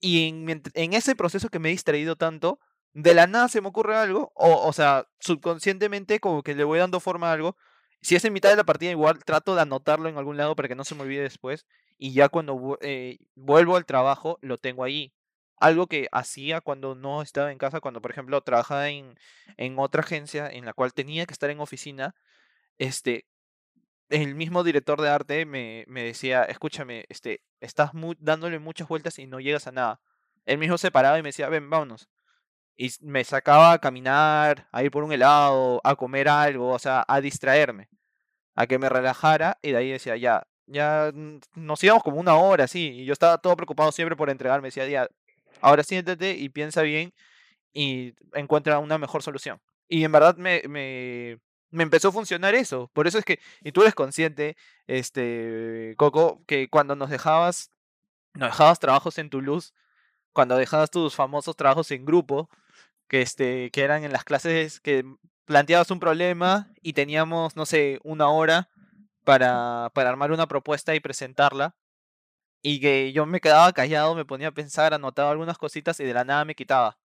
Y 0.00 0.28
en, 0.28 0.92
ese 0.94 1.16
proceso 1.16 1.48
que 1.48 1.58
me 1.58 1.68
he 1.68 1.72
distraído 1.72 2.16
tanto, 2.16 2.60
de 2.92 3.14
la 3.14 3.26
nada 3.26 3.48
se 3.48 3.60
me 3.60 3.68
ocurre 3.68 3.96
algo, 3.96 4.32
o, 4.34 4.66
o 4.68 4.72
sea, 4.72 5.08
subconscientemente 5.20 6.20
como 6.20 6.42
que 6.42 6.54
le 6.54 6.64
voy 6.64 6.78
dando 6.78 7.00
forma 7.00 7.30
a 7.30 7.32
algo. 7.34 7.56
Si 8.02 8.16
es 8.16 8.24
en 8.24 8.32
mitad 8.34 8.50
de 8.50 8.56
la 8.56 8.64
partida, 8.64 8.90
igual 8.90 9.24
trato 9.24 9.54
de 9.54 9.62
anotarlo 9.62 10.08
en 10.08 10.18
algún 10.18 10.36
lado 10.36 10.56
para 10.56 10.68
que 10.68 10.74
no 10.74 10.84
se 10.84 10.94
me 10.94 11.02
olvide 11.02 11.22
después. 11.22 11.66
Y 11.98 12.12
ya 12.12 12.28
cuando 12.28 12.78
eh, 12.82 13.18
vuelvo 13.34 13.76
al 13.76 13.86
trabajo, 13.86 14.38
lo 14.42 14.58
tengo 14.58 14.84
ahí. 14.84 15.14
Algo 15.58 15.86
que 15.86 16.08
hacía 16.12 16.60
cuando 16.60 16.94
no 16.94 17.22
estaba 17.22 17.52
en 17.52 17.58
casa, 17.58 17.80
cuando 17.80 18.00
por 18.00 18.10
ejemplo 18.10 18.40
trabajaba 18.42 18.88
en, 18.88 19.16
en 19.56 19.78
otra 19.78 20.02
agencia 20.02 20.48
en 20.48 20.64
la 20.64 20.72
cual 20.72 20.92
tenía 20.92 21.26
que 21.26 21.32
estar 21.32 21.50
en 21.50 21.60
oficina, 21.60 22.14
este, 22.78 23.26
el 24.08 24.34
mismo 24.34 24.64
director 24.64 25.00
de 25.00 25.08
arte 25.08 25.46
me, 25.46 25.84
me 25.88 26.02
decía, 26.04 26.44
escúchame, 26.44 27.04
este, 27.08 27.42
estás 27.60 27.90
dándole 28.18 28.58
muchas 28.58 28.88
vueltas 28.88 29.18
y 29.18 29.26
no 29.26 29.40
llegas 29.40 29.66
a 29.66 29.72
nada. 29.72 30.00
Él 30.44 30.58
mismo 30.58 30.78
se 30.78 30.90
paraba 30.90 31.18
y 31.18 31.22
me 31.22 31.30
decía, 31.30 31.48
ven, 31.48 31.68
vámonos. 31.70 32.08
Y 32.76 32.90
me 33.02 33.24
sacaba 33.24 33.72
a 33.72 33.78
caminar, 33.78 34.68
a 34.72 34.82
ir 34.82 34.90
por 34.90 35.04
un 35.04 35.12
helado, 35.12 35.80
a 35.84 35.96
comer 35.96 36.28
algo, 36.28 36.70
o 36.70 36.78
sea, 36.78 37.04
a 37.08 37.20
distraerme, 37.20 37.88
a 38.54 38.66
que 38.66 38.78
me 38.78 38.88
relajara 38.88 39.58
y 39.62 39.72
de 39.72 39.78
ahí 39.78 39.90
decía, 39.90 40.16
ya, 40.16 40.46
ya 40.66 41.12
nos 41.54 41.84
íbamos 41.84 42.02
como 42.02 42.18
una 42.18 42.34
hora, 42.36 42.64
así, 42.64 42.90
y 43.00 43.04
yo 43.04 43.12
estaba 43.12 43.38
todo 43.38 43.56
preocupado 43.56 43.92
siempre 43.92 44.16
por 44.16 44.30
entregarme, 44.30 44.68
decía, 44.68 44.86
ya, 44.88 45.08
ahora 45.64 45.82
siéntate 45.82 46.36
y 46.36 46.48
piensa 46.50 46.82
bien 46.82 47.12
y 47.72 48.14
encuentra 48.34 48.78
una 48.78 48.98
mejor 48.98 49.22
solución. 49.22 49.60
Y 49.88 50.04
en 50.04 50.12
verdad 50.12 50.36
me, 50.36 50.62
me, 50.68 51.38
me 51.70 51.82
empezó 51.82 52.08
a 52.08 52.12
funcionar 52.12 52.54
eso. 52.54 52.90
Por 52.92 53.06
eso 53.06 53.18
es 53.18 53.24
que, 53.24 53.40
y 53.62 53.72
tú 53.72 53.82
eres 53.82 53.94
consciente, 53.94 54.56
este, 54.86 55.94
Coco, 55.96 56.42
que 56.46 56.68
cuando 56.68 56.96
nos 56.96 57.10
dejabas, 57.10 57.70
nos 58.34 58.50
dejabas 58.50 58.78
trabajos 58.78 59.18
en 59.18 59.30
Toulouse, 59.30 59.72
cuando 60.32 60.56
dejabas 60.56 60.90
tus 60.90 61.14
famosos 61.14 61.56
trabajos 61.56 61.90
en 61.90 62.04
grupo, 62.04 62.48
que, 63.08 63.22
este, 63.22 63.70
que 63.70 63.82
eran 63.82 64.04
en 64.04 64.12
las 64.12 64.24
clases 64.24 64.80
que 64.80 65.04
planteabas 65.46 65.90
un 65.90 66.00
problema 66.00 66.70
y 66.80 66.92
teníamos, 66.92 67.56
no 67.56 67.66
sé, 67.66 68.00
una 68.02 68.28
hora 68.28 68.68
para, 69.24 69.90
para 69.94 70.10
armar 70.10 70.32
una 70.32 70.46
propuesta 70.46 70.94
y 70.94 71.00
presentarla. 71.00 71.74
Y 72.66 72.80
que 72.80 73.12
yo 73.12 73.26
me 73.26 73.42
quedaba 73.42 73.70
callado, 73.74 74.14
me 74.14 74.24
ponía 74.24 74.48
a 74.48 74.52
pensar, 74.52 74.94
anotaba 74.94 75.30
algunas 75.30 75.58
cositas 75.58 76.00
y 76.00 76.04
de 76.04 76.14
la 76.14 76.24
nada 76.24 76.46
me 76.46 76.54
quitaba. 76.54 76.96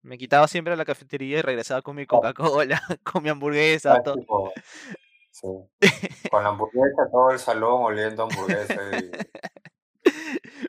Me 0.00 0.16
quitaba 0.16 0.46
siempre 0.46 0.72
a 0.72 0.76
la 0.76 0.84
cafetería 0.84 1.38
y 1.40 1.42
regresaba 1.42 1.82
con 1.82 1.96
mi 1.96 2.06
claro, 2.06 2.32
Coca-Cola, 2.32 2.80
con 3.02 3.24
mi 3.24 3.28
hamburguesa, 3.28 4.00
todo. 4.00 4.14
tipo, 4.14 4.52
sí. 5.32 5.48
Con 6.30 6.44
la 6.44 6.50
hamburguesa, 6.50 7.10
todo 7.10 7.32
el 7.32 7.40
salón 7.40 7.82
oliendo 7.82 8.22
hamburguesa 8.22 8.80
y, 8.96 9.10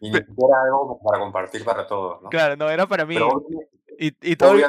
y 0.02 0.10
ni 0.10 0.17
siquiera 0.17 0.63
algo 0.63 1.00
para 1.04 1.19
compartir 1.19 1.63
para 1.63 1.86
todos, 1.86 2.24
¿no? 2.24 2.30
Claro, 2.30 2.56
no, 2.56 2.72
era 2.72 2.88
para 2.88 3.06
mí. 3.06 3.17
Y, 4.00 4.15
y, 4.19 4.36
todo, 4.36 4.54
el, 4.54 4.63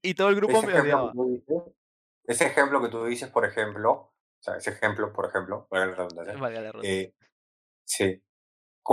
y 0.00 0.14
todo 0.14 0.30
el 0.30 0.36
grupo 0.36 0.62
me 0.62 0.80
odiaba. 0.80 1.12
dices, 1.14 1.62
ese 2.24 2.46
ejemplo 2.46 2.80
que 2.80 2.88
tú 2.88 3.04
dices, 3.04 3.28
por 3.28 3.44
ejemplo, 3.44 3.92
o 3.92 4.12
sea, 4.40 4.56
ese 4.56 4.70
ejemplo, 4.70 5.12
por 5.12 5.26
ejemplo, 5.26 5.66
para 5.68 5.84
la 5.84 5.94
redundancia, 5.94 6.32
Valga 6.38 6.60
la 6.62 6.72
redundancia. 6.72 7.02
eh, 7.02 7.14
sí, 7.84 8.22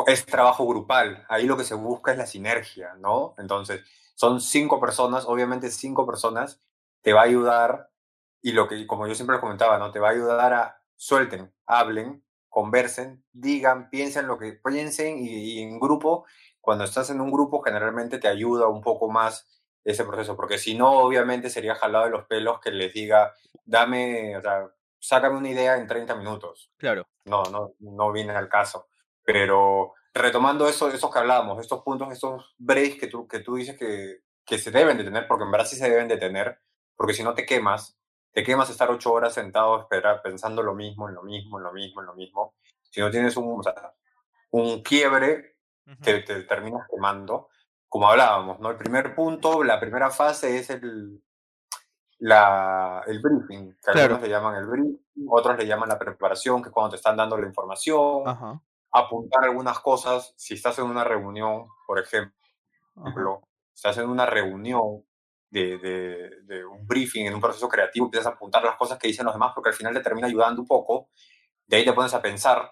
es 0.07 0.25
trabajo 0.25 0.67
grupal. 0.67 1.25
Ahí 1.29 1.45
lo 1.45 1.57
que 1.57 1.63
se 1.63 1.75
busca 1.75 2.11
es 2.11 2.17
la 2.17 2.25
sinergia, 2.25 2.95
¿no? 2.99 3.35
Entonces, 3.37 3.81
son 4.15 4.41
cinco 4.41 4.79
personas, 4.79 5.25
obviamente 5.25 5.69
cinco 5.71 6.05
personas 6.05 6.61
te 7.01 7.13
va 7.13 7.21
a 7.21 7.25
ayudar 7.25 7.89
y 8.41 8.51
lo 8.51 8.67
que, 8.67 8.85
como 8.87 9.07
yo 9.07 9.15
siempre 9.15 9.35
les 9.35 9.41
comentaba, 9.41 9.77
¿no? 9.77 9.91
Te 9.91 9.99
va 9.99 10.09
a 10.09 10.11
ayudar 10.11 10.53
a 10.53 10.81
suelten, 10.95 11.53
hablen, 11.65 12.23
conversen, 12.49 13.23
digan, 13.31 13.89
piensen 13.89 14.27
lo 14.27 14.37
que 14.37 14.53
piensen 14.53 15.17
y, 15.19 15.29
y 15.29 15.61
en 15.61 15.79
grupo, 15.79 16.25
cuando 16.61 16.83
estás 16.83 17.09
en 17.09 17.19
un 17.19 17.31
grupo 17.31 17.61
generalmente 17.61 18.19
te 18.19 18.27
ayuda 18.27 18.67
un 18.67 18.81
poco 18.81 19.09
más 19.09 19.47
ese 19.83 20.05
proceso, 20.05 20.35
porque 20.35 20.57
si 20.57 20.75
no, 20.75 20.91
obviamente 20.91 21.49
sería 21.49 21.75
jalado 21.75 22.05
de 22.05 22.11
los 22.11 22.25
pelos 22.25 22.59
que 22.61 22.71
les 22.71 22.93
diga, 22.93 23.33
dame, 23.65 24.37
o 24.37 24.41
sea, 24.41 24.69
sácame 24.99 25.37
una 25.37 25.49
idea 25.49 25.77
en 25.77 25.87
30 25.87 26.15
minutos. 26.15 26.71
Claro. 26.77 27.05
No, 27.25 27.43
no, 27.43 27.73
no 27.79 28.11
viene 28.11 28.33
al 28.33 28.47
caso. 28.47 28.87
Pero 29.25 29.93
retomando 30.13 30.67
eso, 30.67 30.89
esos 30.89 31.11
que 31.11 31.19
hablábamos, 31.19 31.59
estos 31.59 31.81
puntos, 31.83 32.11
estos 32.11 32.55
breaks 32.57 32.99
que 32.99 33.07
tú, 33.07 33.27
que 33.27 33.39
tú 33.39 33.55
dices 33.55 33.77
que, 33.77 34.21
que 34.45 34.57
se 34.57 34.71
deben 34.71 34.97
de 34.97 35.03
tener, 35.03 35.27
porque 35.27 35.45
en 35.45 35.51
verdad 35.51 35.65
sí 35.65 35.75
se 35.75 35.89
deben 35.89 36.07
de 36.07 36.17
tener, 36.17 36.59
porque 36.95 37.13
si 37.13 37.23
no 37.23 37.33
te 37.33 37.45
quemas, 37.45 37.97
te 38.31 38.43
quemas 38.43 38.69
estar 38.69 38.89
ocho 38.91 39.11
horas 39.13 39.33
sentado 39.33 39.79
esperar, 39.79 40.21
pensando 40.21 40.61
lo 40.61 40.73
mismo, 40.75 41.07
en 41.09 41.15
lo 41.15 41.23
mismo, 41.23 41.57
en 41.57 41.63
lo 41.63 41.73
mismo, 41.73 42.01
en 42.01 42.07
lo 42.07 42.13
mismo. 42.13 42.55
Si 42.89 42.99
no 43.01 43.09
tienes 43.09 43.35
un, 43.37 43.59
o 43.59 43.63
sea, 43.63 43.93
un 44.51 44.83
quiebre, 44.83 45.57
Ujú. 45.87 45.97
te, 46.03 46.19
te 46.21 46.43
terminas 46.43 46.87
quemando. 46.89 47.49
Como 47.89 48.09
hablábamos, 48.09 48.59
¿no? 48.59 48.71
El 48.71 48.77
primer 48.77 49.13
punto, 49.15 49.63
la 49.63 49.79
primera 49.79 50.09
fase 50.09 50.57
es 50.57 50.69
el, 50.71 51.23
la, 52.19 53.03
el 53.07 53.19
briefing, 53.21 53.73
que 53.73 53.79
Claro. 53.81 54.01
algunos 54.01 54.21
le 54.21 54.29
llaman 54.29 54.55
el 54.55 54.65
briefing, 54.65 55.27
otros 55.29 55.57
le 55.57 55.67
llaman 55.67 55.89
la 55.89 55.99
preparación, 55.99 56.61
que 56.61 56.69
es 56.69 56.73
cuando 56.73 56.91
te 56.91 56.95
están 56.95 57.17
dando 57.17 57.37
la 57.37 57.47
información, 57.47 58.27
Ajá. 58.27 58.61
Apuntar 58.93 59.43
algunas 59.43 59.79
cosas, 59.79 60.33
si 60.37 60.53
estás 60.53 60.77
en 60.77 60.85
una 60.85 61.03
reunión, 61.03 61.67
por 61.87 61.99
ejemplo, 61.99 62.33
Ajá. 62.95 63.39
estás 63.73 63.97
en 63.97 64.07
una 64.07 64.25
reunión 64.27 65.03
de, 65.49 65.77
de, 65.79 66.29
de 66.43 66.65
un 66.65 66.85
briefing, 66.87 67.25
en 67.25 67.33
un 67.35 67.41
proceso 67.41 67.67
creativo, 67.67 68.05
empiezas 68.05 68.27
a 68.31 68.35
apuntar 68.35 68.63
las 68.63 68.75
cosas 68.75 68.99
que 68.99 69.07
dicen 69.07 69.25
los 69.25 69.33
demás, 69.33 69.51
porque 69.53 69.69
al 69.69 69.75
final 69.75 69.93
te 69.93 70.01
termina 70.01 70.27
ayudando 70.27 70.61
un 70.61 70.67
poco, 70.67 71.09
de 71.67 71.77
ahí 71.77 71.85
te 71.85 71.93
pones 71.93 72.13
a 72.13 72.21
pensar, 72.21 72.71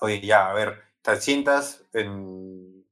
oye, 0.00 0.20
ya, 0.20 0.50
a 0.50 0.54
ver, 0.54 0.82
te 1.02 1.16
sientas 1.20 1.86
en, 1.94 2.86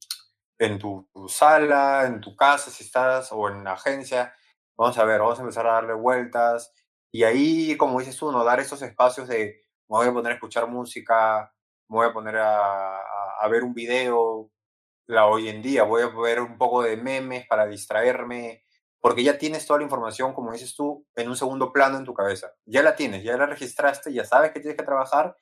en 0.58 0.78
tu, 0.78 1.08
tu 1.12 1.28
sala, 1.28 2.06
en 2.06 2.20
tu 2.20 2.34
casa, 2.34 2.70
si 2.70 2.84
estás, 2.84 3.30
o 3.32 3.48
en 3.48 3.64
la 3.64 3.72
agencia, 3.72 4.34
vamos 4.76 4.96
a 4.98 5.04
ver, 5.04 5.20
vamos 5.20 5.38
a 5.38 5.42
empezar 5.42 5.66
a 5.66 5.72
darle 5.74 5.92
vueltas, 5.92 6.72
y 7.10 7.24
ahí, 7.24 7.76
como 7.76 7.98
dices 7.98 8.16
tú, 8.16 8.32
¿no? 8.32 8.44
dar 8.44 8.60
esos 8.60 8.80
espacios 8.80 9.28
de, 9.28 9.62
me 9.88 9.96
voy 9.96 10.08
a 10.08 10.12
poner 10.12 10.32
a 10.32 10.34
escuchar 10.34 10.66
música, 10.68 11.52
me 11.88 11.96
voy 11.96 12.06
a 12.06 12.12
poner 12.12 12.36
a, 12.36 12.98
a, 12.98 13.02
a 13.40 13.48
ver 13.48 13.64
un 13.64 13.74
video, 13.74 14.50
la 15.06 15.26
hoy 15.26 15.48
en 15.48 15.62
día, 15.62 15.84
voy 15.84 16.02
a 16.02 16.08
ver 16.08 16.40
un 16.40 16.58
poco 16.58 16.82
de 16.82 16.96
memes 16.96 17.46
para 17.46 17.66
distraerme, 17.66 18.64
porque 19.00 19.22
ya 19.24 19.38
tienes 19.38 19.66
toda 19.66 19.78
la 19.78 19.84
información, 19.84 20.34
como 20.34 20.52
dices 20.52 20.74
tú, 20.74 21.06
en 21.14 21.28
un 21.28 21.36
segundo 21.36 21.72
plano 21.72 21.98
en 21.98 22.04
tu 22.04 22.12
cabeza. 22.12 22.52
Ya 22.66 22.82
la 22.82 22.94
tienes, 22.94 23.22
ya 23.22 23.36
la 23.36 23.46
registraste, 23.46 24.12
ya 24.12 24.24
sabes 24.24 24.52
que 24.52 24.60
tienes 24.60 24.76
que 24.76 24.84
trabajar, 24.84 25.36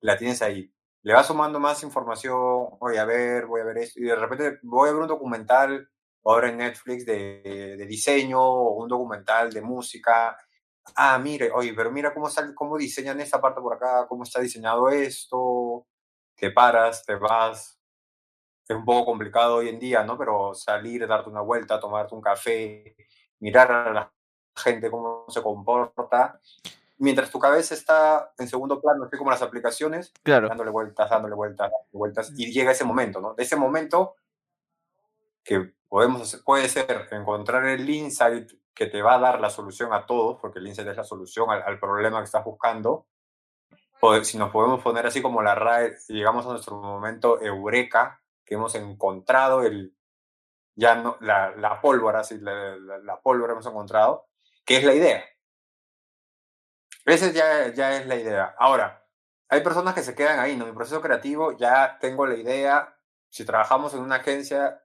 la 0.00 0.16
tienes 0.16 0.42
ahí. 0.42 0.72
Le 1.02 1.14
vas 1.14 1.26
sumando 1.26 1.60
más 1.60 1.82
información, 1.82 2.78
voy 2.80 2.96
a 2.96 3.04
ver, 3.04 3.46
voy 3.46 3.60
a 3.60 3.64
ver 3.64 3.78
esto, 3.78 4.00
y 4.00 4.04
de 4.04 4.16
repente 4.16 4.58
voy 4.62 4.88
a 4.88 4.92
ver 4.92 5.02
un 5.02 5.08
documental 5.08 5.88
ahora 6.24 6.48
en 6.48 6.58
Netflix 6.58 7.04
de, 7.04 7.76
de 7.76 7.86
diseño 7.86 8.40
o 8.40 8.82
un 8.82 8.88
documental 8.88 9.52
de 9.52 9.60
música. 9.60 10.36
Ah, 10.96 11.18
mire, 11.18 11.50
oye, 11.52 11.74
pero 11.74 11.90
mira 11.92 12.12
cómo, 12.12 12.28
cómo 12.54 12.76
diseñan 12.76 13.20
esta 13.20 13.40
parte 13.40 13.60
por 13.60 13.74
acá, 13.74 14.06
cómo 14.08 14.24
está 14.24 14.40
diseñado 14.40 14.88
esto. 14.88 15.38
Te 16.42 16.50
paras, 16.50 17.06
te 17.06 17.14
vas, 17.14 17.80
es 18.66 18.74
un 18.74 18.84
poco 18.84 19.04
complicado 19.04 19.58
hoy 19.58 19.68
en 19.68 19.78
día, 19.78 20.02
¿no? 20.02 20.18
Pero 20.18 20.54
salir, 20.54 21.06
darte 21.06 21.30
una 21.30 21.40
vuelta, 21.40 21.78
tomarte 21.78 22.16
un 22.16 22.20
café, 22.20 22.96
mirar 23.38 23.70
a 23.70 23.92
la 23.92 24.12
gente 24.56 24.90
cómo 24.90 25.24
se 25.28 25.40
comporta, 25.40 26.40
mientras 26.98 27.30
tu 27.30 27.38
cabeza 27.38 27.74
está 27.74 28.32
en 28.36 28.48
segundo 28.48 28.80
plano, 28.80 29.04
así 29.04 29.16
como 29.16 29.30
las 29.30 29.40
aplicaciones, 29.40 30.12
Claro. 30.24 30.48
dándole 30.48 30.72
vueltas, 30.72 31.08
dándole 31.08 31.36
vueltas, 31.36 31.70
dándole 31.70 31.92
vueltas, 31.92 32.32
y 32.36 32.50
llega 32.52 32.72
ese 32.72 32.84
momento, 32.84 33.20
¿no? 33.20 33.34
De 33.34 33.44
ese 33.44 33.54
momento 33.54 34.16
que 35.44 35.74
podemos 35.88 36.22
hacer, 36.22 36.40
puede 36.42 36.68
ser 36.68 37.06
encontrar 37.12 37.66
el 37.66 37.88
insight 37.88 38.50
que 38.74 38.86
te 38.86 39.00
va 39.00 39.14
a 39.14 39.20
dar 39.20 39.40
la 39.40 39.48
solución 39.48 39.92
a 39.92 40.06
todos, 40.06 40.40
porque 40.40 40.58
el 40.58 40.66
insight 40.66 40.88
es 40.88 40.96
la 40.96 41.04
solución 41.04 41.50
al, 41.50 41.62
al 41.62 41.78
problema 41.78 42.18
que 42.18 42.24
estás 42.24 42.44
buscando, 42.44 43.06
si 44.22 44.36
nos 44.38 44.50
podemos 44.50 44.82
poner 44.82 45.06
así 45.06 45.22
como 45.22 45.42
la 45.42 45.54
RAE, 45.54 45.96
llegamos 46.08 46.44
a 46.46 46.50
nuestro 46.50 46.76
momento 46.76 47.40
eureka, 47.40 48.20
que 48.44 48.54
hemos 48.54 48.74
encontrado 48.74 49.62
el, 49.62 49.96
ya 50.74 50.96
no, 50.96 51.16
la, 51.20 51.54
la 51.56 51.80
pólvora, 51.80 52.24
sí, 52.24 52.38
la, 52.40 52.76
la, 52.76 52.98
la, 52.98 53.20
pólvora 53.20 53.52
hemos 53.52 53.66
encontrado, 53.66 54.28
que 54.64 54.78
es 54.78 54.84
la 54.84 54.94
idea. 54.94 55.24
Esa 57.04 57.30
ya, 57.30 57.72
ya 57.72 57.96
es 57.96 58.06
la 58.06 58.16
idea. 58.16 58.54
Ahora, 58.58 59.06
hay 59.48 59.60
personas 59.62 59.94
que 59.94 60.02
se 60.02 60.14
quedan 60.14 60.40
ahí, 60.40 60.56
¿no? 60.56 60.66
Mi 60.66 60.72
proceso 60.72 61.00
creativo, 61.00 61.56
ya 61.56 61.98
tengo 62.00 62.26
la 62.26 62.36
idea, 62.36 62.96
si 63.28 63.44
trabajamos 63.44 63.94
en 63.94 64.00
una 64.00 64.16
agencia, 64.16 64.82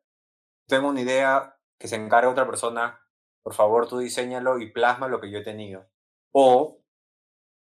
tengo 0.67 0.89
una 0.89 1.01
idea 1.01 1.57
que 1.79 1.87
se 1.87 1.95
encargue 1.95 2.29
otra 2.29 2.45
persona, 2.45 3.01
por 3.41 3.53
favor 3.53 3.87
tú 3.87 3.99
diseñalo 3.99 4.59
y 4.59 4.71
plasma 4.71 5.07
lo 5.07 5.21
que 5.21 5.31
yo 5.31 5.39
he 5.39 5.43
tenido. 5.43 5.87
O, 6.31 6.76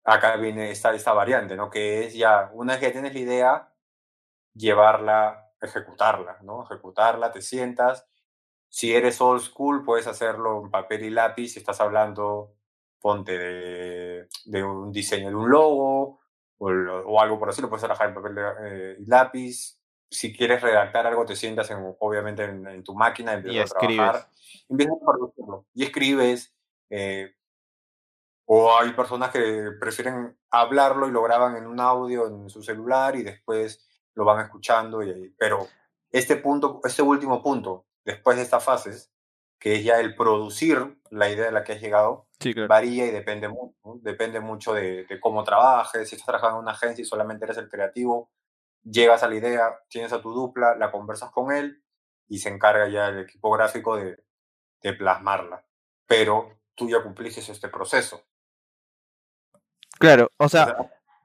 acá 0.03 0.35
viene 0.37 0.71
esta, 0.71 0.93
esta 0.93 1.13
variante, 1.13 1.55
¿no? 1.55 1.69
Que 1.69 2.05
es 2.05 2.13
ya, 2.13 2.49
una 2.53 2.73
vez 2.73 2.81
que 2.81 2.91
tienes 2.91 3.13
la 3.13 3.19
idea, 3.19 3.73
llevarla, 4.53 5.51
ejecutarla, 5.61 6.37
¿no? 6.41 6.63
Ejecutarla, 6.63 7.31
te 7.31 7.41
sientas. 7.41 8.07
Si 8.69 8.95
eres 8.95 9.19
old 9.21 9.41
school, 9.41 9.83
puedes 9.83 10.07
hacerlo 10.07 10.63
en 10.63 10.71
papel 10.71 11.03
y 11.03 11.09
lápiz. 11.09 11.49
Si 11.49 11.59
estás 11.59 11.81
hablando, 11.81 12.55
ponte 12.99 13.37
de, 13.37 14.27
de 14.45 14.63
un 14.63 14.91
diseño 14.91 15.29
de 15.29 15.35
un 15.35 15.49
logo 15.49 16.19
o, 16.57 16.69
o, 16.69 17.19
algo 17.19 17.39
por 17.39 17.49
así, 17.49 17.61
lo 17.61 17.69
puedes 17.69 17.81
trabajar 17.81 18.09
en 18.09 18.15
papel 18.15 18.35
eh, 18.63 18.95
y 18.99 19.05
lápiz. 19.05 19.77
Si 20.09 20.35
quieres 20.35 20.61
redactar 20.61 21.07
algo, 21.07 21.25
te 21.25 21.35
sientas 21.35 21.69
en, 21.71 21.95
obviamente 21.99 22.43
en, 22.43 22.67
en, 22.67 22.83
tu 22.83 22.95
máquina, 22.95 23.33
empiezas 23.33 23.55
y 23.55 23.59
a 23.59 23.63
escribes. 23.63 23.95
trabajar. 23.97 24.29
Empiezas 24.69 24.95
a 24.95 25.05
producirlo 25.05 25.65
y 25.73 25.83
escribes. 25.83 26.53
Eh, 26.89 27.33
o 28.53 28.77
hay 28.77 28.91
personas 28.91 29.31
que 29.31 29.71
prefieren 29.79 30.37
hablarlo 30.49 31.07
y 31.07 31.11
lo 31.11 31.23
graban 31.23 31.55
en 31.55 31.65
un 31.65 31.79
audio 31.79 32.27
en 32.27 32.49
su 32.49 32.61
celular 32.61 33.15
y 33.15 33.23
después 33.23 33.87
lo 34.13 34.25
van 34.25 34.43
escuchando. 34.43 35.01
Y, 35.01 35.33
pero 35.39 35.69
este 36.11 36.35
punto, 36.35 36.81
este 36.83 37.01
último 37.01 37.41
punto, 37.41 37.85
después 38.03 38.35
de 38.35 38.43
estas 38.43 38.61
fases, 38.61 39.09
que 39.57 39.75
es 39.75 39.85
ya 39.85 40.01
el 40.01 40.17
producir 40.17 40.99
la 41.11 41.29
idea 41.29 41.45
de 41.45 41.53
la 41.53 41.63
que 41.63 41.71
has 41.71 41.81
llegado, 41.81 42.27
sí, 42.41 42.53
claro. 42.53 42.67
varía 42.67 43.05
y 43.05 43.11
depende 43.11 43.47
mucho. 43.47 43.73
¿no? 43.85 43.99
Depende 44.01 44.41
mucho 44.41 44.73
de, 44.73 45.05
de, 45.05 45.19
cómo 45.21 45.45
trabajes. 45.45 46.09
Si 46.09 46.15
estás 46.17 46.25
trabajando 46.25 46.57
en 46.57 46.63
una 46.63 46.73
agencia 46.73 47.03
y 47.03 47.05
solamente 47.05 47.45
eres 47.45 47.57
el 47.57 47.69
creativo, 47.69 48.33
llegas 48.83 49.23
a 49.23 49.29
la 49.29 49.35
idea, 49.35 49.79
tienes 49.87 50.11
a 50.11 50.21
tu 50.21 50.33
dupla, 50.33 50.75
la 50.75 50.91
conversas 50.91 51.31
con 51.31 51.53
él 51.53 51.81
y 52.27 52.39
se 52.39 52.49
encarga 52.49 52.89
ya 52.89 53.07
el 53.07 53.19
equipo 53.19 53.49
gráfico 53.49 53.95
de, 53.95 54.21
de 54.83 54.91
plasmarla. 54.91 55.65
Pero 56.05 56.59
tú 56.75 56.89
ya 56.89 57.01
cumpliste 57.01 57.49
este 57.49 57.69
proceso. 57.69 58.25
Claro, 60.01 60.31
o 60.37 60.49
sea, 60.49 60.75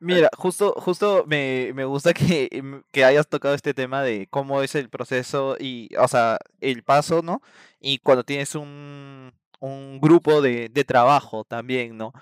mira, 0.01 0.29
justo, 0.37 0.75
justo 0.77 1.25
me, 1.27 1.73
me 1.75 1.87
gusta 1.87 2.13
que, 2.13 2.51
que, 2.93 3.05
hayas 3.07 3.27
tocado 3.27 3.55
este 3.55 3.73
tema 3.73 4.03
de 4.03 4.27
cómo 4.29 4.61
es 4.63 4.75
el 4.75 4.91
proceso 4.91 5.57
y, 5.59 5.89
o 5.99 6.07
sea, 6.09 6.39
el 6.61 6.83
paso, 6.83 7.23
¿no? 7.23 7.41
Y 7.81 7.99
cuando 8.01 8.23
tienes 8.23 8.55
un, 8.55 9.33
un 9.61 9.99
grupo 10.01 10.43
de, 10.43 10.69
de 10.69 10.85
trabajo 10.85 11.45
también, 11.45 11.97
¿no? 11.97 12.13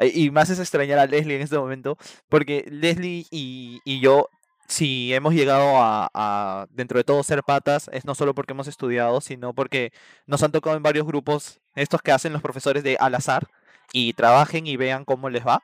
Y 0.00 0.30
más 0.30 0.50
es 0.50 0.60
extrañar 0.60 1.00
a 1.00 1.06
Leslie 1.06 1.34
en 1.36 1.42
este 1.42 1.58
momento, 1.58 1.98
porque 2.28 2.64
Leslie 2.68 3.26
y, 3.32 3.80
y 3.84 4.00
yo, 4.00 4.28
si 4.68 5.12
hemos 5.14 5.34
llegado 5.34 5.78
a, 5.82 6.10
a, 6.14 6.66
dentro 6.70 6.98
de 6.98 7.04
todo, 7.04 7.24
ser 7.24 7.42
patas, 7.42 7.90
es 7.92 8.04
no 8.04 8.14
solo 8.14 8.34
porque 8.36 8.52
hemos 8.52 8.68
estudiado, 8.68 9.20
sino 9.20 9.52
porque 9.52 9.92
nos 10.26 10.44
han 10.44 10.52
tocado 10.52 10.76
en 10.76 10.82
varios 10.84 11.06
grupos, 11.06 11.60
estos 11.74 12.02
que 12.02 12.12
hacen 12.12 12.32
los 12.32 12.42
profesores 12.42 12.84
de 12.84 12.96
al 13.00 13.16
azar, 13.16 13.48
y 13.92 14.12
trabajen 14.14 14.66
y 14.66 14.76
vean 14.76 15.04
cómo 15.04 15.30
les 15.30 15.46
va. 15.46 15.62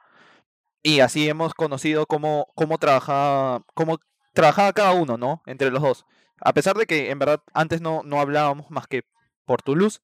Y 0.83 1.01
así 1.01 1.29
hemos 1.29 1.55
conocido 1.55 2.07
cómo, 2.07 2.49
cómo, 2.55 2.79
trabajaba, 2.79 3.65
cómo 3.75 3.99
trabajaba 4.33 4.73
cada 4.73 4.93
uno, 4.93 5.19
¿no? 5.19 5.43
Entre 5.47 5.71
los 5.71 5.83
dos. 5.83 6.07
A 6.41 6.53
pesar 6.55 6.77
de 6.77 6.87
que 6.87 7.11
en 7.11 7.19
verdad 7.19 7.43
antes 7.53 7.81
no, 7.81 8.03
no 8.05 8.21
hablábamos 8.21 8.71
más 8.71 8.87
que 8.87 9.03
por 9.45 9.63
Toulouse. 9.63 10.01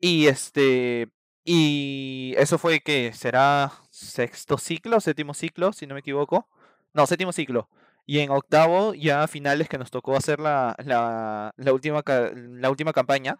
Y 0.00 0.26
este. 0.26 1.08
Y 1.44 2.34
eso 2.38 2.58
fue 2.58 2.80
que 2.80 3.12
será 3.12 3.72
sexto 3.90 4.58
ciclo, 4.58 5.00
séptimo 5.00 5.34
ciclo, 5.34 5.72
si 5.72 5.86
no 5.86 5.94
me 5.94 6.00
equivoco. 6.00 6.48
No, 6.94 7.06
séptimo 7.06 7.32
ciclo. 7.32 7.68
Y 8.06 8.20
en 8.20 8.30
octavo, 8.30 8.94
ya 8.94 9.22
a 9.22 9.28
finales 9.28 9.68
que 9.68 9.78
nos 9.78 9.90
tocó 9.90 10.16
hacer 10.16 10.40
la, 10.40 10.74
la, 10.84 11.52
la, 11.56 11.72
última, 11.72 12.02
la 12.06 12.70
última 12.70 12.92
campaña. 12.92 13.38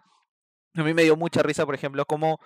A 0.75 0.83
mí 0.83 0.93
me 0.93 1.03
dio 1.03 1.15
mucha 1.15 1.43
risa, 1.43 1.65
por 1.65 1.75
ejemplo, 1.75 2.05
como 2.05 2.39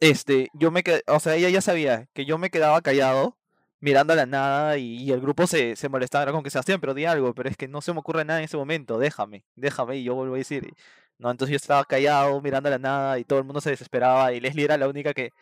este, 0.00 0.48
yo 0.54 0.70
me 0.70 0.82
quedé, 0.82 1.02
o 1.08 1.20
sea, 1.20 1.34
ella 1.36 1.48
ya 1.48 1.60
sabía 1.60 2.08
que 2.14 2.24
yo 2.24 2.38
me 2.38 2.50
quedaba 2.50 2.80
callado 2.82 3.37
mirando 3.80 4.12
a 4.12 4.16
la 4.16 4.26
nada 4.26 4.78
y, 4.78 4.96
y 5.02 5.12
el 5.12 5.20
grupo 5.20 5.46
se, 5.46 5.76
se 5.76 5.88
molestaba 5.88 6.32
con 6.32 6.42
que 6.42 6.50
Sebastián, 6.50 6.80
pero 6.80 6.94
di 6.94 7.04
algo, 7.04 7.34
pero 7.34 7.48
es 7.48 7.56
que 7.56 7.68
no 7.68 7.80
se 7.80 7.92
me 7.92 8.00
ocurre 8.00 8.24
nada 8.24 8.40
en 8.40 8.44
ese 8.46 8.56
momento, 8.56 8.98
déjame, 8.98 9.44
déjame 9.56 9.98
y 9.98 10.04
yo 10.04 10.14
vuelvo 10.14 10.34
a 10.34 10.38
decir, 10.38 10.72
no, 11.18 11.30
entonces 11.30 11.52
yo 11.52 11.56
estaba 11.56 11.84
callado 11.84 12.40
mirando 12.42 12.68
a 12.68 12.72
la 12.72 12.78
nada 12.78 13.18
y 13.18 13.24
todo 13.24 13.38
el 13.38 13.44
mundo 13.44 13.60
se 13.60 13.70
desesperaba 13.70 14.32
y 14.32 14.40
Leslie 14.40 14.64
era 14.64 14.76
la 14.76 14.88
única 14.88 15.14
que, 15.14 15.32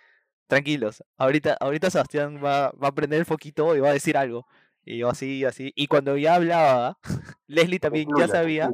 tranquilos, 0.46 1.03
ahorita, 1.16 1.57
ahorita 1.61 1.90
Sebastián 1.90 2.40
va, 2.44 2.70
va 2.72 2.88
a 2.88 2.94
prender 2.94 3.20
el 3.20 3.27
foquito 3.27 3.77
y 3.77 3.81
va 3.81 3.90
a 3.90 3.92
decir 3.92 4.16
algo. 4.16 4.46
Y 4.85 4.99
yo 4.99 5.11
así, 5.11 5.44
así. 5.44 5.72
Y 5.75 5.88
cuando 5.88 6.16
ya 6.16 6.37
hablaba, 6.37 6.99
Leslie 7.49 7.81
también 7.81 8.09
ya 8.16 8.29
sabía. 8.29 8.70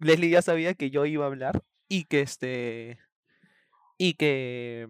Leslie 0.00 0.30
ya 0.30 0.42
sabía 0.42 0.74
que 0.74 0.90
yo 0.90 1.06
iba 1.06 1.24
a 1.24 1.28
hablar 1.28 1.62
y 1.88 2.04
que 2.04 2.20
este, 2.20 2.98
y 3.98 4.14
que, 4.14 4.88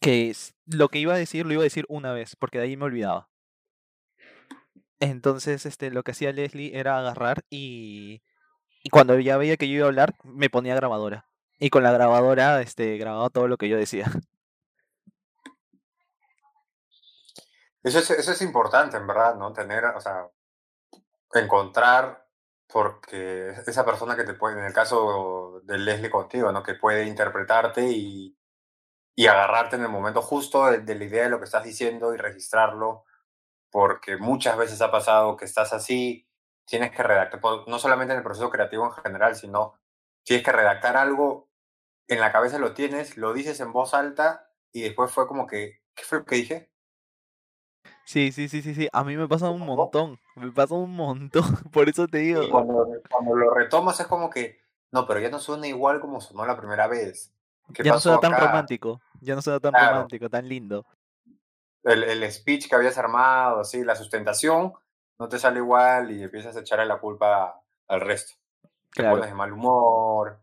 que 0.00 0.34
lo 0.66 0.88
que 0.88 0.98
iba 0.98 1.14
a 1.14 1.18
decir 1.18 1.46
lo 1.46 1.52
iba 1.52 1.62
a 1.62 1.64
decir 1.64 1.86
una 1.88 2.12
vez, 2.12 2.36
porque 2.36 2.58
de 2.58 2.64
ahí 2.64 2.76
me 2.76 2.84
olvidaba. 2.84 3.28
Entonces, 5.00 5.66
este, 5.66 5.90
lo 5.90 6.02
que 6.02 6.12
hacía 6.12 6.32
Leslie 6.32 6.78
era 6.78 6.98
agarrar 6.98 7.44
y, 7.50 8.22
y 8.82 8.90
cuando 8.90 9.18
ya 9.18 9.36
veía 9.36 9.56
que 9.56 9.68
yo 9.68 9.76
iba 9.76 9.84
a 9.84 9.88
hablar, 9.88 10.14
me 10.24 10.50
ponía 10.50 10.74
grabadora. 10.74 11.26
Y 11.58 11.70
con 11.70 11.82
la 11.82 11.92
grabadora, 11.92 12.60
este, 12.62 12.96
grababa 12.98 13.30
todo 13.30 13.48
lo 13.48 13.56
que 13.56 13.68
yo 13.68 13.76
decía. 13.76 14.06
Eso 17.82 18.00
es, 18.00 18.10
eso 18.10 18.32
es 18.32 18.42
importante, 18.42 18.96
en 18.96 19.06
verdad, 19.06 19.36
¿no? 19.36 19.52
Tener, 19.52 19.84
o 19.84 20.00
sea, 20.00 20.28
encontrar, 21.34 22.26
porque 22.66 23.50
esa 23.50 23.84
persona 23.84 24.16
que 24.16 24.24
te 24.24 24.34
puede, 24.34 24.58
en 24.58 24.66
el 24.66 24.72
caso 24.72 25.60
de 25.64 25.78
Leslie 25.78 26.10
contigo, 26.10 26.50
¿no? 26.50 26.62
Que 26.62 26.74
puede 26.74 27.06
interpretarte 27.06 27.88
y, 27.88 28.35
y 29.16 29.26
agarrarte 29.26 29.76
en 29.76 29.82
el 29.82 29.88
momento 29.88 30.22
justo 30.22 30.66
de, 30.66 30.78
de 30.80 30.94
la 30.94 31.04
idea 31.04 31.24
de 31.24 31.30
lo 31.30 31.38
que 31.38 31.46
estás 31.46 31.64
diciendo 31.64 32.14
y 32.14 32.18
registrarlo, 32.18 33.04
porque 33.70 34.18
muchas 34.18 34.56
veces 34.56 34.80
ha 34.82 34.90
pasado 34.90 35.36
que 35.36 35.46
estás 35.46 35.72
así, 35.72 36.28
tienes 36.66 36.90
que 36.92 37.02
redactar, 37.02 37.40
no 37.66 37.78
solamente 37.78 38.12
en 38.12 38.18
el 38.18 38.24
proceso 38.24 38.50
creativo 38.50 38.84
en 38.84 38.92
general, 38.92 39.34
sino 39.34 39.80
tienes 40.22 40.44
que 40.44 40.52
redactar 40.52 40.96
algo, 40.96 41.48
en 42.08 42.20
la 42.20 42.30
cabeza 42.30 42.58
lo 42.58 42.74
tienes, 42.74 43.16
lo 43.16 43.32
dices 43.32 43.58
en 43.60 43.72
voz 43.72 43.94
alta 43.94 44.50
y 44.70 44.82
después 44.82 45.10
fue 45.10 45.26
como 45.26 45.46
que, 45.46 45.80
¿qué 45.94 46.04
fue 46.04 46.18
lo 46.18 46.24
que 46.24 46.36
dije? 46.36 46.72
Sí, 48.04 48.30
sí, 48.30 48.48
sí, 48.48 48.62
sí, 48.62 48.74
sí. 48.74 48.88
A 48.92 49.02
mí 49.02 49.16
me 49.16 49.26
pasa 49.26 49.50
un 49.50 49.62
montón. 49.62 50.20
Me 50.36 50.52
pasa 50.52 50.74
un 50.74 50.94
montón. 50.94 51.42
Por 51.72 51.88
eso 51.88 52.06
te 52.06 52.18
digo, 52.18 52.48
cuando, 52.50 52.86
cuando 53.10 53.34
lo 53.34 53.52
retomas 53.52 53.98
es 53.98 54.06
como 54.06 54.30
que, 54.30 54.60
no, 54.92 55.06
pero 55.06 55.18
ya 55.20 55.30
no 55.30 55.40
suena 55.40 55.66
igual 55.66 56.00
como 56.00 56.20
sonó 56.20 56.46
la 56.46 56.56
primera 56.56 56.86
vez. 56.86 57.35
¿Qué 57.74 57.82
ya 57.82 57.92
no 57.92 58.00
suena 58.00 58.18
tan 58.20 58.32
acá? 58.32 58.46
romántico. 58.46 59.00
Ya 59.20 59.34
no 59.34 59.42
suena 59.42 59.60
tan 59.60 59.72
Claro, 59.72 59.92
romántico, 59.94 60.28
tan 60.30 60.48
lindo. 60.48 60.86
el, 61.84 62.02
el 62.04 62.32
speech 62.32 62.68
que 62.68 62.74
habías 62.74 62.98
armado, 62.98 63.60
así, 63.60 63.84
la 63.84 63.94
sustentación, 63.96 64.72
no 65.18 65.28
te 65.28 65.38
sale 65.38 65.58
igual 65.58 66.10
y 66.10 66.22
empiezas 66.22 66.56
a 66.56 66.60
echarle 66.60 66.86
la 66.86 66.98
culpa 66.98 67.60
al 67.88 68.00
resto. 68.00 68.34
Te 68.92 69.02
pones 69.04 69.26
de 69.28 69.34
mal 69.34 69.52
humor, 69.52 70.40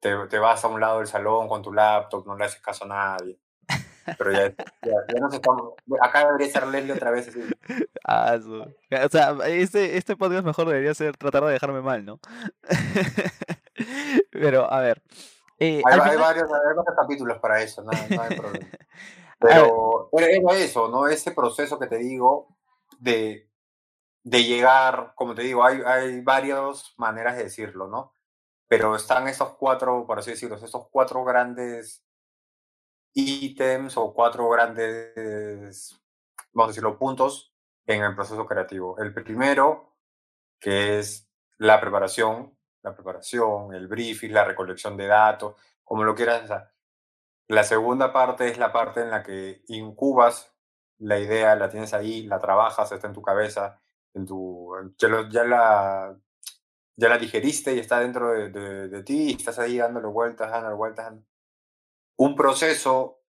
te, 0.00 0.14
te 0.28 0.38
vas 0.38 0.64
a 0.64 0.68
un 0.68 0.80
lado 0.80 0.98
del 0.98 1.06
salón 1.06 1.48
con 1.48 1.62
tu 1.62 1.72
laptop, 1.72 2.26
no 2.26 2.36
le 2.36 2.44
haces 2.44 2.60
caso 2.60 2.84
a 2.84 2.88
nadie. 2.88 3.38
Pero 4.16 4.32
ya, 4.32 4.48
ya, 4.82 4.92
ya 5.06 5.20
nos 5.20 5.34
estamos. 5.34 5.74
Acá 6.00 6.26
debería 6.26 6.50
ser 6.50 6.66
Leslie 6.66 6.92
otra 6.94 7.10
vez 7.10 7.28
así. 7.28 7.40
Ah, 8.10 8.38
O 8.40 9.08
sea, 9.10 9.36
este, 9.48 9.98
este 9.98 10.16
podcast 10.16 10.42
mejor 10.46 10.66
debería 10.66 10.94
ser 10.94 11.14
tratar 11.18 11.44
de 11.44 11.52
dejarme 11.52 11.82
mal, 11.82 12.06
¿no? 12.06 12.18
Pero, 14.30 14.72
a 14.72 14.80
ver. 14.80 15.02
Eh, 15.58 15.82
Hay, 15.84 15.94
hay 15.94 16.00
final, 16.00 16.18
varios, 16.18 16.52
hay 16.52 16.74
varios 16.76 16.96
capítulos 16.96 17.38
para 17.38 17.62
eso, 17.62 17.82
no, 17.82 17.90
no 17.90 18.22
hay 18.22 18.36
problema. 18.36 18.66
Pero 19.40 20.08
era 20.12 20.56
eso, 20.56 20.88
¿no? 20.88 21.06
Ese 21.06 21.30
proceso 21.32 21.78
que 21.78 21.86
te 21.86 21.98
digo 21.98 22.56
de, 22.98 23.48
de 24.24 24.44
llegar, 24.44 25.12
como 25.14 25.34
te 25.34 25.42
digo, 25.42 25.64
hay, 25.64 25.80
hay 25.86 26.20
varias 26.20 26.94
maneras 26.96 27.36
de 27.36 27.44
decirlo, 27.44 27.86
¿no? 27.86 28.12
Pero 28.66 28.96
están 28.96 29.28
estos 29.28 29.54
cuatro, 29.54 30.06
por 30.06 30.18
así 30.18 30.32
decirlo, 30.32 30.56
estos 30.56 30.88
cuatro 30.90 31.24
grandes 31.24 32.04
ítems 33.14 33.96
o 33.96 34.12
cuatro 34.12 34.48
grandes, 34.48 35.98
vamos 36.52 36.68
a 36.68 36.72
decirlo, 36.72 36.98
puntos 36.98 37.54
en 37.86 38.02
el 38.02 38.14
proceso 38.14 38.44
creativo. 38.46 38.98
El 38.98 39.14
primero, 39.14 39.96
que 40.60 40.98
es 40.98 41.28
la 41.56 41.80
preparación, 41.80 42.57
la 42.82 42.94
preparación, 42.94 43.74
el 43.74 43.86
briefing, 43.88 44.30
la 44.32 44.44
recolección 44.44 44.96
de 44.96 45.06
datos, 45.06 45.54
como 45.84 46.04
lo 46.04 46.14
quieras. 46.14 46.50
la 47.48 47.64
segunda 47.64 48.12
parte 48.12 48.48
es 48.48 48.58
la 48.58 48.72
parte 48.72 49.00
en 49.00 49.10
la 49.10 49.22
que 49.22 49.62
incubas 49.68 50.54
la 50.98 51.18
idea, 51.18 51.54
la 51.56 51.68
tienes 51.70 51.94
ahí, 51.94 52.22
la 52.24 52.38
trabajas, 52.40 52.92
está 52.92 53.06
en 53.06 53.14
tu 53.14 53.22
cabeza, 53.22 53.80
en 54.14 54.26
tu, 54.26 54.72
ya, 54.98 55.08
lo- 55.08 55.28
ya 55.30 55.44
la, 55.44 56.18
ya 56.96 57.08
la 57.08 57.18
digeriste 57.18 57.74
y 57.74 57.78
está 57.78 58.00
dentro 58.00 58.32
de, 58.32 58.50
de- 58.50 58.88
de 58.88 59.02
ti 59.04 59.30
y 59.30 59.34
estás 59.34 59.58
ahí 59.58 59.78
dándole 59.78 60.08
vueltas, 60.08 60.50
dándole 60.50 60.74
vueltas. 60.74 61.14
Un 62.16 62.34
proceso 62.34 63.20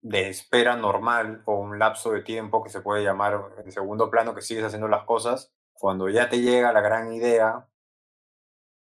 de 0.00 0.28
espera 0.28 0.76
normal 0.76 1.42
o 1.46 1.54
un 1.60 1.78
lapso 1.78 2.10
de 2.10 2.22
tiempo 2.22 2.62
que 2.64 2.70
se 2.70 2.80
puede 2.80 3.04
llamar 3.04 3.52
en 3.64 3.70
segundo 3.70 4.10
plano 4.10 4.34
que 4.34 4.42
sigues 4.42 4.64
haciendo 4.64 4.88
las 4.88 5.04
cosas, 5.04 5.52
cuando 5.72 6.08
ya 6.08 6.28
te 6.28 6.40
llega 6.40 6.72
la 6.72 6.80
gran 6.80 7.12
idea 7.12 7.68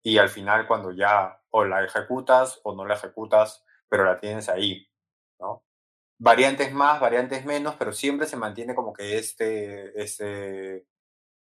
y 0.03 0.19
al 0.19 0.29
final 0.29 0.67
cuando 0.67 0.93
ya 0.93 1.41
o 1.51 1.65
la 1.65 1.85
ejecutas 1.85 2.61
o 2.65 2.75
no 2.75 2.85
la 2.85 2.95
ejecutas, 2.95 3.65
pero 3.89 4.05
la 4.05 4.19
tienes 4.19 4.49
ahí, 4.49 4.89
¿no? 5.39 5.65
variantes 6.21 6.73
más, 6.73 7.01
variantes 7.01 7.45
menos, 7.47 7.77
pero 7.77 7.93
siempre 7.93 8.27
se 8.27 8.37
mantiene 8.37 8.75
como 8.75 8.93
que 8.93 9.19
este, 9.19 10.01
este, 10.01 10.87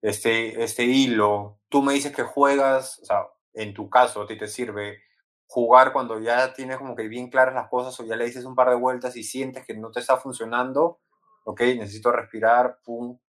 este, 0.02 0.64
este 0.64 0.84
hilo. 0.86 1.60
Tú 1.70 1.84
me 1.84 1.94
dices 1.94 2.16
que 2.16 2.24
juegas, 2.24 3.00
o 3.00 3.06
sea, 3.06 3.28
en 3.54 3.74
tu 3.74 3.90
caso, 3.90 4.22
a 4.22 4.28
ti 4.28 4.38
te 4.38 4.48
sirve 4.48 5.04
jugar 5.46 5.92
cuando 5.92 6.20
ya 6.22 6.54
tienes 6.54 6.78
como 6.78 6.96
que 6.96 7.10
bien 7.10 7.30
claras 7.30 7.54
las 7.54 7.68
cosas 7.68 8.00
o 8.00 8.06
ya 8.06 8.16
le 8.16 8.26
dices 8.26 8.46
un 8.46 8.56
par 8.56 8.70
de 8.70 8.76
vueltas 8.76 9.18
y 9.18 9.24
sientes 9.24 9.66
que 9.66 9.76
no 9.76 9.92
te 9.92 10.00
está 10.00 10.16
funcionando, 10.16 11.02
ok, 11.44 11.60
necesito 11.62 12.10
respirar, 12.14 12.80
pum, 12.86 13.20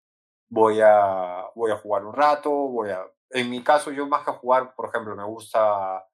voy 0.47 0.79
a, 0.81 1.43
voy 1.55 1.71
a 1.71 1.77
jugar 1.77 2.05
un 2.05 2.13
rato, 2.13 2.51
voy 2.51 2.91
a... 2.91 3.05
En 3.33 3.49
mi 3.49 3.63
caso, 3.63 3.91
yo 3.91 4.07
más 4.07 4.23
que 4.23 4.31
jugar, 4.31 4.73
por 4.75 4.89
ejemplo, 4.89 5.15
me 5.15 5.23
gusta 5.25 6.05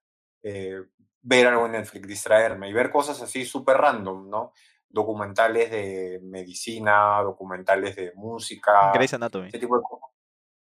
eh, 0.41 0.81
ver 1.21 1.47
algo 1.47 1.65
en 1.65 1.73
Netflix, 1.73 2.07
distraerme 2.07 2.69
y 2.69 2.73
ver 2.73 2.91
cosas 2.91 3.21
así 3.21 3.45
súper 3.45 3.77
random, 3.77 4.29
¿no? 4.29 4.53
Documentales 4.87 5.69
de 5.69 6.19
medicina, 6.23 7.21
documentales 7.21 7.95
de 7.95 8.13
música, 8.15 8.91
Grey's 8.93 9.13
Anatomy. 9.13 9.49
ese 9.49 9.59
tipo 9.59 9.77
de 9.77 9.83
cosas. 9.83 10.09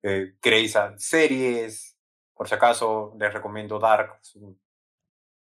Eh, 0.02 0.34
Grey's 0.42 0.76
series, 0.96 1.96
por 2.34 2.48
si 2.48 2.54
acaso, 2.54 3.14
les 3.18 3.32
recomiendo 3.32 3.78
Dark, 3.78 4.18
es 4.20 4.36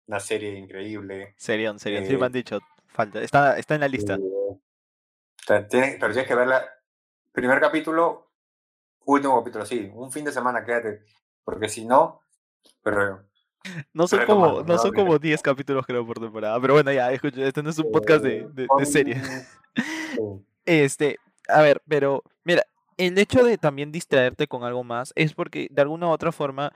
una 0.06 0.20
serie 0.20 0.58
increíble. 0.58 1.34
Serión, 1.36 1.78
serión. 1.78 2.04
Sí, 2.04 2.14
me 2.14 2.22
Eh, 2.22 2.24
han 2.26 2.32
dicho. 2.32 2.58
Falta. 2.88 3.20
Está, 3.20 3.58
está 3.58 3.74
en 3.74 3.80
la 3.82 3.88
lista. 3.88 4.14
eh, 4.14 5.66
tienes- 5.68 5.96
pero 6.00 6.12
tienes 6.12 6.26
que 6.26 6.34
verla. 6.34 6.68
Primer 7.32 7.60
capítulo, 7.60 8.25
último 9.06 9.38
capítulo, 9.38 9.64
sí. 9.64 9.90
Un 9.94 10.12
fin 10.12 10.24
de 10.24 10.32
semana, 10.32 10.64
quédate. 10.64 11.02
Porque 11.44 11.68
si 11.68 11.84
no, 11.84 12.20
pero 12.82 13.24
No 13.92 14.06
son 14.06 14.26
como, 14.26 14.62
no 14.62 14.64
¿no? 14.64 14.78
son 14.78 14.92
como 14.92 15.18
10 15.18 15.40
capítulos 15.42 15.86
creo 15.86 16.06
por 16.06 16.20
temporada. 16.20 16.60
Pero 16.60 16.74
bueno, 16.74 16.92
ya, 16.92 17.10
escucha, 17.12 17.46
este 17.46 17.62
no 17.62 17.70
es 17.70 17.78
un 17.78 17.90
podcast 17.90 18.22
de, 18.22 18.38
Eh, 18.38 18.48
de, 18.52 18.86
sí. 18.86 19.04
Este, 20.66 21.18
a 21.48 21.62
ver, 21.62 21.80
pero 21.86 22.24
mira, 22.44 22.64
el 22.96 23.16
hecho 23.18 23.44
de 23.44 23.56
también 23.56 23.92
distraerte 23.92 24.48
con 24.48 24.64
algo 24.64 24.82
más 24.82 25.12
es 25.14 25.32
porque 25.32 25.68
de 25.70 25.82
alguna 25.82 26.08
u 26.08 26.10
otra 26.10 26.32
forma 26.32 26.72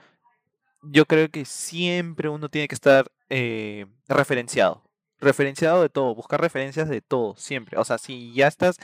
yo 0.81 1.05
creo 1.05 1.29
que 1.29 1.45
siempre 1.45 2.29
uno 2.29 2.49
tiene 2.49 2.67
que 2.67 2.75
estar 2.75 3.11
eh, 3.29 3.85
referenciado. 4.07 4.83
Referenciado 5.19 5.81
de 5.81 5.89
todo, 5.89 6.15
buscar 6.15 6.41
referencias 6.41 6.89
de 6.89 7.01
todo, 7.01 7.35
siempre. 7.35 7.77
O 7.77 7.83
sea, 7.83 7.97
si 7.97 8.33
ya 8.33 8.47
estás, 8.47 8.77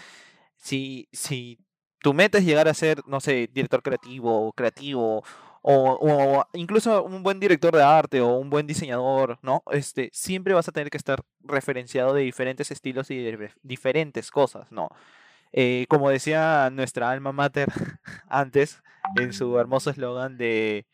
si, 0.58 1.08
si 1.12 1.58
tu 2.02 2.14
meta 2.14 2.38
es 2.38 2.46
llegar 2.46 2.68
a 2.68 2.74
ser, 2.74 3.02
no 3.08 3.20
sé, 3.20 3.50
director 3.54 3.82
creativo, 3.82 4.54
creativo, 4.54 5.24
o, 5.62 6.46
incluso 6.54 7.04
un 7.04 7.24
buen 7.24 7.40
director 7.40 7.76
de 7.76 7.84
arte 7.84 8.22
o 8.22 8.38
un 8.38 8.50
buen 8.50 8.68
diseñador, 8.68 9.38
¿no? 9.42 9.64
Este, 9.72 10.10
siempre 10.14 10.54
vas 10.54 10.68
a 10.70 10.72
tener 10.72 10.90
que 10.90 10.98
estar 10.98 11.24
referenciado 11.42 12.14
de 12.14 12.22
diferentes 12.22 12.72
estilos 12.72 13.12
y 13.12 13.18
de 13.18 13.52
diferentes 13.64 14.32
cosas, 14.32 14.72
¿no? 14.72 14.90
Eh, 15.52 15.86
como 15.90 16.10
decía 16.10 16.70
nuestra 16.72 17.10
alma 17.12 17.32
mater 17.32 17.68
antes, 18.30 18.82
en 19.18 19.34
su 19.34 19.58
hermoso 19.58 19.90
eslogan 19.90 20.38
de 20.38 20.86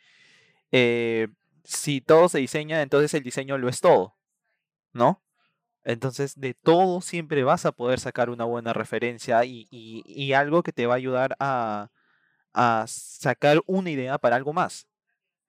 eh, 0.72 1.28
si 1.64 2.02
todo 2.02 2.30
se 2.30 2.40
diseña, 2.40 2.82
entonces 2.82 3.14
el 3.14 3.24
diseño 3.24 3.58
lo 3.58 3.70
es 3.70 3.82
todo, 3.82 4.16
¿no? 4.94 5.23
Entonces 5.84 6.40
de 6.40 6.54
todo 6.54 7.02
siempre 7.02 7.44
vas 7.44 7.66
a 7.66 7.72
poder 7.74 8.00
sacar 8.00 8.30
una 8.30 8.46
buena 8.46 8.74
referencia 8.74 9.44
y, 9.46 9.68
y- 9.72 10.34
algo 10.34 10.64
que 10.64 10.74
te 10.74 10.86
va 10.88 10.94
a 10.96 10.98
ayudar 10.98 11.36
a, 11.40 11.90
a 12.54 12.86
sacar 12.88 13.62
una 13.68 13.90
idea 13.92 14.18
para 14.20 14.36
algo 14.38 14.54
más. 14.54 14.88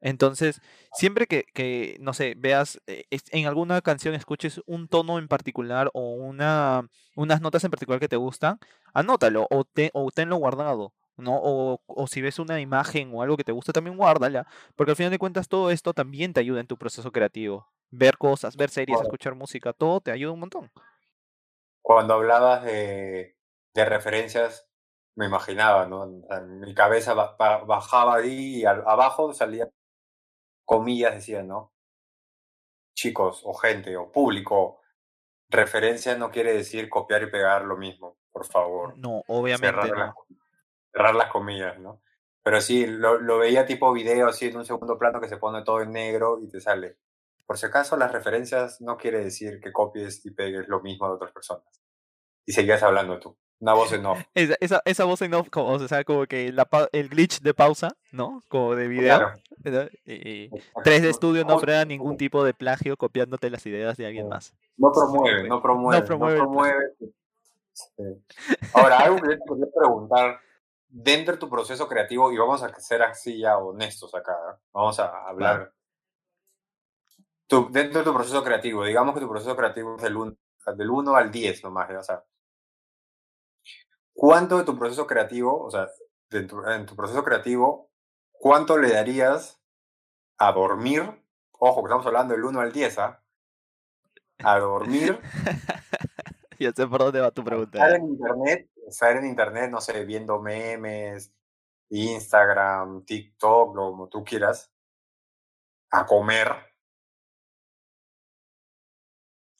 Entonces, 0.00 0.60
siempre 0.92 1.26
que, 1.26 1.44
que, 1.54 1.96
no 2.00 2.12
sé, 2.12 2.34
veas 2.36 2.80
eh, 2.86 3.04
en 3.30 3.46
alguna 3.46 3.80
canción, 3.80 4.14
escuches 4.14 4.60
un 4.66 4.86
tono 4.88 5.18
en 5.18 5.28
particular 5.28 5.90
o 5.94 6.10
una, 6.14 6.86
unas 7.16 7.40
notas 7.40 7.64
en 7.64 7.70
particular 7.70 8.00
que 8.00 8.08
te 8.08 8.16
gustan, 8.16 8.58
anótalo 8.92 9.46
o, 9.50 9.64
te, 9.64 9.90
o 9.94 10.10
tenlo 10.10 10.36
guardado, 10.36 10.92
¿no? 11.16 11.38
O, 11.42 11.80
o 11.86 12.06
si 12.06 12.20
ves 12.22 12.38
una 12.38 12.60
imagen 12.60 13.10
o 13.14 13.22
algo 13.22 13.36
que 13.36 13.44
te 13.44 13.52
gusta, 13.52 13.72
también 13.72 13.96
guárdala, 13.96 14.46
porque 14.76 14.92
al 14.92 14.96
final 14.96 15.10
de 15.12 15.18
cuentas 15.18 15.48
todo 15.48 15.70
esto 15.70 15.92
también 15.94 16.32
te 16.32 16.40
ayuda 16.40 16.60
en 16.60 16.66
tu 16.66 16.76
proceso 16.78 17.12
creativo. 17.12 17.68
Ver 17.90 18.18
cosas, 18.18 18.56
ver 18.56 18.70
series, 18.70 19.00
Bueno, 19.00 19.02
escuchar 19.02 19.34
música, 19.34 19.72
todo 19.72 20.00
te 20.00 20.10
ayuda 20.10 20.32
un 20.32 20.40
montón. 20.40 20.70
cuando 21.82 22.14
hablabas 22.14 22.64
de, 22.64 23.36
de 23.74 23.84
referencias, 23.84 24.68
me 25.16 25.26
imaginaba, 25.26 25.86
¿no? 25.86 26.06
mi 26.46 26.74
cabeza 26.74 27.14
bajaba 27.14 28.16
ahí 28.16 28.62
y 28.62 28.64
abajo 28.64 29.32
salía 29.32 29.70
comillas, 30.66 31.14
decía, 31.14 31.42
¿no? 31.42 31.72
Chicos 32.96 33.42
o 33.44 33.54
gente 33.54 33.96
o 33.96 34.10
público, 34.10 34.80
referencia 35.48 36.16
no 36.16 36.30
quiere 36.30 36.54
decir 36.54 36.88
copiar 36.88 37.22
y 37.24 37.30
pegar 37.30 37.64
lo 37.64 37.76
mismo, 37.76 38.18
por 38.32 38.46
favor. 38.46 38.96
No, 38.96 39.22
obviamente 39.28 39.90
no. 39.92 40.14
Cerrar 40.94 41.14
las 41.14 41.30
comillas, 41.30 41.78
¿no? 41.78 42.00
Pero 42.42 42.60
sí, 42.60 42.86
lo, 42.86 43.18
lo, 43.18 43.38
veía 43.38 43.66
tipo 43.66 43.92
video 43.92 44.28
así 44.28 44.46
en 44.46 44.56
un 44.56 44.64
segundo 44.64 44.98
plano 44.98 45.20
que 45.20 45.28
se 45.28 45.38
pone 45.38 45.62
todo 45.62 45.80
en 45.80 45.92
negro 45.92 46.38
y 46.42 46.48
te 46.48 46.60
sale. 46.60 46.98
Por 47.46 47.58
si 47.58 47.66
acaso, 47.66 47.96
las 47.96 48.12
referencias 48.12 48.80
no 48.80 48.96
quiere 48.96 49.24
decir 49.24 49.60
que 49.60 49.72
copies 49.72 50.24
y 50.24 50.30
pegues 50.30 50.68
lo 50.68 50.80
mismo 50.80 51.08
de 51.08 51.14
otras 51.14 51.32
personas. 51.32 51.64
Y 52.46 52.52
seguías 52.52 52.82
hablando 52.82 53.18
tú. 53.18 53.36
Una 53.60 53.72
voz 53.72 53.92
en 53.92 54.04
off. 54.04 54.20
Esa, 54.34 54.56
esa, 54.60 54.82
esa 54.84 55.04
voz 55.04 55.22
en 55.22 55.32
off, 55.34 55.48
como, 55.48 55.68
o 55.68 55.88
sea, 55.88 56.04
como 56.04 56.26
que 56.26 56.52
la, 56.52 56.68
el 56.92 57.08
glitch 57.08 57.40
de 57.40 57.54
pausa, 57.54 57.96
¿no? 58.12 58.42
Como 58.48 58.74
de 58.74 58.88
video. 58.88 59.18
Claro. 59.64 59.88
Y, 60.04 60.50
3D 60.50 61.14
Studio 61.14 61.44
no 61.44 61.58
frena 61.58 61.86
ningún 61.86 62.18
tipo 62.18 62.44
de 62.44 62.52
plagio 62.52 62.96
copiándote 62.98 63.48
las 63.48 63.64
ideas 63.64 63.96
de 63.96 64.06
alguien 64.06 64.28
más. 64.28 64.52
No 64.76 64.92
promueve, 64.92 65.48
no 65.48 65.62
promueve. 65.62 66.00
No 66.00 66.06
promueve. 66.06 66.38
No 66.38 66.44
promueve. 66.44 66.76
Ahora, 68.74 68.98
algo 68.98 69.16
que 69.16 69.30
yo 69.30 69.38
te 69.38 69.44
quería 69.48 69.66
preguntar, 69.74 70.40
dentro 70.96 71.34
de 71.34 71.40
tu 71.40 71.50
proceso 71.50 71.88
creativo, 71.88 72.30
y 72.30 72.38
vamos 72.38 72.62
a 72.62 72.72
ser 72.78 73.02
así 73.02 73.40
ya 73.40 73.58
honestos 73.58 74.14
acá, 74.14 74.32
¿eh? 74.32 74.60
vamos 74.72 75.00
a 75.00 75.26
hablar. 75.26 75.72
dentro 77.70 77.98
de 77.98 78.04
tu 78.04 78.14
proceso 78.14 78.44
creativo, 78.44 78.84
digamos 78.84 79.12
que 79.14 79.20
tu 79.20 79.28
proceso 79.28 79.56
creativo 79.56 79.96
es 79.96 80.02
del 80.02 80.16
1, 80.16 80.36
del 80.76 80.90
1 80.90 81.16
al 81.16 81.32
10 81.32 81.64
nomás, 81.64 81.90
o 81.90 82.02
sea, 82.02 82.24
¿cuánto 84.12 84.58
de 84.58 84.64
tu 84.64 84.78
proceso 84.78 85.04
creativo, 85.04 85.64
o 85.64 85.70
sea, 85.70 85.88
en 86.30 86.86
tu 86.86 86.94
proceso 86.94 87.24
creativo, 87.24 87.90
cuánto 88.30 88.78
le 88.78 88.92
darías 88.92 89.60
a 90.38 90.52
dormir? 90.52 91.02
Ojo, 91.58 91.82
que 91.82 91.88
estamos 91.88 92.06
hablando 92.06 92.34
del 92.34 92.44
1 92.44 92.60
al 92.60 92.72
10, 92.72 92.98
¿ah? 92.98 93.20
A 94.44 94.58
dormir. 94.60 95.20
ya 96.64 96.72
sé 96.72 96.86
por 96.86 97.00
dónde 97.00 97.20
va 97.20 97.30
tu 97.30 97.44
pregunta. 97.44 97.78
Estar 97.78 98.00
en 98.00 98.08
internet, 98.08 98.70
estar 98.86 99.16
en 99.16 99.26
internet, 99.26 99.70
no 99.70 99.80
sé, 99.80 100.04
viendo 100.04 100.40
memes, 100.40 101.32
Instagram, 101.90 103.04
TikTok, 103.04 103.74
lo 103.74 103.90
como 103.90 104.08
tú 104.08 104.24
quieras, 104.24 104.72
a 105.90 106.06
comer, 106.06 106.48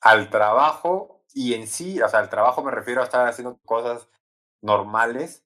al 0.00 0.28
trabajo 0.30 1.24
y 1.32 1.54
en 1.54 1.66
sí, 1.66 2.00
o 2.00 2.08
sea, 2.08 2.20
al 2.20 2.30
trabajo 2.30 2.62
me 2.62 2.70
refiero 2.70 3.00
a 3.00 3.04
estar 3.04 3.26
haciendo 3.26 3.58
cosas 3.64 4.08
normales 4.62 5.44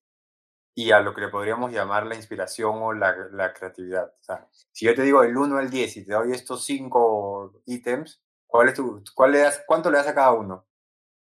y 0.75 0.93
a 0.93 1.01
lo 1.01 1.13
que 1.13 1.23
le 1.23 1.29
podríamos 1.29 1.73
llamar 1.73 2.07
la 2.07 2.15
inspiración 2.15 2.77
o 2.83 2.93
la, 2.93 3.17
la 3.33 3.53
creatividad. 3.53 4.15
O 4.21 4.23
sea, 4.23 4.49
si 4.71 4.87
yo 4.87 4.95
te 4.95 5.03
digo 5.03 5.25
el 5.25 5.37
1 5.37 5.59
al 5.59 5.71
10 5.71 5.97
y 5.97 6.07
te 6.07 6.13
doy 6.13 6.33
estos 6.33 6.65
5 6.65 7.63
ítems, 7.67 8.23
¿cuál 8.47 8.69
es 8.69 8.75
tu, 8.75 9.03
cuál 9.15 9.33
le 9.33 9.39
das, 9.41 9.65
¿cuánto 9.67 9.91
le 9.91 9.99
das 9.99 10.07
a 10.07 10.15
cada 10.15 10.33
uno? 10.33 10.68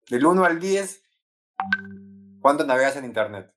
Del 0.10 0.26
1 0.26 0.44
al 0.44 0.60
10, 0.60 1.04
¿cuánto 2.42 2.66
navegas 2.66 2.96
en 2.98 3.06
Internet? 3.06 3.54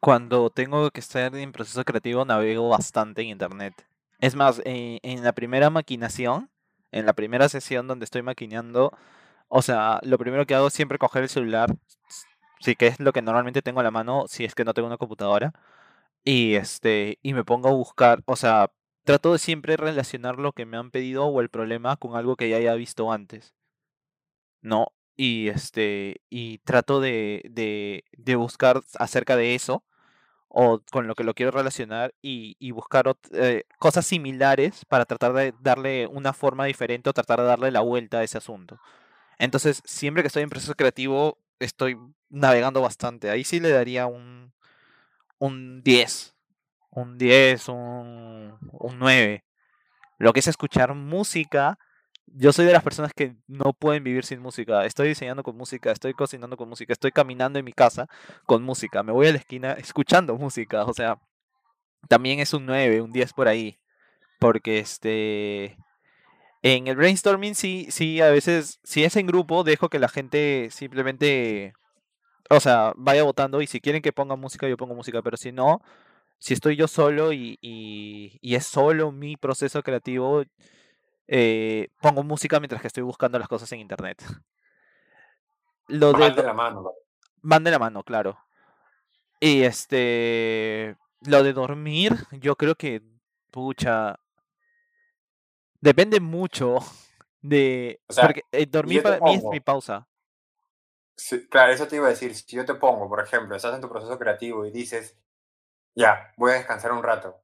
Cuando 0.00 0.50
tengo 0.50 0.90
que 0.90 1.00
estar 1.00 1.34
en 1.34 1.52
proceso 1.52 1.84
creativo, 1.84 2.24
navego 2.24 2.68
bastante 2.68 3.22
en 3.22 3.28
Internet. 3.28 3.86
Es 4.20 4.34
más, 4.34 4.60
en, 4.64 4.98
en 5.02 5.24
la 5.24 5.32
primera 5.32 5.70
maquinación, 5.70 6.50
en 6.92 7.06
la 7.06 7.12
primera 7.12 7.48
sesión 7.48 7.86
donde 7.86 8.04
estoy 8.04 8.22
maquinando, 8.22 8.92
o 9.48 9.62
sea, 9.62 10.00
lo 10.02 10.18
primero 10.18 10.46
que 10.46 10.54
hago 10.54 10.68
es 10.68 10.74
siempre 10.74 10.98
coger 10.98 11.22
el 11.22 11.28
celular, 11.28 11.74
sí 12.60 12.76
que 12.76 12.88
es 12.88 13.00
lo 13.00 13.12
que 13.12 13.22
normalmente 13.22 13.62
tengo 13.62 13.80
a 13.80 13.84
la 13.84 13.90
mano 13.90 14.24
si 14.28 14.44
es 14.44 14.54
que 14.54 14.64
no 14.64 14.74
tengo 14.74 14.88
una 14.88 14.96
computadora, 14.98 15.52
y 16.24 16.54
este, 16.54 17.18
y 17.22 17.34
me 17.34 17.44
pongo 17.44 17.68
a 17.68 17.72
buscar, 17.72 18.22
o 18.26 18.36
sea, 18.36 18.72
trato 19.04 19.32
de 19.32 19.38
siempre 19.38 19.76
relacionar 19.76 20.38
lo 20.38 20.52
que 20.52 20.66
me 20.66 20.76
han 20.76 20.90
pedido 20.90 21.26
o 21.26 21.40
el 21.40 21.50
problema 21.50 21.96
con 21.96 22.16
algo 22.16 22.36
que 22.36 22.48
ya 22.48 22.56
haya 22.56 22.74
visto 22.74 23.12
antes. 23.12 23.54
¿No? 24.64 24.88
Y 25.16 25.48
este, 25.48 26.22
y 26.30 26.58
trato 26.58 27.00
de, 27.00 27.42
de, 28.16 28.36
buscar 28.36 28.82
acerca 28.98 29.36
de 29.36 29.54
eso 29.54 29.84
o 30.48 30.80
con 30.90 31.06
lo 31.06 31.14
que 31.14 31.24
lo 31.24 31.34
quiero 31.34 31.52
relacionar 31.52 32.14
y, 32.22 32.56
y 32.58 32.72
buscar 32.72 33.16
eh, 33.32 33.64
cosas 33.78 34.06
similares 34.06 34.84
para 34.86 35.04
tratar 35.04 35.34
de 35.34 35.54
darle 35.60 36.06
una 36.08 36.32
forma 36.32 36.64
diferente 36.64 37.10
o 37.10 37.12
tratar 37.12 37.40
de 37.40 37.46
darle 37.46 37.70
la 37.70 37.80
vuelta 37.80 38.18
a 38.18 38.24
ese 38.24 38.38
asunto. 38.38 38.80
Entonces, 39.38 39.82
siempre 39.84 40.22
que 40.22 40.28
estoy 40.28 40.42
en 40.42 40.50
proceso 40.50 40.74
creativo, 40.74 41.38
estoy 41.58 41.98
navegando 42.28 42.80
bastante. 42.80 43.30
Ahí 43.30 43.44
sí 43.44 43.60
le 43.60 43.70
daría 43.70 44.06
un, 44.06 44.52
un 45.38 45.82
10, 45.82 46.34
un 46.90 47.18
10, 47.18 47.68
un, 47.68 48.58
un 48.72 48.98
9. 48.98 49.44
Lo 50.18 50.32
que 50.32 50.40
es 50.40 50.46
escuchar 50.48 50.94
música, 50.94 51.78
yo 52.26 52.52
soy 52.52 52.66
de 52.66 52.72
las 52.72 52.82
personas 52.82 53.12
que 53.14 53.36
no 53.46 53.72
pueden 53.72 54.04
vivir 54.04 54.24
sin 54.24 54.40
música. 54.40 54.84
Estoy 54.84 55.08
diseñando 55.08 55.42
con 55.42 55.56
música, 55.56 55.92
estoy 55.92 56.14
cocinando 56.14 56.56
con 56.56 56.68
música, 56.68 56.92
estoy 56.92 57.12
caminando 57.12 57.58
en 57.58 57.64
mi 57.64 57.72
casa 57.72 58.08
con 58.46 58.62
música. 58.62 59.02
Me 59.02 59.12
voy 59.12 59.28
a 59.28 59.32
la 59.32 59.38
esquina 59.38 59.72
escuchando 59.72 60.36
música. 60.38 60.84
O 60.84 60.94
sea, 60.94 61.18
también 62.08 62.40
es 62.40 62.54
un 62.54 62.66
9, 62.66 63.00
un 63.02 63.12
10 63.12 63.32
por 63.34 63.48
ahí. 63.48 63.78
Porque 64.40 64.78
este 64.78 65.76
en 66.64 66.86
el 66.86 66.96
brainstorming 66.96 67.54
sí, 67.54 67.88
sí, 67.90 68.22
a 68.22 68.30
veces, 68.30 68.80
si 68.84 69.04
es 69.04 69.16
en 69.16 69.26
grupo, 69.26 69.64
dejo 69.64 69.90
que 69.90 69.98
la 69.98 70.08
gente 70.08 70.68
simplemente, 70.70 71.74
o 72.48 72.58
sea, 72.58 72.94
vaya 72.96 73.22
votando 73.22 73.60
y 73.60 73.66
si 73.66 73.82
quieren 73.82 74.00
que 74.00 74.14
ponga 74.14 74.34
música, 74.36 74.66
yo 74.66 74.78
pongo 74.78 74.94
música, 74.94 75.20
pero 75.20 75.36
si 75.36 75.52
no, 75.52 75.82
si 76.38 76.54
estoy 76.54 76.76
yo 76.76 76.88
solo 76.88 77.34
y, 77.34 77.58
y, 77.60 78.54
es 78.54 78.64
solo 78.66 79.12
mi 79.12 79.36
proceso 79.36 79.82
creativo, 79.82 80.44
eh, 81.26 81.88
pongo 82.00 82.22
música 82.22 82.60
mientras 82.60 82.80
que 82.80 82.88
estoy 82.88 83.02
buscando 83.02 83.38
las 83.38 83.48
cosas 83.48 83.70
en 83.72 83.80
internet. 83.80 84.22
Lo 85.88 86.12
de, 86.12 86.30
de 86.30 86.42
la 86.42 86.54
mano. 86.54 86.92
Van 87.42 87.64
de 87.64 87.70
la 87.70 87.78
mano, 87.78 88.02
claro. 88.02 88.38
Y 89.40 89.62
este, 89.62 90.96
lo 91.20 91.42
de 91.42 91.52
dormir, 91.52 92.14
yo 92.32 92.56
creo 92.56 92.74
que, 92.74 93.02
pucha, 93.50 94.18
Depende 95.84 96.18
mucho 96.18 96.78
de... 97.42 98.00
porque 98.08 98.42
eh, 98.52 98.64
dormir 98.64 99.02
para 99.02 99.20
mí 99.20 99.34
es 99.34 99.44
mi 99.44 99.60
pausa. 99.60 100.08
claro, 101.50 101.72
eso 101.74 101.86
te 101.86 101.96
iba 101.96 102.06
a 102.06 102.10
decir. 102.10 102.34
Si 102.34 102.56
yo 102.56 102.64
te 102.64 102.72
pongo, 102.72 103.06
por 103.06 103.20
ejemplo, 103.22 103.54
estás 103.54 103.74
en 103.74 103.82
tu 103.82 103.90
proceso 103.90 104.18
creativo 104.18 104.64
y 104.64 104.70
dices, 104.70 105.14
ya, 105.94 106.32
voy 106.38 106.52
a 106.52 106.54
descansar 106.54 106.90
un 106.92 107.02
rato. 107.02 107.38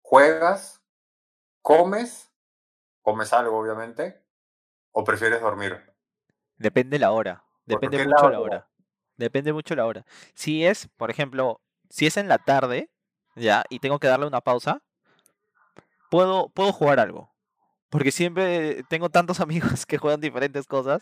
¿Juegas? 0.00 0.82
¿Comes? 1.60 2.29
¿Comes 3.02 3.32
algo, 3.32 3.58
obviamente? 3.58 4.22
¿O 4.92 5.04
prefieres 5.04 5.40
dormir? 5.40 5.80
Depende 6.56 6.98
la 6.98 7.12
hora. 7.12 7.44
Depende 7.64 8.04
mucho 8.04 8.30
la 8.30 8.40
hora. 8.40 8.68
Depende 9.16 9.52
mucho 9.52 9.74
la 9.74 9.86
hora. 9.86 10.06
Si 10.34 10.64
es, 10.64 10.88
por 10.96 11.10
ejemplo, 11.10 11.60
si 11.88 12.06
es 12.06 12.16
en 12.16 12.28
la 12.28 12.38
tarde, 12.38 12.90
ya, 13.36 13.64
y 13.68 13.78
tengo 13.78 13.98
que 13.98 14.08
darle 14.08 14.26
una 14.26 14.40
pausa, 14.40 14.82
puedo, 16.10 16.48
puedo 16.50 16.72
jugar 16.72 17.00
algo. 17.00 17.32
Porque 17.88 18.12
siempre 18.12 18.82
tengo 18.88 19.10
tantos 19.10 19.40
amigos 19.40 19.86
que 19.86 19.98
juegan 19.98 20.20
diferentes 20.20 20.66
cosas 20.66 21.00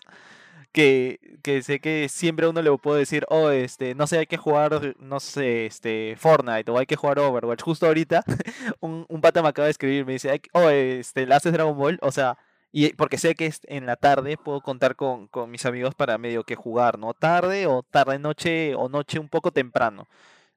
que, 0.72 1.38
que 1.42 1.62
sé 1.62 1.80
que 1.80 2.08
siempre 2.08 2.46
a 2.46 2.50
uno 2.50 2.62
le 2.62 2.76
puedo 2.78 2.96
decir, 2.96 3.24
oh, 3.28 3.50
este, 3.50 3.94
no 3.94 4.06
sé, 4.06 4.18
hay 4.18 4.26
que 4.26 4.36
jugar, 4.36 4.96
no 4.98 5.20
sé, 5.20 5.66
este, 5.66 6.14
Fortnite 6.16 6.70
o 6.70 6.78
hay 6.78 6.86
que 6.86 6.96
jugar 6.96 7.18
Overwatch. 7.18 7.62
Justo 7.62 7.86
ahorita 7.86 8.24
un, 8.80 9.06
un 9.08 9.20
pata 9.20 9.42
me 9.42 9.48
acaba 9.48 9.66
de 9.66 9.72
escribir, 9.72 10.06
me 10.06 10.12
dice, 10.14 10.40
oh, 10.52 10.68
este, 10.70 11.26
¿le 11.26 11.34
haces 11.34 11.52
Dragon 11.52 11.76
Ball? 11.76 11.98
O 12.02 12.12
sea, 12.12 12.38
y 12.70 12.92
porque 12.94 13.18
sé 13.18 13.34
que 13.34 13.52
en 13.64 13.86
la 13.86 13.96
tarde 13.96 14.36
puedo 14.36 14.60
contar 14.60 14.94
con, 14.96 15.28
con 15.28 15.50
mis 15.50 15.64
amigos 15.66 15.94
para 15.94 16.18
medio 16.18 16.44
que 16.44 16.54
jugar, 16.54 16.98
¿no? 16.98 17.14
Tarde 17.14 17.66
o 17.66 17.82
tarde 17.82 18.18
noche 18.18 18.74
o 18.74 18.88
noche 18.88 19.18
un 19.18 19.28
poco 19.28 19.52
temprano. 19.52 20.06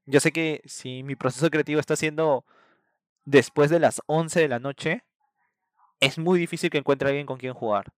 Yo 0.05 0.19
sé 0.19 0.31
que 0.31 0.61
si 0.65 1.03
mi 1.03 1.15
proceso 1.15 1.49
creativo 1.49 1.79
está 1.79 1.95
siendo 1.95 2.45
después 3.25 3.69
de 3.69 3.79
las 3.79 4.01
11 4.07 4.41
de 4.41 4.47
la 4.49 4.59
noche, 4.59 5.03
es 6.01 6.17
muy 6.17 6.39
difícil 6.39 6.69
que 6.69 6.79
encuentre 6.79 7.09
alguien 7.09 7.27
con 7.27 7.37
quien 7.37 7.53
jugar. 7.53 7.93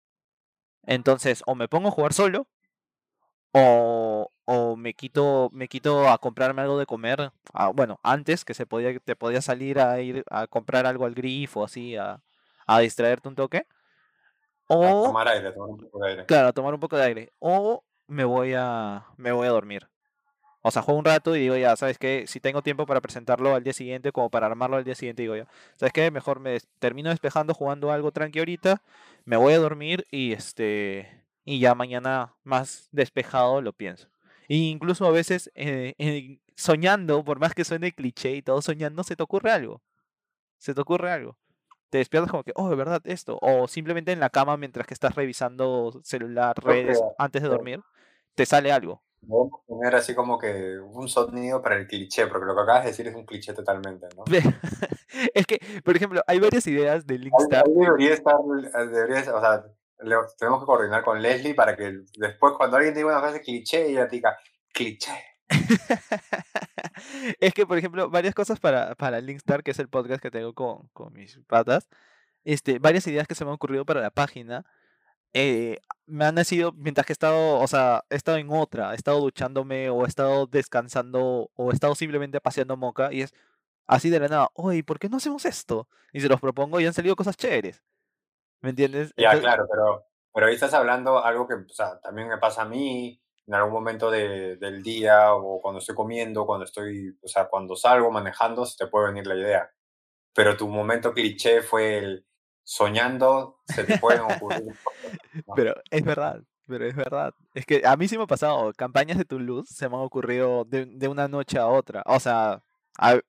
Entonces, 0.85 1.43
o 1.45 1.55
me 1.55 1.67
pongo 1.67 1.89
a 1.89 1.91
jugar 1.91 2.13
solo, 2.13 2.47
o, 3.51 4.31
o 4.45 4.75
me 4.75 4.93
quito, 4.93 5.49
me 5.53 5.67
quito 5.67 6.09
a 6.09 6.17
comprarme 6.17 6.61
algo 6.61 6.77
de 6.79 6.85
comer. 6.85 7.31
Ah, 7.53 7.69
bueno, 7.69 7.99
antes 8.03 8.45
que 8.45 8.53
se 8.53 8.65
podía, 8.65 8.97
te 8.99 9.15
podía 9.15 9.41
salir 9.41 9.79
a 9.79 9.99
ir 10.01 10.23
a 10.29 10.47
comprar 10.47 10.85
algo 10.85 11.05
al 11.05 11.13
grifo, 11.13 11.63
así, 11.63 11.95
a, 11.95 12.21
a 12.65 12.79
distraerte 12.79 13.29
un 13.29 13.35
toque. 13.35 13.65
O, 14.67 14.83
a 14.85 15.07
tomar 15.07 15.27
aire, 15.27 15.47
a 15.49 15.53
tomar 15.53 15.69
un 15.69 15.77
poco 15.77 15.99
de 15.99 16.09
aire. 16.09 16.25
Claro, 16.25 16.47
a 16.47 16.53
tomar 16.53 16.73
un 16.73 16.79
poco 16.79 16.97
de 16.97 17.03
aire. 17.03 17.33
O 17.39 17.83
me 18.07 18.23
voy 18.23 18.53
a, 18.55 19.05
me 19.17 19.31
voy 19.31 19.47
a 19.47 19.51
dormir. 19.51 19.87
O 20.65 20.71
sea, 20.71 20.81
juego 20.81 20.97
un 20.97 21.05
rato 21.05 21.35
y 21.35 21.41
digo, 21.41 21.57
ya, 21.57 21.75
¿sabes 21.75 21.97
qué? 21.97 22.23
Si 22.25 22.39
tengo 22.39 22.61
tiempo 22.61 22.85
para 22.85 23.01
presentarlo 23.01 23.53
al 23.53 23.63
día 23.63 23.73
siguiente, 23.73 24.13
como 24.13 24.29
para 24.29 24.47
armarlo 24.47 24.77
al 24.77 24.85
día 24.85 24.95
siguiente, 24.95 25.21
digo 25.21 25.35
ya, 25.35 25.45
¿sabes 25.75 25.91
qué? 25.91 26.09
Mejor 26.09 26.39
me 26.39 26.57
termino 26.79 27.09
despejando 27.09 27.53
jugando 27.53 27.91
algo 27.91 28.13
tranqui 28.13 28.39
ahorita, 28.39 28.81
me 29.25 29.35
voy 29.35 29.53
a 29.53 29.59
dormir 29.59 30.07
y 30.09 30.31
este 30.31 31.21
y 31.43 31.59
ya 31.59 31.75
mañana 31.75 32.33
más 32.43 32.87
despejado 32.93 33.61
lo 33.61 33.73
pienso. 33.73 34.07
E 34.47 34.55
incluso 34.55 35.05
a 35.05 35.11
veces 35.11 35.51
eh, 35.55 35.95
eh, 35.97 36.39
soñando, 36.55 37.25
por 37.25 37.39
más 37.39 37.53
que 37.53 37.65
suene 37.65 37.91
cliché 37.91 38.31
y 38.35 38.41
todo, 38.41 38.61
soñando 38.61 39.03
se 39.03 39.17
te 39.17 39.23
ocurre 39.23 39.51
algo. 39.51 39.81
Se 40.57 40.73
te 40.73 40.79
ocurre 40.79 41.11
algo. 41.11 41.37
Te 41.89 41.97
despiertas 41.97 42.31
como 42.31 42.43
que, 42.43 42.53
oh, 42.55 42.69
de 42.69 42.75
verdad, 42.75 43.01
esto. 43.03 43.37
O 43.41 43.67
simplemente 43.67 44.13
en 44.13 44.21
la 44.21 44.29
cama 44.29 44.57
mientras 44.57 44.87
que 44.87 44.93
estás 44.93 45.13
revisando 45.15 45.99
celular, 46.03 46.55
redes, 46.63 47.01
antes 47.17 47.41
de 47.41 47.49
dormir, 47.49 47.81
te 48.35 48.45
sale 48.45 48.71
algo. 48.71 49.03
Debemos 49.27 49.61
tener 49.67 49.95
así 49.95 50.13
como 50.15 50.37
que 50.37 50.77
un 50.79 51.07
sonido 51.07 51.61
para 51.61 51.75
el 51.75 51.87
cliché, 51.87 52.27
porque 52.27 52.45
lo 52.45 52.55
que 52.55 52.61
acabas 52.61 52.83
de 52.83 52.89
decir 52.91 53.07
es 53.07 53.15
un 53.15 53.25
cliché 53.25 53.53
totalmente, 53.53 54.07
¿no? 54.15 54.23
es 55.33 55.45
que, 55.45 55.59
por 55.83 55.95
ejemplo, 55.95 56.21
hay 56.27 56.39
varias 56.39 56.65
ideas 56.67 57.05
de 57.05 57.17
Linkstar. 57.19 57.63
debería 57.65 58.13
estar, 58.13 58.35
eh, 58.35 58.85
debería, 58.87 59.19
o 59.35 59.41
sea, 59.41 59.65
le- 59.99 60.15
tenemos 60.37 60.59
que 60.61 60.65
coordinar 60.65 61.03
con 61.03 61.21
Leslie 61.21 61.53
para 61.55 61.75
que 61.75 62.01
después 62.17 62.53
cuando 62.57 62.77
alguien 62.77 62.93
diga 62.93 63.07
una 63.07 63.19
frase 63.19 63.41
cliché, 63.41 63.89
ella 63.89 64.05
diga 64.05 64.37
cliché. 64.73 65.11
es 67.39 67.53
que, 67.53 67.65
por 67.65 67.77
ejemplo, 67.77 68.09
varias 68.09 68.35
cosas 68.35 68.59
para, 68.59 68.95
para 68.95 69.21
Linkstar, 69.21 69.63
que 69.63 69.71
es 69.71 69.79
el 69.79 69.89
podcast 69.89 70.21
que 70.21 70.31
tengo 70.31 70.53
con, 70.53 70.87
con 70.89 71.13
mis 71.13 71.37
patas, 71.47 71.87
este, 72.43 72.79
varias 72.79 73.07
ideas 73.07 73.27
que 73.27 73.35
se 73.35 73.45
me 73.45 73.51
han 73.51 73.55
ocurrido 73.55 73.85
para 73.85 74.01
la 74.01 74.11
página, 74.11 74.65
eh, 75.33 75.79
me 76.05 76.25
han 76.25 76.35
nacido 76.35 76.73
mientras 76.73 77.05
que 77.05 77.13
he 77.13 77.15
estado, 77.15 77.59
o 77.59 77.67
sea, 77.67 78.03
he 78.09 78.15
estado 78.15 78.37
en 78.37 78.49
otra, 78.51 78.91
he 78.91 78.95
estado 78.95 79.19
duchándome 79.21 79.89
o 79.89 80.05
he 80.05 80.07
estado 80.07 80.47
descansando 80.47 81.49
o 81.55 81.71
he 81.71 81.73
estado 81.73 81.95
simplemente 81.95 82.39
paseando 82.41 82.77
moca 82.77 83.11
y 83.13 83.21
es 83.21 83.33
así 83.87 84.09
de 84.09 84.19
la 84.19 84.27
nada, 84.27 84.49
oye, 84.53 84.83
¿por 84.83 84.99
qué 84.99 85.09
no 85.09 85.17
hacemos 85.17 85.45
esto? 85.45 85.87
Y 86.11 86.21
se 86.21 86.29
los 86.29 86.39
propongo 86.39 86.79
y 86.79 86.85
han 86.85 86.93
salido 86.93 87.15
cosas 87.15 87.37
chéveres, 87.37 87.81
¿me 88.61 88.69
entiendes? 88.71 89.13
Ya, 89.17 89.31
Entonces, 89.31 89.43
claro, 89.43 89.67
pero, 89.69 90.05
pero 90.33 90.47
ahí 90.47 90.53
estás 90.55 90.73
hablando 90.73 91.23
algo 91.23 91.47
que 91.47 91.55
o 91.55 91.69
sea, 91.69 91.99
también 91.99 92.27
me 92.27 92.37
pasa 92.37 92.63
a 92.63 92.65
mí 92.65 93.19
en 93.45 93.53
algún 93.55 93.73
momento 93.73 94.09
de- 94.11 94.55
del 94.57 94.81
día 94.83 95.33
o 95.33 95.61
cuando 95.61 95.79
estoy 95.79 95.95
comiendo, 95.95 96.45
cuando 96.45 96.65
estoy, 96.65 97.17
o 97.21 97.27
sea, 97.27 97.47
cuando 97.49 97.75
salgo 97.75 98.09
manejando, 98.11 98.65
se 98.65 98.77
te 98.77 98.89
puede 98.89 99.07
venir 99.07 99.27
la 99.27 99.35
idea. 99.35 99.69
Pero 100.33 100.55
tu 100.57 100.67
momento 100.67 101.13
cliché 101.13 101.61
fue 101.61 101.97
el 101.97 102.25
soñando, 102.63 103.59
se 103.65 103.83
te 103.83 103.97
pueden 103.97 104.21
ocurrir 104.21 104.73
pero 105.55 105.75
es 105.91 106.03
verdad, 106.03 106.41
pero 106.67 106.85
es 106.85 106.95
verdad. 106.95 107.33
Es 107.53 107.65
que 107.65 107.81
a 107.85 107.95
mí 107.97 108.07
sí 108.07 108.17
me 108.17 108.23
ha 108.23 108.27
pasado, 108.27 108.71
campañas 108.73 109.17
de 109.17 109.25
Toulouse 109.25 109.73
se 109.73 109.89
me 109.89 109.95
han 109.95 110.01
ocurrido 110.01 110.63
de, 110.65 110.85
de 110.85 111.07
una 111.07 111.27
noche 111.27 111.57
a 111.59 111.67
otra. 111.67 112.03
O 112.05 112.19
sea, 112.19 112.61
a- 112.97 113.19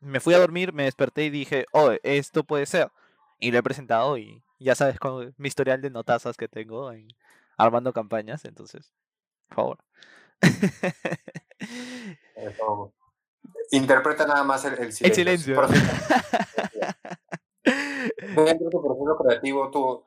me 0.00 0.20
fui 0.20 0.34
a 0.34 0.38
dormir, 0.38 0.72
me 0.72 0.84
desperté 0.84 1.24
y 1.24 1.30
dije, 1.30 1.66
oh, 1.72 1.92
esto 2.02 2.44
puede 2.44 2.66
ser. 2.66 2.90
Y 3.38 3.50
lo 3.52 3.58
he 3.58 3.62
presentado 3.62 4.18
y 4.18 4.42
ya 4.58 4.74
sabes 4.74 4.98
con 4.98 5.34
mi 5.38 5.48
historial 5.48 5.80
de 5.80 5.90
notazas 5.90 6.36
que 6.36 6.48
tengo 6.48 6.92
en 6.92 7.08
armando 7.56 7.92
campañas, 7.92 8.44
entonces, 8.44 8.92
por 9.48 9.56
favor. 9.56 9.78
Eso- 12.36 12.92
Interpreta 13.70 14.26
nada 14.26 14.44
más 14.44 14.64
el, 14.64 14.74
el 14.74 14.80
El 15.00 15.14
silencio. 15.14 15.62
Dentro 18.22 18.66
de 18.66 18.70
tu 18.70 18.82
proceso 18.82 19.16
creativo, 19.18 19.70
tú, 19.70 20.04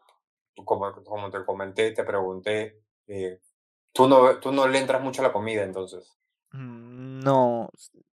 como, 0.64 0.92
como 1.04 1.30
te 1.30 1.44
comenté, 1.46 1.92
te 1.92 2.04
pregunté, 2.04 2.82
eh, 3.08 3.40
tú, 3.94 4.08
no, 4.08 4.40
tú 4.40 4.52
no 4.52 4.68
le 4.68 4.80
entras 4.80 5.02
mucho 5.02 5.22
a 5.22 5.28
la 5.28 5.34
comida, 5.34 5.64
entonces. 5.64 6.18
Mm, 6.52 7.20
No, 7.20 7.70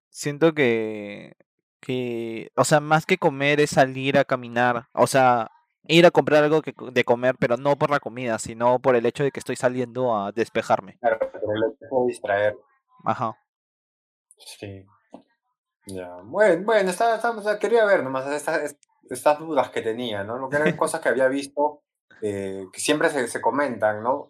siento 0.10 0.54
que, 0.54 1.36
que, 1.80 2.52
o 2.56 2.64
sea, 2.64 2.80
más 2.80 3.06
que 3.06 3.18
comer 3.18 3.60
es 3.60 3.72
salir 3.72 4.18
a 4.18 4.26
caminar, 4.26 4.88
o 4.94 5.08
sea, 5.08 5.52
ir 5.88 6.06
a 6.06 6.12
comprar 6.12 6.44
algo 6.44 6.62
que, 6.62 6.74
de 6.92 7.04
comer, 7.04 7.36
pero 7.40 7.58
no 7.58 7.76
por 7.78 7.92
la 7.92 8.00
comida, 8.00 8.40
sino 8.40 8.80
por 8.80 8.96
el 8.96 9.06
hecho 9.06 9.24
de 9.24 9.32
que 9.32 9.40
estoy 9.40 9.56
saliendo 9.56 10.16
a 10.16 10.32
despejarme. 10.32 10.98
Claro, 11.00 11.20
pero 11.32 11.54
le 11.54 11.88
puede 11.90 12.08
distraer. 12.08 12.58
Ajá. 13.04 13.38
Sí. 14.38 14.86
Ya. 15.88 16.16
Bueno, 16.24 16.64
bueno, 16.66 16.90
está, 16.90 17.16
está- 17.16 17.60
quería 17.60 17.86
ver 17.86 18.04
nomás 18.04 18.28
estas, 18.28 18.76
estas 19.10 19.40
dudas 19.40 19.70
que 19.70 19.82
tenía, 19.82 20.24
¿no? 20.24 20.38
Lo 20.38 20.50
que 20.50 20.58
eran 20.58 20.76
cosas 20.78 21.02
que 21.02 21.10
había 21.10 21.28
visto, 21.28 21.84
eh, 22.22 22.66
que 22.72 22.80
siempre 22.80 23.10
se, 23.10 23.28
se 23.28 23.42
comentan, 23.42 24.02
¿no? 24.04 24.30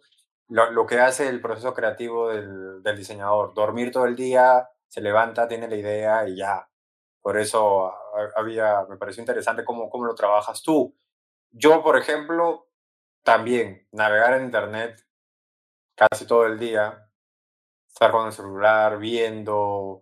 Lo, 0.50 0.72
lo 0.72 0.86
que 0.86 1.00
hace 1.00 1.28
el 1.30 1.42
proceso 1.42 1.74
creativo 1.74 2.30
del, 2.30 2.84
del 2.84 2.98
diseñador, 2.98 3.54
dormir 3.54 3.92
todo 3.92 4.06
el 4.06 4.16
día, 4.16 4.70
se 4.88 5.02
levanta, 5.02 5.48
tiene 5.48 5.68
la 5.70 5.76
idea 5.78 6.28
y 6.28 6.36
ya. 6.38 6.68
Por 7.22 7.38
eso 7.38 7.88
ha- 7.88 8.30
había, 8.36 8.86
me 8.90 8.98
pareció 8.98 9.22
interesante 9.22 9.64
cómo, 9.64 9.90
cómo 9.90 10.06
lo 10.06 10.16
trabajas 10.16 10.62
tú. 10.64 10.96
Yo, 11.52 11.84
por 11.84 11.98
ejemplo, 11.98 12.68
también 13.24 13.88
navegar 13.92 14.34
en 14.34 14.46
internet 14.46 15.06
casi 15.96 16.26
todo 16.26 16.46
el 16.46 16.58
día, 16.60 17.08
estar 17.88 18.12
con 18.12 18.26
el 18.28 18.34
celular, 18.34 18.98
viendo, 18.98 20.02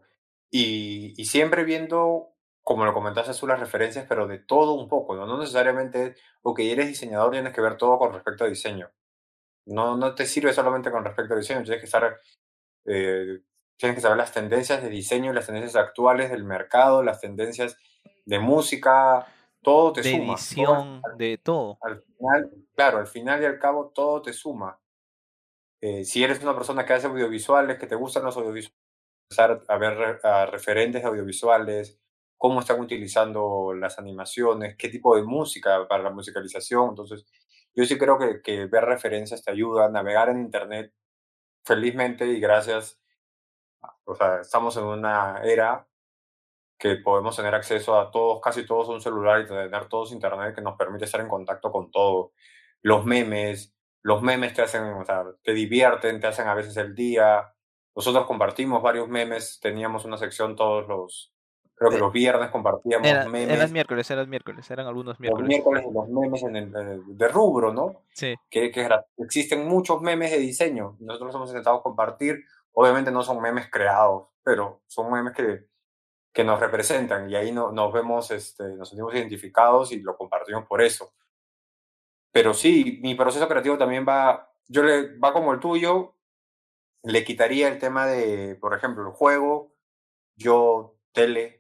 y, 0.50 1.14
y 1.22 1.26
siempre 1.26 1.64
viendo, 1.64 2.29
como 2.70 2.86
lo 2.86 2.94
comentaste 2.94 3.34
tú, 3.34 3.48
las 3.48 3.60
referencias, 3.60 4.06
pero 4.08 4.28
de 4.28 4.38
todo 4.38 4.74
un 4.74 4.88
poco, 4.88 5.16
¿no? 5.16 5.26
No 5.26 5.40
necesariamente, 5.40 6.14
ok, 6.44 6.60
eres 6.60 6.88
diseñador, 6.88 7.32
tienes 7.32 7.52
que 7.52 7.62
ver 7.62 7.78
todo 7.78 7.98
con 7.98 8.14
respecto 8.14 8.44
a 8.44 8.48
diseño. 8.48 8.92
No, 9.66 9.98
no 9.98 10.14
te 10.14 10.28
sirve 10.28 10.54
solamente 10.54 10.92
con 10.92 11.04
respecto 11.04 11.34
a 11.34 11.38
diseño, 11.38 11.64
tienes 11.64 11.80
que 11.80 11.88
estar, 11.88 12.16
eh, 12.86 13.40
tienes 13.76 13.96
que 13.96 14.02
saber 14.02 14.18
las 14.18 14.32
tendencias 14.32 14.84
de 14.84 14.90
diseño, 14.90 15.34
las 15.34 15.48
tendencias 15.48 15.84
actuales 15.84 16.30
del 16.30 16.44
mercado, 16.44 17.02
las 17.02 17.20
tendencias 17.20 17.76
de 18.24 18.38
música, 18.38 19.26
todo 19.64 19.92
te 19.92 20.04
De 20.04 20.12
suma. 20.12 20.26
Todo 20.26 20.36
edición, 20.36 21.02
de 21.18 21.38
todo. 21.40 21.80
al 21.82 22.04
final, 22.04 22.52
claro, 22.76 22.98
al 23.00 23.08
final 23.08 23.42
y 23.42 23.46
al 23.46 23.58
cabo 23.58 23.90
todo 23.96 24.22
te 24.22 24.32
suma. 24.32 24.80
Eh, 25.82 26.06
si 26.06 26.24
eres 26.24 26.44
una 26.44 26.54
persona 26.54 26.86
que 26.86 26.94
hace 26.94 27.08
audiovisuales, 27.08 27.80
que 27.80 27.88
te 27.88 27.96
gustan 27.96 28.26
los 28.26 28.38
audiovisuales, 28.38 28.78
empezar 29.28 29.64
a 29.68 29.78
ver 29.80 30.20
a 30.24 30.46
referentes 30.46 31.04
audiovisuales, 31.04 32.00
cómo 32.40 32.62
están 32.62 32.80
utilizando 32.82 33.74
las 33.76 34.00
animaciones, 34.00 34.78
qué 34.78 34.90
tipo 34.90 35.16
de 35.16 35.24
música 35.24 35.88
para 35.88 36.04
la 36.04 36.12
musicalización. 36.12 36.90
Entonces, 36.92 37.26
yo 37.76 37.86
sí 37.86 37.98
creo 38.00 38.18
que, 38.18 38.42
que 38.42 38.66
ver 38.66 38.86
referencias 38.86 39.44
te 39.44 39.52
ayuda 39.52 39.86
a 39.86 39.90
navegar 39.90 40.30
en 40.30 40.40
Internet 40.40 40.94
felizmente 41.64 42.26
y 42.28 42.40
gracias. 42.40 43.00
O 44.06 44.16
sea, 44.16 44.42
estamos 44.42 44.76
en 44.78 44.86
una 44.86 45.42
era 45.44 45.88
que 46.80 46.96
podemos 46.96 47.36
tener 47.36 47.54
acceso 47.56 48.00
a 48.00 48.12
todos, 48.12 48.42
casi 48.42 48.66
todos 48.66 48.90
un 48.90 49.02
celular 49.02 49.42
y 49.42 49.48
tener 49.48 49.88
todos 49.90 50.14
internet 50.14 50.56
que 50.56 50.62
nos 50.62 50.78
permite 50.78 51.06
estar 51.06 51.22
en 51.22 51.28
contacto 51.28 51.72
con 51.72 51.92
todo. 51.92 52.32
Los 52.82 53.06
memes, 53.06 53.76
los 54.02 54.22
memes 54.22 54.54
te 54.54 54.62
hacen, 54.62 54.84
o 54.84 55.06
sea, 55.06 55.26
te 55.44 55.54
divierten, 55.54 56.22
te 56.22 56.28
hacen 56.28 56.48
a 56.48 56.56
veces 56.56 56.78
el 56.78 56.96
día. 56.96 57.54
Nosotros 57.96 58.26
compartimos 58.26 58.82
varios 58.82 59.10
memes, 59.10 59.60
teníamos 59.62 60.06
una 60.06 60.18
sección 60.18 60.56
todos 60.56 60.88
los, 60.88 61.34
creo 61.80 61.90
que 61.92 61.96
Eh, 61.96 62.00
los 62.00 62.12
viernes 62.12 62.50
compartíamos 62.52 63.08
Era, 63.08 63.22
eran 63.22 63.32
memes, 63.32 63.72
miércoles, 63.72 64.12
eran 64.12 64.30
miércoles, 64.30 64.70
eran 64.70 64.86
algunos 64.86 65.14
los 65.14 65.20
miércoles. 65.20 65.48
miércoles 65.48 65.86
los 65.92 66.10
memes 66.10 66.44
en 66.44 66.56
el, 66.58 66.76
eh, 66.76 67.00
de 67.08 67.28
rubro, 67.30 67.74
¿no? 67.74 68.04
Sí. 68.14 68.36
que, 68.50 68.70
que 68.70 68.88
existen 69.18 69.66
muchos 69.66 70.02
memes 70.02 70.32
de 70.32 70.38
diseño. 70.38 70.98
Nosotros 71.00 71.34
hemos 71.34 71.50
intentado 71.50 71.82
compartir. 71.82 72.44
Obviamente 72.74 73.12
no 73.12 73.24
son 73.24 73.42
memes 73.42 73.70
creados, 73.72 74.28
pero 74.44 74.82
son 74.88 75.12
memes 75.12 75.34
que, 75.34 75.68
que 76.34 76.44
nos 76.44 76.60
representan 76.60 77.30
y 77.30 77.36
ahí 77.36 77.52
no, 77.52 77.72
nos 77.72 77.92
vemos, 77.94 78.30
este, 78.32 78.76
nos 78.76 78.90
sentimos 78.90 79.16
identificados 79.16 79.92
y 79.92 80.02
lo 80.02 80.18
compartimos 80.18 80.66
por 80.68 80.82
eso. 80.82 81.14
Pero 82.32 82.54
sí, 82.54 83.00
mi 83.02 83.16
proceso 83.16 83.48
creativo 83.48 83.78
también 83.78 84.06
va, 84.08 84.52
yo 84.68 84.84
le, 84.84 85.18
va 85.18 85.34
como 85.34 85.54
el 85.54 85.60
tuyo, 85.60 86.16
le 87.04 87.24
quitaría 87.24 87.70
el 87.70 87.80
tema 87.80 88.06
de, 88.06 88.56
por 88.56 88.76
ejemplo, 88.76 89.08
el 89.08 89.14
juego, 89.14 89.74
yo, 90.36 90.98
tele, 91.12 91.59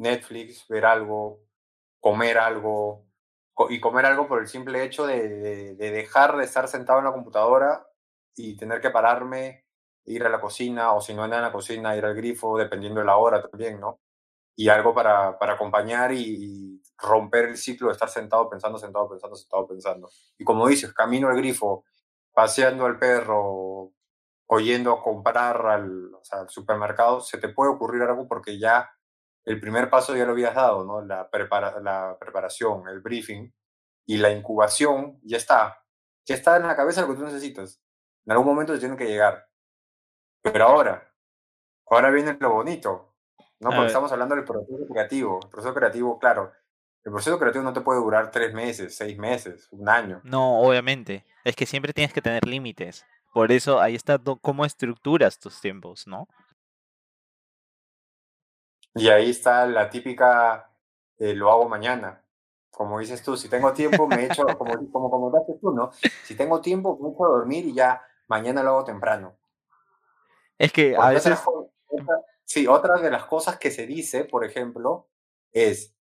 Netflix, 0.00 0.66
ver 0.68 0.86
algo, 0.86 1.40
comer 2.00 2.38
algo, 2.38 3.06
y 3.68 3.80
comer 3.80 4.06
algo 4.06 4.26
por 4.28 4.40
el 4.40 4.48
simple 4.48 4.84
hecho 4.84 5.06
de, 5.06 5.28
de- 5.28 5.74
de 5.76 5.90
dejar 5.90 6.36
de 6.36 6.44
estar 6.44 6.68
sentado 6.68 6.98
en 7.00 7.04
la 7.06 7.12
computadora 7.12 7.86
y 8.36 8.56
tener 8.56 8.80
que 8.80 8.90
pararme, 8.90 9.66
ir 10.06 10.24
a 10.24 10.30
la 10.30 10.40
cocina, 10.40 10.92
o 10.94 11.00
si 11.00 11.14
no 11.14 11.24
en 11.24 11.30
la 11.32 11.52
cocina, 11.52 11.96
ir 11.96 12.04
al 12.04 12.14
grifo, 12.14 12.56
dependiendo 12.58 13.00
de 13.00 13.06
la 13.06 13.16
hora 13.18 13.42
también, 13.42 13.80
¿no? 13.80 14.00
Y 14.56 14.68
algo 14.68 14.94
para, 14.94 15.38
para 15.38 15.54
acompañar 15.54 16.12
y, 16.12 16.82
romper 17.02 17.46
el 17.46 17.56
ciclo 17.56 17.88
de 17.88 17.94
estar 17.94 18.10
sentado 18.10 18.48
pensando, 18.50 18.78
sentado 18.78 19.08
pensando, 19.08 19.34
sentado 19.36 19.66
pensando. 19.66 20.10
Y 20.38 20.44
como 20.44 20.68
dices, 20.68 20.92
camino 20.92 21.28
al 21.28 21.36
grifo, 21.36 21.84
paseando 22.34 22.86
al 22.86 22.98
perro, 22.98 23.92
o 24.46 24.60
yendo 24.60 24.92
a 24.92 25.02
comprar 25.02 25.64
al 25.66 26.10
supermercado, 26.48 27.20
se 27.20 27.38
te 27.38 27.48
puede 27.48 27.70
ocurrir 27.72 28.02
algo 28.02 28.26
porque 28.28 28.58
ya 28.58 28.90
el 29.44 29.60
primer 29.60 29.90
paso 29.90 30.16
ya 30.16 30.24
lo 30.24 30.32
habías 30.32 30.54
dado, 30.54 30.84
¿no? 30.84 31.02
La, 31.02 31.28
prepara, 31.30 31.80
la 31.80 32.16
preparación, 32.18 32.88
el 32.88 33.00
briefing 33.00 33.52
y 34.06 34.16
la 34.16 34.30
incubación, 34.30 35.18
ya 35.22 35.36
está. 35.36 35.82
Ya 36.26 36.34
está 36.34 36.56
en 36.56 36.66
la 36.66 36.76
cabeza 36.76 37.02
lo 37.02 37.08
que 37.08 37.14
tú 37.14 37.24
necesitas. 37.24 37.80
En 38.26 38.32
algún 38.32 38.46
momento 38.46 38.72
te 38.72 38.80
tiene 38.80 38.96
que 38.96 39.06
llegar. 39.06 39.46
Pero 40.42 40.64
ahora, 40.64 41.12
ahora 41.86 42.10
viene 42.10 42.36
lo 42.40 42.52
bonito, 42.52 43.14
¿no? 43.60 43.70
Porque 43.70 43.86
estamos 43.86 44.12
hablando 44.12 44.34
del 44.34 44.44
proceso 44.44 44.86
creativo. 44.88 45.40
El 45.42 45.50
proceso 45.50 45.74
creativo, 45.74 46.18
claro, 46.18 46.52
el 47.02 47.12
proceso 47.12 47.38
creativo 47.38 47.64
no 47.64 47.72
te 47.72 47.80
puede 47.80 48.00
durar 48.00 48.30
tres 48.30 48.52
meses, 48.52 48.94
seis 48.94 49.18
meses, 49.18 49.68
un 49.70 49.88
año. 49.88 50.20
No, 50.22 50.60
obviamente. 50.60 51.24
Es 51.44 51.56
que 51.56 51.64
siempre 51.64 51.92
tienes 51.92 52.12
que 52.12 52.20
tener 52.20 52.46
límites. 52.46 53.06
Por 53.32 53.52
eso 53.52 53.80
ahí 53.80 53.94
está 53.94 54.20
cómo 54.42 54.64
estructuras 54.64 55.38
tus 55.38 55.60
tiempos, 55.60 56.06
¿no? 56.06 56.28
Y 58.94 59.08
ahí 59.08 59.30
está 59.30 59.66
la 59.66 59.88
típica, 59.88 60.70
eh, 61.18 61.34
lo 61.34 61.50
hago 61.50 61.68
mañana. 61.68 62.22
Como 62.70 62.98
dices 62.98 63.22
tú, 63.22 63.36
si 63.36 63.48
tengo 63.48 63.72
tiempo, 63.72 64.06
me 64.06 64.26
echo, 64.26 64.46
como, 64.58 64.90
como 64.90 65.10
comentaste 65.10 65.54
tú, 65.60 65.72
¿no? 65.72 65.90
Si 65.92 66.34
tengo 66.34 66.60
tiempo, 66.60 66.98
me 67.00 67.10
echo 67.10 67.24
a 67.26 67.28
dormir 67.28 67.66
y 67.66 67.74
ya 67.74 68.02
mañana 68.28 68.62
lo 68.62 68.70
hago 68.70 68.84
temprano. 68.84 69.36
Es 70.58 70.72
que 70.72 70.94
a 70.96 71.00
Porque 71.00 71.16
otra, 71.18 71.30
veces, 71.30 71.40
co- 71.44 71.70
otra- 71.88 72.20
sí, 72.44 72.66
otra 72.66 72.94
de 73.00 73.10
las 73.10 73.24
cosas 73.26 73.58
que 73.58 73.70
se 73.70 73.86
dice, 73.86 74.24
por 74.24 74.44
ejemplo, 74.44 75.08
es 75.52 75.94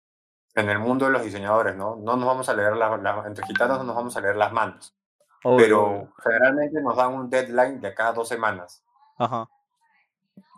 en 0.55 0.69
el 0.69 0.79
mundo 0.79 1.05
de 1.05 1.11
los 1.11 1.23
diseñadores, 1.23 1.75
¿no? 1.75 1.95
No 1.95 2.15
nos 2.17 2.25
vamos 2.27 2.49
a 2.49 2.53
leer 2.53 2.75
las, 2.75 3.01
las- 3.01 3.25
entre 3.27 3.45
gitanos 3.45 3.77
no 3.79 3.83
nos 3.83 3.95
vamos 3.95 4.17
a 4.17 4.21
leer 4.21 4.35
las 4.35 4.51
manos, 4.51 4.95
obvio, 5.43 5.57
pero 5.57 6.13
generalmente 6.23 6.81
nos 6.81 6.95
dan 6.95 7.13
un 7.13 7.29
deadline 7.29 7.79
de 7.79 7.93
cada 7.93 8.13
dos 8.13 8.27
semanas. 8.27 8.83
ajá. 9.17 9.47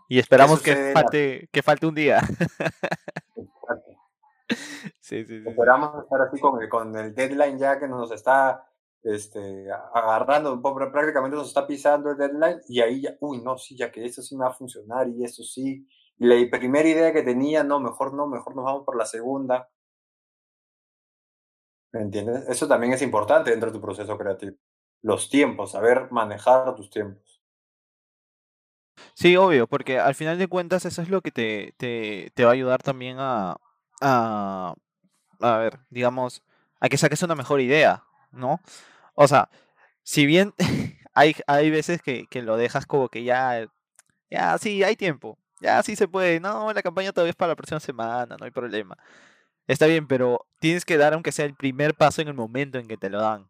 Y 0.10 0.16
¿Qué 0.16 0.22
esperamos 0.22 0.62
que 0.62 0.92
falte, 0.92 1.50
que 1.52 1.64
falte 1.64 1.86
un 1.86 1.96
día. 1.96 2.20
Sí, 5.00 5.26
sí, 5.26 5.42
sí. 5.42 5.48
Esperamos 5.48 6.04
estar 6.04 6.22
así 6.22 6.40
con 6.40 6.62
el, 6.62 6.70
con 6.70 6.96
el 6.96 7.14
deadline 7.14 7.58
ya 7.58 7.80
que 7.80 7.88
nos 7.88 8.12
está 8.12 8.68
este, 9.04 9.68
agarrando, 9.94 10.62
prácticamente 10.62 11.36
nos 11.36 11.48
está 11.48 11.66
pisando 11.68 12.12
el 12.12 12.18
deadline 12.18 12.62
y 12.68 12.82
ahí 12.82 13.02
ya, 13.02 13.16
uy, 13.20 13.42
no, 13.42 13.58
sí, 13.58 13.76
ya 13.76 13.92
que 13.92 14.06
eso 14.06 14.22
sí 14.22 14.36
me 14.36 14.46
va 14.46 14.52
a 14.52 14.54
funcionar 14.54 15.08
y 15.10 15.24
eso 15.24 15.44
sí. 15.44 15.88
Y 16.18 16.26
la 16.26 16.36
primera 16.50 16.88
idea 16.88 17.14
que 17.14 17.24
tenía, 17.24 17.64
no, 17.64 17.80
mejor 17.80 18.14
no, 18.14 18.28
mejor 18.28 18.56
nos 18.56 18.66
vamos 18.66 18.86
por 18.86 18.98
la 18.98 19.06
segunda. 19.06 19.70
¿Me 21.92 22.02
entiendes? 22.02 22.48
Eso 22.48 22.68
también 22.68 22.94
es 22.94 23.02
importante 23.02 23.52
dentro 23.52 23.70
de 23.72 23.78
tu 23.78 23.82
proceso 23.82 24.18
creativo. 24.18 24.58
Los 25.02 25.30
tiempos, 25.30 25.72
saber 25.72 26.12
manejar 26.12 26.76
tus 26.76 26.90
tiempos. 26.90 27.39
Sí, 29.14 29.36
obvio, 29.38 29.68
porque 29.68 30.00
al 30.00 30.16
final 30.16 30.38
de 30.38 30.48
cuentas 30.48 30.86
eso 30.86 31.02
es 31.02 31.10
lo 31.10 31.22
que 31.22 31.32
te, 31.32 31.74
te, 31.78 32.32
te 32.36 32.44
va 32.46 32.52
a 32.52 32.54
ayudar 32.54 32.82
también 32.84 33.18
a, 33.20 33.58
a, 34.02 34.74
a 35.40 35.58
ver, 35.58 35.80
digamos, 35.90 36.44
a 36.80 36.90
que 36.90 36.98
saques 36.98 37.24
una 37.24 37.36
mejor 37.36 37.62
idea, 37.62 38.04
¿no? 38.32 38.62
O 39.16 39.28
sea, 39.28 39.50
si 40.04 40.26
bien 40.26 40.54
hay, 41.14 41.36
hay 41.48 41.70
veces 41.72 42.02
que, 42.02 42.28
que 42.28 42.42
lo 42.42 42.58
dejas 42.58 42.86
como 42.86 43.10
que 43.10 43.24
ya, 43.24 43.68
ya, 44.30 44.58
sí, 44.58 44.84
hay 44.84 44.96
tiempo, 44.96 45.38
ya 45.62 45.84
sí 45.84 45.96
se 45.96 46.08
puede, 46.08 46.40
no, 46.40 46.74
la 46.74 46.84
campaña 46.84 47.14
todavía 47.14 47.32
es 47.32 47.36
para 47.36 47.52
la 47.52 47.56
próxima 47.58 47.80
semana, 47.80 48.38
no 48.40 48.46
hay 48.46 48.52
problema. 48.52 48.98
Está 49.68 49.86
bien, 49.88 50.08
pero 50.08 50.48
tienes 50.60 50.86
que 50.86 50.98
dar 50.98 51.14
aunque 51.14 51.32
sea 51.32 51.46
el 51.46 51.56
primer 51.56 51.96
paso 51.96 52.22
en 52.22 52.30
el 52.30 52.34
momento 52.34 52.80
en 52.80 52.88
que 52.88 52.98
te 52.98 53.10
lo 53.10 53.22
dan. 53.22 53.48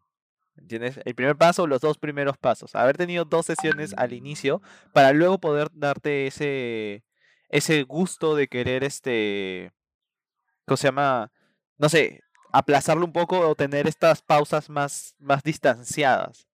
¿Entiendes? 0.56 1.00
El 1.04 1.14
primer 1.14 1.36
paso 1.36 1.66
los 1.66 1.80
dos 1.80 1.98
primeros 1.98 2.36
pasos. 2.36 2.74
Haber 2.74 2.96
tenido 2.96 3.24
dos 3.24 3.46
sesiones 3.46 3.94
al 3.96 4.12
inicio 4.12 4.60
para 4.92 5.12
luego 5.12 5.38
poder 5.38 5.68
darte 5.72 6.26
ese, 6.26 7.04
ese 7.48 7.82
gusto 7.84 8.34
de 8.34 8.48
querer, 8.48 8.84
este, 8.84 9.72
¿cómo 10.66 10.76
se 10.76 10.88
llama? 10.88 11.32
No 11.78 11.88
sé, 11.88 12.22
aplazarlo 12.52 13.04
un 13.04 13.12
poco 13.12 13.40
o 13.40 13.54
tener 13.54 13.86
estas 13.86 14.22
pausas 14.22 14.68
más, 14.68 15.14
más 15.18 15.42
distanciadas, 15.42 16.46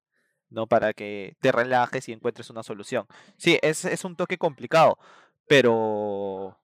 ¿no? 0.50 0.66
Para 0.66 0.92
que 0.92 1.36
te 1.40 1.52
relajes 1.52 2.08
y 2.08 2.12
encuentres 2.12 2.50
una 2.50 2.62
solución. 2.62 3.06
Sí, 3.36 3.58
es, 3.62 3.84
es 3.84 4.04
un 4.04 4.16
toque 4.16 4.38
complicado, 4.38 4.98
pero, 5.46 6.58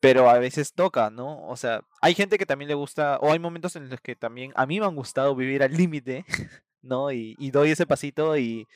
pero 0.00 0.30
a 0.30 0.38
veces 0.38 0.72
toca, 0.74 1.10
¿no? 1.10 1.46
O 1.46 1.56
sea, 1.56 1.82
hay 2.00 2.14
gente 2.14 2.38
que 2.38 2.46
también 2.46 2.68
le 2.68 2.74
gusta, 2.74 3.18
o 3.20 3.32
hay 3.32 3.38
momentos 3.38 3.76
en 3.76 3.88
los 3.90 4.00
que 4.00 4.16
también 4.16 4.52
a 4.56 4.66
mí 4.66 4.80
me 4.80 4.86
han 4.86 4.96
gustado 4.96 5.34
vivir 5.36 5.62
al 5.62 5.72
límite, 5.76 6.24
¿no? 6.82 7.12
Y, 7.12 7.36
y 7.38 7.50
doy 7.50 7.70
ese 7.70 7.86
pasito 7.86 8.36
y, 8.38 8.66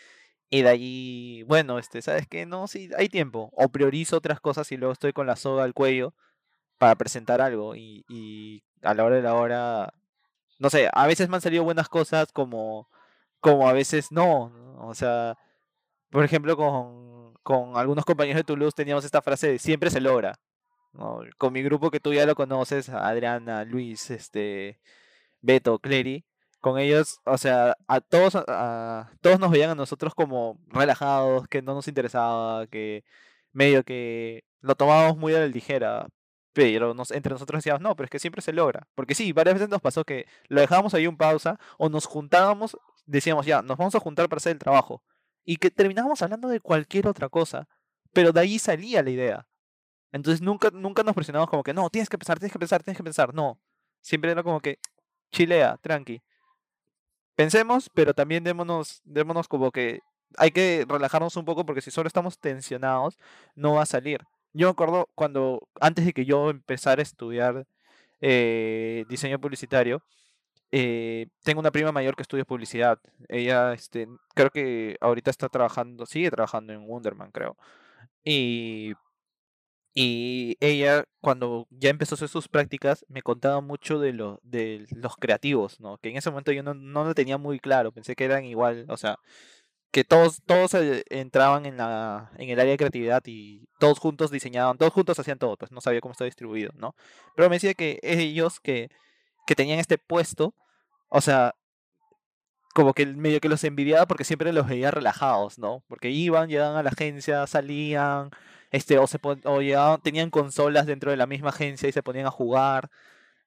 y 0.50 0.62
de 0.62 0.68
ahí, 0.68 1.42
bueno, 1.44 1.78
este, 1.78 2.02
¿sabes 2.02 2.28
qué? 2.28 2.46
No, 2.46 2.68
sí, 2.68 2.90
hay 2.96 3.08
tiempo. 3.08 3.50
O 3.54 3.68
priorizo 3.70 4.16
otras 4.18 4.40
cosas 4.40 4.70
y 4.72 4.76
luego 4.76 4.92
estoy 4.92 5.12
con 5.12 5.26
la 5.26 5.36
soga 5.36 5.64
al 5.64 5.74
cuello 5.74 6.14
para 6.78 6.96
presentar 6.96 7.40
algo. 7.40 7.76
Y, 7.76 8.04
y 8.08 8.62
a 8.82 8.94
la 8.94 9.04
hora 9.04 9.16
de 9.16 9.22
la 9.22 9.34
hora, 9.34 9.94
no 10.58 10.70
sé, 10.70 10.90
a 10.92 11.06
veces 11.06 11.28
me 11.28 11.36
han 11.36 11.42
salido 11.42 11.64
buenas 11.64 11.88
cosas 11.88 12.32
como, 12.32 12.88
como 13.40 13.68
a 13.68 13.72
veces 13.72 14.12
no. 14.12 14.50
¿no? 14.50 14.88
O 14.88 14.94
sea, 14.94 15.36
por 16.10 16.24
ejemplo, 16.24 16.56
con, 16.56 17.34
con 17.42 17.76
algunos 17.76 18.04
compañeros 18.04 18.40
de 18.40 18.44
Toulouse 18.44 18.74
teníamos 18.74 19.04
esta 19.04 19.22
frase 19.22 19.48
de 19.48 19.58
siempre 19.58 19.90
se 19.90 20.00
logra. 20.00 20.38
Con 21.38 21.52
mi 21.52 21.62
grupo 21.62 21.90
que 21.90 22.00
tú 22.00 22.12
ya 22.12 22.26
lo 22.26 22.34
conoces, 22.34 22.88
Adriana, 22.88 23.64
Luis, 23.64 24.10
este, 24.10 24.80
Beto, 25.40 25.78
Clery, 25.80 26.24
con 26.60 26.78
ellos, 26.78 27.20
o 27.24 27.36
sea, 27.38 27.76
a 27.88 28.00
todos, 28.00 28.36
a- 28.36 29.10
todos 29.20 29.40
nos 29.40 29.50
veían 29.50 29.70
a 29.70 29.74
nosotros 29.74 30.14
como 30.14 30.58
relajados, 30.68 31.48
que 31.48 31.62
no 31.62 31.74
nos 31.74 31.88
interesaba, 31.88 32.66
que 32.68 33.04
medio 33.52 33.84
que 33.84 34.44
lo 34.60 34.74
tomábamos 34.76 35.16
muy 35.18 35.34
a 35.34 35.40
la 35.40 35.46
ligera, 35.48 36.08
pero 36.52 36.94
entre 37.10 37.32
nosotros 37.32 37.58
decíamos, 37.58 37.82
no, 37.82 37.96
pero 37.96 38.04
es 38.06 38.10
que 38.10 38.18
siempre 38.20 38.40
se 38.42 38.52
logra, 38.52 38.86
porque 38.94 39.14
sí, 39.14 39.32
varias 39.32 39.54
veces 39.56 39.68
nos 39.68 39.80
pasó 39.82 40.04
que 40.04 40.26
lo 40.48 40.60
dejábamos 40.60 40.94
ahí 40.94 41.06
un 41.06 41.16
pausa, 41.16 41.58
o 41.78 41.88
nos 41.88 42.06
juntábamos, 42.06 42.78
decíamos, 43.06 43.46
ya, 43.46 43.62
nos 43.62 43.76
vamos 43.76 43.94
a 43.96 44.00
juntar 44.00 44.28
para 44.28 44.38
hacer 44.38 44.52
el 44.52 44.58
trabajo, 44.58 45.02
y 45.44 45.56
que 45.56 45.70
terminábamos 45.70 46.22
hablando 46.22 46.48
de 46.48 46.60
cualquier 46.60 47.08
otra 47.08 47.28
cosa, 47.28 47.68
pero 48.12 48.32
de 48.32 48.40
ahí 48.40 48.58
salía 48.58 49.02
la 49.02 49.10
idea. 49.10 49.46
Entonces 50.14 50.40
nunca, 50.40 50.70
nunca 50.72 51.02
nos 51.02 51.12
presionamos 51.12 51.50
como 51.50 51.64
que, 51.64 51.74
no, 51.74 51.90
tienes 51.90 52.08
que 52.08 52.16
pensar, 52.16 52.38
tienes 52.38 52.52
que 52.52 52.58
pensar, 52.60 52.84
tienes 52.84 52.96
que 52.96 53.02
pensar, 53.02 53.34
no. 53.34 53.58
Siempre 54.00 54.30
era 54.30 54.44
como 54.44 54.60
que, 54.60 54.78
chilea, 55.32 55.76
tranqui. 55.82 56.22
Pensemos, 57.34 57.90
pero 57.92 58.14
también 58.14 58.44
démonos, 58.44 59.02
démonos 59.04 59.48
como 59.48 59.72
que 59.72 60.02
hay 60.38 60.52
que 60.52 60.86
relajarnos 60.88 61.36
un 61.36 61.44
poco 61.44 61.66
porque 61.66 61.80
si 61.80 61.90
solo 61.90 62.06
estamos 62.06 62.38
tensionados, 62.38 63.18
no 63.56 63.74
va 63.74 63.82
a 63.82 63.86
salir. 63.86 64.20
Yo 64.52 64.68
me 64.68 64.70
acuerdo 64.70 65.08
cuando, 65.16 65.68
antes 65.80 66.04
de 66.06 66.12
que 66.12 66.24
yo 66.24 66.48
empezara 66.50 67.00
a 67.00 67.02
estudiar 67.02 67.66
eh, 68.20 69.04
diseño 69.08 69.40
publicitario, 69.40 70.00
eh, 70.70 71.26
tengo 71.42 71.60
una 71.60 71.72
prima 71.72 71.90
mayor 71.92 72.14
que 72.14 72.22
estudia 72.22 72.44
publicidad. 72.44 73.00
Ella, 73.28 73.72
este, 73.72 74.06
creo 74.34 74.50
que 74.50 74.96
ahorita 75.00 75.30
está 75.30 75.48
trabajando, 75.48 76.06
sigue 76.06 76.30
trabajando 76.30 76.72
en 76.72 76.88
Wonderman, 76.88 77.32
creo. 77.32 77.56
Y 78.24 78.94
y 79.94 80.56
ella, 80.58 81.04
cuando 81.20 81.68
ya 81.70 81.88
empezó 81.88 82.14
a 82.14 82.16
hacer 82.16 82.28
sus 82.28 82.48
prácticas, 82.48 83.06
me 83.08 83.22
contaba 83.22 83.60
mucho 83.60 84.00
de, 84.00 84.12
de 84.42 84.86
los 84.90 85.16
creativos, 85.16 85.78
¿no? 85.78 85.98
Que 85.98 86.08
en 86.10 86.16
ese 86.16 86.30
momento 86.30 86.50
yo 86.50 86.64
no, 86.64 86.74
no 86.74 87.04
lo 87.04 87.14
tenía 87.14 87.38
muy 87.38 87.60
claro, 87.60 87.92
pensé 87.92 88.16
que 88.16 88.24
eran 88.24 88.44
igual, 88.44 88.86
o 88.88 88.96
sea, 88.96 89.18
que 89.92 90.02
todos, 90.02 90.42
todos 90.44 90.72
entraban 91.10 91.66
en 91.66 91.76
la, 91.76 92.32
en 92.38 92.50
el 92.50 92.58
área 92.58 92.72
de 92.72 92.78
creatividad 92.78 93.22
y 93.26 93.68
todos 93.78 94.00
juntos 94.00 94.32
diseñaban, 94.32 94.78
todos 94.78 94.92
juntos 94.92 95.16
hacían 95.20 95.38
todo, 95.38 95.56
pues 95.56 95.70
no 95.70 95.80
sabía 95.80 96.00
cómo 96.00 96.10
estaba 96.10 96.26
distribuido, 96.26 96.72
¿no? 96.74 96.96
Pero 97.36 97.48
me 97.48 97.56
decía 97.56 97.74
que 97.74 98.00
ellos 98.02 98.58
que, 98.58 98.88
que 99.46 99.54
tenían 99.54 99.78
este 99.78 99.96
puesto, 99.96 100.56
o 101.08 101.20
sea, 101.20 101.54
como 102.74 102.92
que 102.94 103.06
medio 103.06 103.40
que 103.40 103.48
los 103.48 103.62
envidiaba 103.62 104.06
porque 104.06 104.24
siempre 104.24 104.52
los 104.52 104.66
veía 104.66 104.90
relajados, 104.90 105.58
¿no? 105.60 105.84
Porque 105.86 106.10
iban, 106.10 106.48
llegaban 106.48 106.76
a 106.76 106.82
la 106.82 106.90
agencia, 106.90 107.46
salían, 107.46 108.30
este, 108.74 108.98
o 108.98 109.06
se 109.06 109.18
o 109.22 109.60
llegaban- 109.60 110.00
tenían 110.02 110.30
consolas 110.30 110.86
dentro 110.86 111.10
de 111.10 111.16
la 111.16 111.26
misma 111.26 111.50
agencia 111.50 111.88
y 111.88 111.92
se 111.92 112.02
ponían 112.02 112.26
a 112.26 112.30
jugar. 112.30 112.90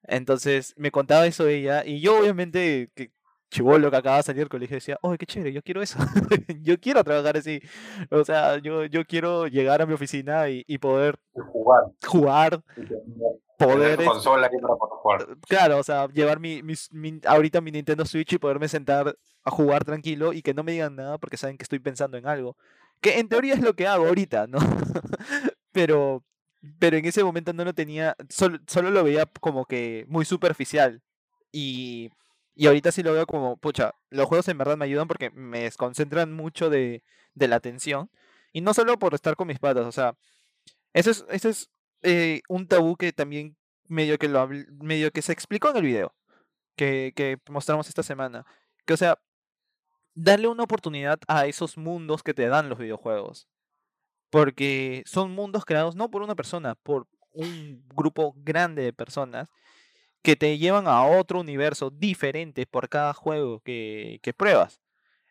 Entonces 0.04 0.74
me 0.76 0.90
contaba 0.90 1.26
eso 1.26 1.46
ella, 1.46 1.84
y 1.84 2.00
yo 2.00 2.18
obviamente, 2.20 2.90
que 2.94 3.10
chibolo 3.50 3.90
que 3.90 3.96
acaba 3.96 4.18
de 4.18 4.22
salir 4.22 4.40
del 4.40 4.48
colegio, 4.48 4.76
decía, 4.76 4.98
¡oh, 5.02 5.16
qué 5.18 5.24
chévere! 5.26 5.52
Yo 5.52 5.62
quiero 5.62 5.80
eso. 5.82 5.98
Yo 6.62 6.78
quiero 6.78 7.02
trabajar 7.02 7.36
así. 7.38 7.60
O 8.10 8.22
sea, 8.24 8.58
yo, 8.58 8.84
yo 8.84 9.04
quiero 9.06 9.46
llegar 9.46 9.80
a 9.80 9.86
mi 9.86 9.94
oficina 9.94 10.48
y, 10.50 10.64
y 10.66 10.76
poder 10.78 11.18
jugar. 11.52 11.82
jugar, 12.06 12.62
poder 13.58 14.04
consola 14.04 14.50
para 14.50 14.76
jugar. 15.00 15.26
Claro, 15.48 15.78
o 15.78 15.82
sea, 15.82 16.08
llevar 16.08 16.40
mi, 16.40 16.62
mis- 16.62 16.92
mi- 16.92 17.20
ahorita 17.24 17.60
mi 17.60 17.70
Nintendo 17.72 18.04
Switch 18.04 18.34
y 18.34 18.38
poderme 18.38 18.68
sentar 18.68 19.16
a 19.48 19.50
jugar 19.50 19.84
tranquilo 19.84 20.32
y 20.32 20.42
que 20.42 20.54
no 20.54 20.62
me 20.62 20.72
digan 20.72 20.96
nada 20.96 21.18
porque 21.18 21.36
saben 21.36 21.58
que 21.58 21.64
estoy 21.64 21.78
pensando 21.78 22.16
en 22.16 22.26
algo. 22.26 22.56
Que 23.00 23.18
en 23.18 23.28
teoría 23.28 23.54
es 23.54 23.60
lo 23.60 23.74
que 23.74 23.86
hago 23.86 24.06
ahorita, 24.06 24.46
¿no? 24.46 24.58
Pero, 25.72 26.24
pero 26.80 26.96
en 26.96 27.04
ese 27.04 27.22
momento 27.22 27.52
no 27.52 27.64
lo 27.64 27.72
tenía, 27.72 28.16
solo, 28.28 28.58
solo 28.66 28.90
lo 28.90 29.04
veía 29.04 29.26
como 29.40 29.64
que 29.66 30.06
muy 30.08 30.24
superficial. 30.24 31.02
Y, 31.52 32.10
y 32.56 32.66
ahorita 32.66 32.90
sí 32.90 33.02
lo 33.04 33.12
veo 33.12 33.26
como, 33.26 33.56
pucha, 33.58 33.94
los 34.10 34.26
juegos 34.26 34.48
en 34.48 34.58
verdad 34.58 34.76
me 34.76 34.86
ayudan 34.86 35.06
porque 35.06 35.30
me 35.30 35.60
desconcentran 35.60 36.32
mucho 36.32 36.70
de, 36.70 37.04
de 37.34 37.48
la 37.48 37.56
atención. 37.56 38.10
Y 38.52 38.60
no 38.62 38.74
solo 38.74 38.98
por 38.98 39.14
estar 39.14 39.36
con 39.36 39.46
mis 39.46 39.60
patas, 39.60 39.86
o 39.86 39.92
sea, 39.92 40.16
eso 40.94 41.10
es, 41.10 41.24
eso 41.30 41.48
es 41.48 41.70
eh, 42.02 42.42
un 42.48 42.66
tabú 42.66 42.96
que 42.96 43.12
también 43.12 43.56
medio 43.86 44.18
que 44.18 44.28
lo 44.28 44.48
medio 44.48 45.10
que 45.12 45.22
se 45.22 45.32
explicó 45.32 45.70
en 45.70 45.76
el 45.76 45.82
video 45.84 46.14
que, 46.76 47.12
que 47.14 47.38
mostramos 47.50 47.88
esta 47.88 48.02
semana. 48.02 48.46
Que 48.86 48.94
o 48.94 48.96
sea, 48.96 49.18
darle 50.18 50.48
una 50.48 50.64
oportunidad 50.64 51.20
a 51.28 51.46
esos 51.46 51.76
mundos 51.76 52.22
que 52.22 52.34
te 52.34 52.48
dan 52.48 52.68
los 52.68 52.78
videojuegos. 52.78 53.48
Porque 54.30 55.02
son 55.06 55.30
mundos 55.30 55.64
creados 55.64 55.94
no 55.94 56.10
por 56.10 56.22
una 56.22 56.34
persona, 56.34 56.74
por 56.74 57.06
un 57.32 57.84
grupo 57.94 58.34
grande 58.36 58.82
de 58.82 58.92
personas 58.92 59.48
que 60.22 60.34
te 60.34 60.58
llevan 60.58 60.88
a 60.88 61.04
otro 61.04 61.40
universo 61.40 61.90
diferente 61.90 62.66
por 62.66 62.88
cada 62.88 63.14
juego 63.14 63.60
que, 63.60 64.18
que 64.22 64.34
pruebas. 64.34 64.80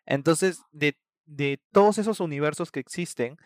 Entonces, 0.06 0.62
de, 0.72 0.98
de 1.26 1.60
todos 1.70 1.98
esos 1.98 2.18
universos 2.20 2.72
que 2.72 2.80
existen, 2.80 3.36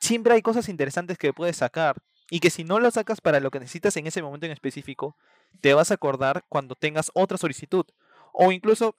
siempre 0.00 0.32
hay 0.32 0.42
cosas 0.42 0.70
interesantes 0.70 1.18
que 1.18 1.34
puedes 1.34 1.56
sacar. 1.58 2.02
Y 2.30 2.40
que 2.40 2.50
si 2.50 2.64
no 2.64 2.78
lo 2.78 2.90
sacas 2.90 3.20
para 3.20 3.40
lo 3.40 3.50
que 3.50 3.60
necesitas 3.60 3.96
en 3.96 4.06
ese 4.06 4.22
momento 4.22 4.46
en 4.46 4.52
específico, 4.52 5.16
te 5.60 5.74
vas 5.74 5.90
a 5.90 5.94
acordar 5.94 6.44
cuando 6.48 6.74
tengas 6.74 7.10
otra 7.14 7.38
solicitud. 7.38 7.86
O 8.32 8.52
incluso 8.52 8.96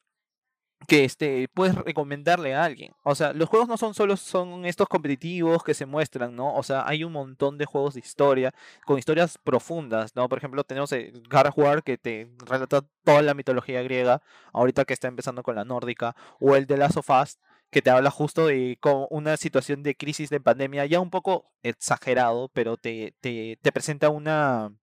que 0.88 1.04
este, 1.04 1.48
puedes 1.54 1.76
recomendarle 1.76 2.56
a 2.56 2.64
alguien. 2.64 2.94
O 3.04 3.16
sea, 3.16 3.34
los 3.34 3.50
juegos 3.50 3.68
no 3.68 3.78
son 3.78 3.94
solo 3.94 4.18
son 4.18 4.66
estos 4.66 4.88
competitivos 4.88 5.64
que 5.64 5.74
se 5.74 5.86
muestran, 5.86 6.36
¿no? 6.36 6.56
O 6.56 6.64
sea, 6.64 6.88
hay 6.88 7.04
un 7.04 7.12
montón 7.12 7.58
de 7.58 7.66
juegos 7.66 7.94
de 7.94 8.00
historia, 8.00 8.54
con 8.86 8.98
historias 8.98 9.38
profundas, 9.38 10.16
¿no? 10.16 10.28
Por 10.30 10.38
ejemplo, 10.38 10.64
tenemos 10.64 10.92
el 10.92 11.24
God 11.30 11.48
of 11.48 11.58
War 11.58 11.84
que 11.84 11.98
te 11.98 12.30
relata 12.46 12.84
toda 13.04 13.22
la 13.22 13.34
mitología 13.34 13.82
griega, 13.84 14.22
ahorita 14.54 14.86
que 14.86 14.94
está 14.94 15.08
empezando 15.08 15.44
con 15.44 15.56
la 15.56 15.66
nórdica, 15.66 16.16
o 16.40 16.56
el 16.56 16.66
de 16.66 16.78
Last 16.78 16.98
of 16.98 17.10
Us, 17.10 17.40
que 17.70 17.82
te 17.82 17.90
habla 17.92 18.10
justo 18.10 18.48
de 18.48 18.78
como 18.82 19.08
una 19.10 19.38
situación 19.38 19.84
de 19.84 19.96
crisis 19.96 20.30
de 20.30 20.40
pandemia, 20.40 20.86
ya 20.86 21.00
un 21.00 21.12
poco 21.12 21.46
exagerado, 21.62 22.50
pero 22.54 22.78
te, 22.78 23.14
te, 23.22 23.60
te 23.62 23.72
presenta 23.72 24.10
una, 24.10 24.74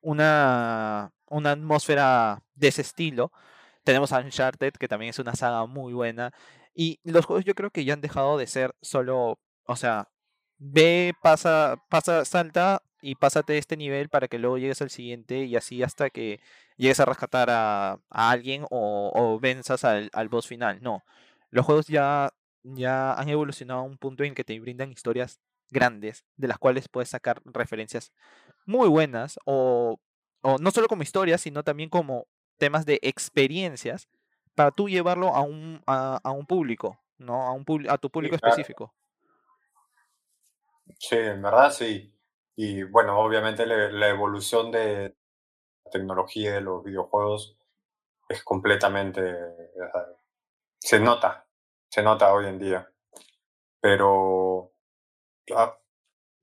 una, 0.00 1.12
una 1.26 1.52
atmósfera 1.52 2.42
de 2.54 2.68
ese 2.68 2.82
estilo 2.82 3.32
tenemos 3.84 4.12
Uncharted, 4.12 4.72
que 4.74 4.88
también 4.88 5.10
es 5.10 5.18
una 5.18 5.34
saga 5.34 5.66
muy 5.66 5.92
buena. 5.92 6.32
Y 6.74 7.00
los 7.04 7.26
juegos 7.26 7.44
yo 7.44 7.54
creo 7.54 7.70
que 7.70 7.84
ya 7.84 7.94
han 7.94 8.00
dejado 8.00 8.38
de 8.38 8.46
ser 8.46 8.74
solo, 8.80 9.38
o 9.66 9.76
sea, 9.76 10.08
ve, 10.58 11.14
pasa, 11.22 11.76
pasa, 11.90 12.24
salta 12.24 12.82
y 13.02 13.16
pásate 13.16 13.58
este 13.58 13.76
nivel 13.76 14.08
para 14.08 14.28
que 14.28 14.38
luego 14.38 14.58
llegues 14.58 14.80
al 14.82 14.90
siguiente 14.90 15.44
y 15.44 15.56
así 15.56 15.82
hasta 15.82 16.10
que 16.10 16.40
llegues 16.76 17.00
a 17.00 17.04
rescatar 17.04 17.48
a, 17.50 17.98
alguien 18.10 18.64
o, 18.70 19.10
o 19.14 19.40
venzas 19.40 19.84
al, 19.84 20.10
al, 20.12 20.28
boss 20.28 20.46
final. 20.46 20.80
No, 20.82 21.02
los 21.50 21.66
juegos 21.66 21.86
ya, 21.88 22.30
ya 22.62 23.14
han 23.14 23.28
evolucionado 23.28 23.80
a 23.80 23.84
un 23.84 23.98
punto 23.98 24.24
en 24.24 24.34
que 24.34 24.44
te 24.44 24.58
brindan 24.60 24.92
historias 24.92 25.40
grandes 25.70 26.24
de 26.36 26.48
las 26.48 26.58
cuales 26.58 26.88
puedes 26.88 27.10
sacar 27.10 27.42
referencias 27.44 28.12
muy 28.66 28.88
buenas 28.88 29.38
o, 29.46 29.98
o 30.42 30.58
no 30.58 30.70
solo 30.70 30.88
como 30.88 31.02
historias, 31.02 31.40
sino 31.40 31.64
también 31.64 31.90
como 31.90 32.26
temas 32.62 32.86
de 32.86 33.00
experiencias 33.02 34.08
para 34.54 34.70
tú 34.70 34.88
llevarlo 34.88 35.34
a 35.34 35.40
un, 35.40 35.82
a, 35.84 36.30
un 36.30 36.46
público, 36.46 36.96
¿no? 37.18 37.42
A, 37.42 37.50
un, 37.50 37.64
a 37.88 37.98
tu 37.98 38.08
público 38.08 38.36
específico. 38.36 38.94
Sí, 40.96 41.16
en 41.16 41.42
verdad 41.42 41.72
sí. 41.72 42.16
Y 42.54 42.84
bueno, 42.84 43.18
obviamente 43.18 43.66
la, 43.66 44.08
evolución 44.08 44.70
de 44.70 45.16
la 45.84 45.90
tecnología 45.90 46.52
de 46.52 46.60
los 46.60 46.84
videojuegos 46.84 47.58
es 48.28 48.44
completamente... 48.44 49.34
Se 50.78 51.00
nota, 51.00 51.44
se 51.88 52.00
nota 52.00 52.32
hoy 52.32 52.46
en 52.46 52.60
día. 52.60 52.88
Pero 53.80 54.72
ah, 55.56 55.76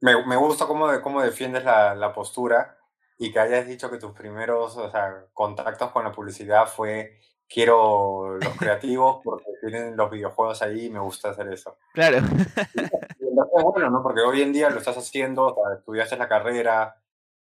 me, 0.01 0.25
me 0.25 0.35
gusta 0.35 0.67
cómo, 0.67 1.01
cómo 1.01 1.21
defiendes 1.21 1.63
la, 1.63 1.95
la 1.95 2.11
postura 2.11 2.78
y 3.19 3.31
que 3.31 3.39
hayas 3.39 3.67
dicho 3.67 3.91
que 3.91 3.97
tus 3.97 4.13
primeros 4.13 4.77
o 4.77 4.89
sea, 4.89 5.25
contactos 5.33 5.91
con 5.91 6.05
la 6.05 6.11
publicidad 6.11 6.65
fue 6.67 7.19
quiero 7.47 8.37
los 8.37 8.53
creativos 8.57 9.19
porque 9.23 9.45
tienen 9.59 9.97
los 9.97 10.09
videojuegos 10.09 10.61
ahí 10.61 10.85
y 10.85 10.89
me 10.89 10.99
gusta 10.99 11.31
hacer 11.31 11.51
eso. 11.51 11.77
Claro. 11.93 12.17
es 12.17 13.63
bueno, 13.63 13.89
¿no? 13.89 14.01
Porque 14.01 14.21
hoy 14.21 14.41
en 14.41 14.53
día 14.53 14.69
lo 14.69 14.79
estás 14.79 14.97
haciendo, 14.97 15.47
o 15.47 15.53
sea, 15.53 15.77
estudiaste 15.77 16.15
la 16.15 16.29
carrera, 16.29 16.95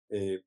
eh, 0.09 0.43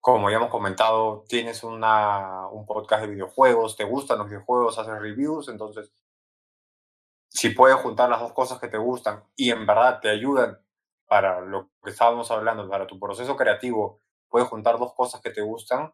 como 0.00 0.28
ya 0.28 0.36
hemos 0.36 0.50
comentado, 0.50 1.24
tienes 1.28 1.64
una, 1.64 2.48
un 2.48 2.66
podcast 2.66 3.02
de 3.02 3.10
videojuegos, 3.10 3.76
te 3.76 3.84
gustan 3.84 4.18
los 4.18 4.26
videojuegos, 4.28 4.78
haces 4.78 5.00
reviews, 5.00 5.48
entonces, 5.48 5.92
si 7.30 7.50
puedes 7.50 7.76
juntar 7.76 8.10
las 8.10 8.20
dos 8.20 8.32
cosas 8.32 8.58
que 8.60 8.68
te 8.68 8.76
gustan 8.76 9.24
y 9.34 9.50
en 9.50 9.64
verdad 9.64 10.00
te 10.00 10.10
ayudan 10.10 10.58
para 11.06 11.40
lo 11.40 11.70
que 11.82 11.90
estábamos 11.90 12.30
hablando, 12.30 12.68
para 12.68 12.86
tu 12.86 12.98
proceso 12.98 13.36
creativo, 13.36 14.02
puedes 14.32 14.48
juntar 14.48 14.78
dos 14.78 14.94
cosas 14.94 15.20
que 15.20 15.30
te 15.30 15.42
gustan, 15.42 15.92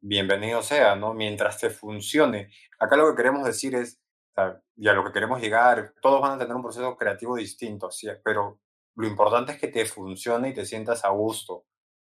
bienvenido 0.00 0.62
sea, 0.62 0.94
¿no? 0.94 1.14
Mientras 1.14 1.58
te 1.58 1.68
funcione. 1.68 2.48
Acá 2.78 2.96
lo 2.96 3.10
que 3.10 3.16
queremos 3.16 3.44
decir 3.44 3.74
es, 3.74 4.00
y 4.76 4.88
a 4.88 4.92
lo 4.92 5.04
que 5.04 5.10
queremos 5.10 5.40
llegar, 5.40 5.92
todos 6.00 6.22
van 6.22 6.32
a 6.32 6.38
tener 6.38 6.54
un 6.54 6.62
proceso 6.62 6.96
creativo 6.96 7.34
distinto, 7.34 7.90
¿sí? 7.90 8.08
pero 8.22 8.60
lo 8.94 9.06
importante 9.06 9.52
es 9.52 9.58
que 9.58 9.66
te 9.66 9.84
funcione 9.84 10.50
y 10.50 10.54
te 10.54 10.64
sientas 10.64 11.04
a 11.04 11.08
gusto. 11.08 11.64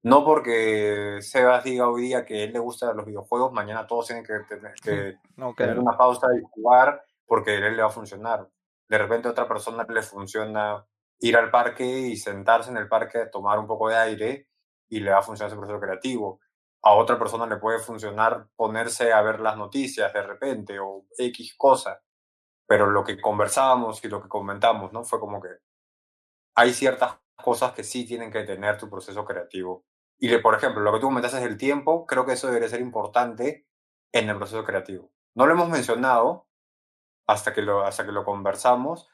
No 0.03 0.23
porque 0.23 1.17
Sebas 1.23 1.65
diga 1.65 1.89
hoy 1.89 2.03
día 2.03 2.27
que 2.27 2.43
a 2.43 2.45
él 2.45 2.53
le 2.53 2.59
gustan 2.59 2.95
los 2.95 3.07
videojuegos, 3.07 3.51
mañana 3.53 3.87
todos 3.87 4.09
tienen 4.09 4.23
que, 4.23 4.41
tener, 4.41 4.75
que 4.83 5.17
tener 5.57 5.79
una 5.79 5.97
pausa 5.97 6.27
y 6.39 6.43
jugar 6.51 7.03
porque 7.25 7.53
a 7.53 7.55
él 7.55 7.77
le 7.77 7.83
va 7.83 7.89
a 7.89 7.93
funcionar. 7.93 8.47
De 8.87 8.99
repente 8.99 9.29
a 9.29 9.31
otra 9.31 9.49
persona 9.49 9.87
le 9.89 10.03
funciona 10.03 10.85
ir 11.21 11.37
al 11.39 11.51
parque 11.51 11.87
y 11.87 12.17
sentarse 12.17 12.71
en 12.71 12.77
el 12.77 12.87
parque 12.87 13.19
a 13.19 13.31
tomar 13.31 13.59
un 13.59 13.67
poco 13.67 13.89
de 13.89 13.97
aire 13.97 14.49
y 14.89 15.01
le 15.01 15.11
va 15.11 15.19
a 15.19 15.23
funcionar 15.23 15.49
ese 15.49 15.59
proceso 15.59 15.81
creativo. 15.81 16.41
A 16.83 16.95
otra 16.95 17.19
persona 17.19 17.47
le 17.47 17.57
puede 17.57 17.79
funcionar 17.79 18.49
ponerse 18.57 19.13
a 19.13 19.23
ver 19.23 19.41
las 19.41 19.57
noticias 19.57 20.13
de 20.13 20.23
repente 20.23 20.79
o 20.79 21.07
X 21.19 21.55
cosa. 21.57 22.03
Pero 22.67 22.91
lo 22.91 23.05
que 23.05 23.21
conversábamos 23.21 24.05
y 24.05 24.09
lo 24.09 24.23
que 24.23 24.29
comentamos, 24.29 24.93
¿no? 24.93 25.05
Fue 25.05 25.21
como 25.21 25.41
que 25.41 25.51
hay 26.55 26.73
ciertas 26.73 27.19
cosas 27.37 27.73
que 27.73 27.85
sí 27.85 28.07
tienen 28.07 28.31
que 28.31 28.45
tener 28.45 28.79
tu 28.79 28.89
proceso 28.89 29.25
creativo. 29.25 29.85
Y, 30.19 30.37
por 30.39 30.55
ejemplo, 30.55 30.81
lo 30.83 30.93
que 30.93 31.01
tú 31.01 31.07
comentaste 31.07 31.39
es 31.39 31.45
el 31.45 31.57
tiempo, 31.57 32.07
creo 32.07 32.25
que 32.25 32.33
eso 32.33 32.47
debería 32.47 32.69
ser 32.69 32.81
importante 32.81 33.67
en 34.13 34.31
el 34.31 34.37
proceso 34.37 34.65
creativo. 34.65 35.11
No 35.35 35.47
lo 35.47 35.55
hemos 35.55 35.69
mencionado 35.69 36.47
hasta 37.27 37.53
que 37.53 37.63
lo, 37.63 37.83
hasta 37.83 38.05
que 38.05 38.13
lo 38.13 38.25
conversamos, 38.25 39.09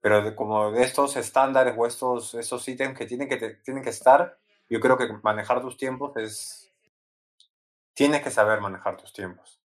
pero 0.00 0.36
como 0.36 0.70
de 0.70 0.82
estos 0.82 1.16
estándares 1.16 1.74
o 1.76 1.86
estos, 1.86 2.34
estos 2.34 2.68
ítems 2.68 2.96
que 2.96 3.06
tienen 3.06 3.28
que, 3.28 3.36
tienen 3.64 3.82
que 3.82 3.90
estar, 3.90 4.38
yo 4.74 4.80
creo 4.80 4.98
que 4.98 5.06
manejar 5.22 5.60
tus 5.60 5.76
tiempos 5.76 6.16
es... 6.16 6.74
Tienes 7.94 8.22
que 8.22 8.32
saber 8.32 8.60
manejar 8.60 8.96
tus 8.96 9.12
tiempos. 9.12 9.62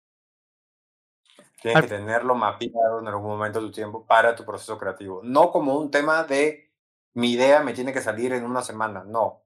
Tienes 1.61 1.83
que 1.83 1.89
tenerlo 1.89 2.35
mapeado 2.35 3.01
en 3.01 3.09
algún 3.09 3.27
momento 3.27 3.61
de 3.61 3.67
tu 3.67 3.73
tiempo 3.73 4.07
para 4.07 4.35
tu 4.35 4.47
proceso 4.47 4.79
creativo. 4.79 5.21
No 5.23 5.53
como 5.53 5.77
un 5.77 5.91
tema 5.91 6.25
de 6.25 6.73
mi 7.13 7.33
idea 7.33 7.63
me 7.63 7.75
tiene 7.75 7.93
que 7.93 8.01
salir 8.01 8.33
en 8.33 8.47
una 8.47 8.63
semana, 8.63 9.05
no. 9.05 9.43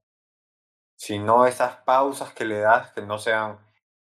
Sino 0.95 1.45
esas 1.45 1.75
pausas 1.83 2.31
que 2.31 2.45
le 2.45 2.59
das 2.59 2.93
que 2.93 3.01
no 3.01 3.17
sean, 3.19 3.59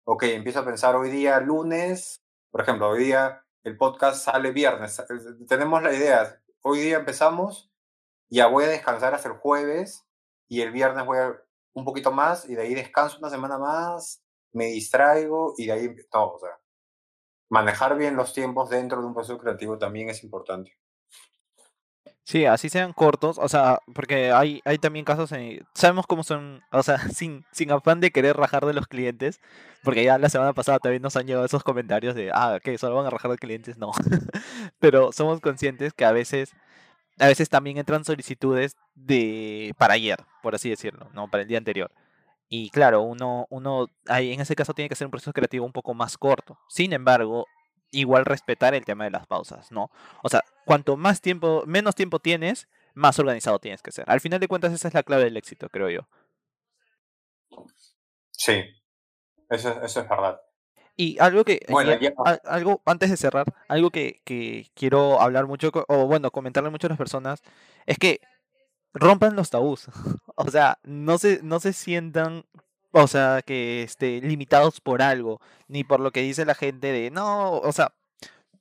ok, 0.05 0.23
empiezo 0.23 0.61
a 0.61 0.65
pensar 0.65 0.95
hoy 0.95 1.09
día 1.09 1.37
lunes, 1.41 2.21
por 2.49 2.61
ejemplo, 2.61 2.87
hoy 2.87 3.03
día 3.03 3.45
el 3.65 3.75
podcast 3.75 4.23
sale 4.23 4.51
viernes, 4.51 5.03
tenemos 5.49 5.83
la 5.83 5.91
idea, 5.91 6.41
hoy 6.61 6.79
día 6.79 6.95
empezamos, 6.95 7.69
ya 8.29 8.47
voy 8.47 8.63
a 8.63 8.69
descansar 8.69 9.13
hasta 9.13 9.27
el 9.27 9.35
jueves 9.35 10.07
y 10.51 10.59
el 10.59 10.71
viernes 10.71 11.05
voy 11.05 11.17
a 11.17 11.33
un 11.73 11.85
poquito 11.85 12.11
más 12.11 12.47
y 12.49 12.55
de 12.55 12.63
ahí 12.63 12.73
descanso 12.73 13.19
una 13.19 13.29
semana 13.29 13.57
más, 13.57 14.21
me 14.51 14.65
distraigo 14.65 15.53
y 15.57 15.67
de 15.67 15.71
ahí 15.71 15.95
todo. 16.11 16.33
O 16.35 16.39
sea, 16.39 16.59
manejar 17.49 17.97
bien 17.97 18.17
los 18.17 18.33
tiempos 18.33 18.69
dentro 18.69 18.99
de 18.99 19.07
un 19.07 19.13
proceso 19.13 19.37
creativo 19.37 19.77
también 19.77 20.09
es 20.09 20.25
importante. 20.25 20.77
Sí, 22.25 22.45
así 22.45 22.67
sean 22.67 22.91
cortos, 22.91 23.39
o 23.39 23.47
sea, 23.47 23.79
porque 23.95 24.33
hay, 24.33 24.61
hay 24.65 24.77
también 24.77 25.05
casos. 25.05 25.29
Sabemos 25.73 26.05
cómo 26.05 26.21
son, 26.23 26.61
o 26.73 26.83
sea, 26.83 26.97
sin, 27.15 27.45
sin 27.53 27.71
afán 27.71 28.01
de 28.01 28.11
querer 28.11 28.35
rajar 28.35 28.65
de 28.65 28.73
los 28.73 28.87
clientes, 28.87 29.39
porque 29.85 30.03
ya 30.03 30.17
la 30.17 30.27
semana 30.27 30.51
pasada 30.51 30.79
también 30.79 31.01
nos 31.01 31.15
han 31.15 31.27
llegado 31.27 31.45
esos 31.45 31.63
comentarios 31.63 32.13
de, 32.13 32.29
ah, 32.33 32.59
que 32.61 32.77
solo 32.77 32.97
van 32.97 33.05
a 33.05 33.09
rajar 33.09 33.31
de 33.31 33.37
clientes, 33.37 33.77
no. 33.77 33.93
Pero 34.79 35.13
somos 35.13 35.39
conscientes 35.39 35.93
que 35.93 36.03
a 36.03 36.11
veces 36.11 36.51
a 37.21 37.27
veces 37.27 37.49
también 37.49 37.77
entran 37.77 38.03
solicitudes 38.03 38.75
de 38.95 39.73
para 39.77 39.93
ayer, 39.93 40.17
por 40.41 40.55
así 40.55 40.69
decirlo, 40.69 41.07
¿no? 41.13 41.29
Para 41.29 41.43
el 41.43 41.47
día 41.47 41.59
anterior. 41.59 41.91
Y 42.49 42.71
claro, 42.71 43.03
uno, 43.03 43.45
uno 43.49 43.87
ahí 44.07 44.33
en 44.33 44.41
ese 44.41 44.55
caso 44.55 44.73
tiene 44.73 44.89
que 44.89 44.95
ser 44.95 45.05
un 45.05 45.11
proceso 45.11 45.31
creativo 45.31 45.65
un 45.65 45.71
poco 45.71 45.93
más 45.93 46.17
corto. 46.17 46.57
Sin 46.67 46.93
embargo, 46.93 47.45
igual 47.91 48.25
respetar 48.25 48.73
el 48.73 48.85
tema 48.85 49.03
de 49.03 49.11
las 49.11 49.27
pausas, 49.27 49.71
¿no? 49.71 49.91
O 50.23 50.29
sea, 50.29 50.43
cuanto 50.65 50.97
más 50.97 51.21
tiempo, 51.21 51.63
menos 51.67 51.93
tiempo 51.93 52.17
tienes, 52.19 52.67
más 52.95 53.19
organizado 53.19 53.59
tienes 53.59 53.83
que 53.83 53.91
ser. 53.91 54.05
Al 54.09 54.19
final 54.19 54.39
de 54.39 54.47
cuentas, 54.47 54.73
esa 54.73 54.87
es 54.87 54.93
la 54.95 55.03
clave 55.03 55.25
del 55.25 55.37
éxito, 55.37 55.69
creo 55.69 55.89
yo. 55.89 56.07
Sí, 58.31 58.63
eso 59.49 59.83
es 59.83 59.95
verdad. 60.09 60.41
Y 60.97 61.17
algo 61.19 61.43
que, 61.43 61.65
algo 62.45 62.81
antes 62.85 63.09
de 63.09 63.17
cerrar, 63.17 63.45
algo 63.67 63.89
que, 63.89 64.21
quiero 64.75 65.21
hablar 65.21 65.47
mucho, 65.47 65.71
o 65.87 66.07
bueno, 66.07 66.31
comentarle 66.31 66.69
mucho 66.69 66.87
a 66.87 66.89
las 66.89 66.97
personas, 66.97 67.41
es 67.85 67.97
que 67.97 68.21
rompan 68.93 69.35
los 69.35 69.49
tabús. 69.49 69.87
o 70.35 70.49
sea, 70.49 70.79
no 70.83 71.17
se, 71.17 71.41
no 71.43 71.59
se 71.59 71.73
sientan, 71.73 72.45
o 72.91 73.07
sea, 73.07 73.41
que 73.45 73.83
este, 73.83 74.21
limitados 74.21 74.81
por 74.81 75.01
algo, 75.01 75.41
ni 75.67 75.83
por 75.83 75.99
lo 75.99 76.11
que 76.11 76.21
dice 76.21 76.45
la 76.45 76.55
gente 76.55 76.91
de, 76.91 77.11
no, 77.11 77.53
o 77.53 77.71
sea, 77.71 77.93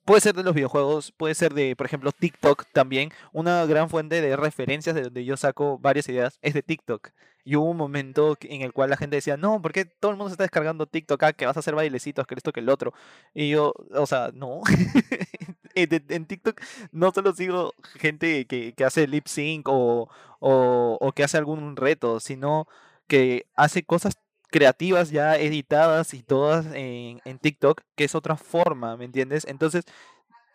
puede 0.05 0.21
ser 0.21 0.35
de 0.35 0.43
los 0.43 0.53
videojuegos, 0.53 1.11
puede 1.11 1.35
ser 1.35 1.53
de, 1.53 1.75
por 1.75 1.85
ejemplo, 1.85 2.11
TikTok 2.11 2.65
también. 2.73 3.11
Una 3.33 3.65
gran 3.65 3.89
fuente 3.89 4.21
de 4.21 4.35
referencias 4.35 4.95
de 4.95 5.03
donde 5.03 5.25
yo 5.25 5.37
saco 5.37 5.77
varias 5.79 6.09
ideas 6.09 6.39
es 6.41 6.53
de 6.53 6.63
TikTok. 6.63 7.11
Y 7.43 7.55
hubo 7.55 7.69
un 7.69 7.77
momento 7.77 8.37
en 8.41 8.61
el 8.61 8.71
cual 8.73 8.91
la 8.91 8.97
gente 8.97 9.15
decía, 9.15 9.35
no, 9.37 9.61
porque 9.61 9.85
todo 9.85 10.11
el 10.11 10.17
mundo 10.17 10.29
se 10.29 10.33
está 10.33 10.43
descargando 10.43 10.85
TikTok, 10.85 11.23
ah, 11.23 11.33
que 11.33 11.45
vas 11.45 11.57
a 11.57 11.61
hacer 11.61 11.73
bailecitos, 11.75 12.27
que 12.27 12.35
esto, 12.35 12.53
que 12.53 12.59
el 12.59 12.69
otro. 12.69 12.93
Y 13.33 13.49
yo, 13.49 13.73
o 13.93 14.05
sea, 14.05 14.31
no. 14.33 14.61
en, 15.75 16.25
TikTok 16.25 16.61
no 16.91 17.11
solo 17.11 17.33
sigo 17.33 17.73
gente 17.95 18.45
que, 18.45 18.73
hace 18.85 19.07
lip 19.07 19.27
sync 19.27 19.67
o, 19.69 20.09
o, 20.39 21.11
que 21.15 21.23
hace 21.23 21.37
algún 21.37 21.75
reto, 21.75 22.19
sino 22.19 22.67
que 23.07 23.47
hace 23.55 23.83
cosas 23.83 24.15
creativas 24.51 25.09
ya 25.11 25.37
editadas 25.37 26.13
y 26.13 26.23
todas 26.23 26.67
en, 26.75 27.21
en 27.25 27.39
TikTok, 27.39 27.81
que 27.95 28.03
es 28.03 28.15
otra 28.15 28.37
forma, 28.37 28.97
¿me 28.97 29.05
entiendes? 29.05 29.45
Entonces, 29.47 29.85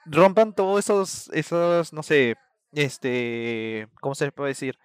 rompan 0.04 0.54
todos 0.54 0.84
esos, 0.84 1.30
esos, 1.32 1.92
no 1.92 2.02
sé, 2.02 2.36
este, 2.72 3.88
¿cómo 4.00 4.14
se 4.14 4.30
puede 4.32 4.50
decir? 4.50 4.78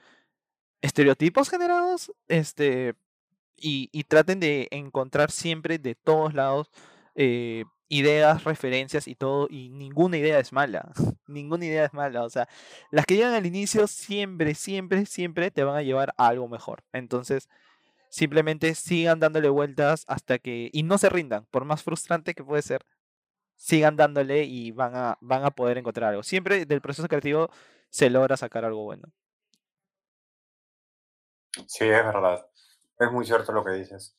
Estereotipos 0.82 1.50
generados, 1.50 2.12
este, 2.28 2.96
y, 3.58 3.90
y 3.92 4.06
traten 4.06 4.40
de 4.40 4.68
encontrar 4.72 5.32
siempre 5.32 5.78
de 5.78 5.96
todos 5.96 6.34
lados 6.34 6.72
eh, 7.16 7.66
ideas, 7.90 8.46
referencias 8.46 9.08
y 9.08 9.16
todo, 9.16 9.48
y 9.50 9.70
ninguna 9.70 10.18
idea 10.18 10.40
es 10.40 10.54
mala, 10.54 10.92
ninguna 11.28 11.66
idea 11.66 11.86
es 11.86 11.94
mala, 11.94 12.24
o 12.24 12.30
sea, 12.30 12.48
las 12.92 13.06
que 13.06 13.16
llegan 13.16 13.34
al 13.34 13.46
inicio 13.46 13.86
siempre, 13.88 14.56
siempre, 14.56 15.06
siempre 15.06 15.52
te 15.52 15.64
van 15.64 15.76
a 15.76 15.84
llevar 15.84 16.14
a 16.18 16.28
algo 16.28 16.48
mejor. 16.48 16.84
Entonces, 16.94 17.50
simplemente 18.12 18.76
sigan 18.76 19.20
dándole 19.20 19.50
vueltas 19.50 20.04
hasta 20.08 20.38
que, 20.38 20.70
y 20.74 20.84
no 20.84 20.98
se 20.98 21.10
rindan, 21.10 21.46
por 21.50 21.66
más 21.66 21.82
frustrante 21.82 22.36
que 22.36 22.44
puede 22.44 22.62
ser, 22.62 22.86
sigan 23.56 23.96
dándole 23.96 24.44
y 24.44 24.72
van 24.72 24.96
a, 24.96 25.18
van 25.22 25.46
a 25.46 25.52
poder 25.52 25.78
encontrar 25.78 26.10
algo. 26.10 26.24
Siempre 26.24 26.66
del 26.66 26.82
proceso 26.82 27.08
creativo 27.08 27.50
se 27.90 28.10
logra 28.10 28.38
sacar 28.38 28.66
algo 28.66 28.84
bueno. 28.84 29.08
Sí, 31.68 31.86
es 31.86 32.06
verdad. 32.06 32.46
Es 33.00 33.12
muy 33.12 33.26
cierto 33.26 33.52
lo 33.54 33.64
que 33.64 33.72
dices. 33.72 34.16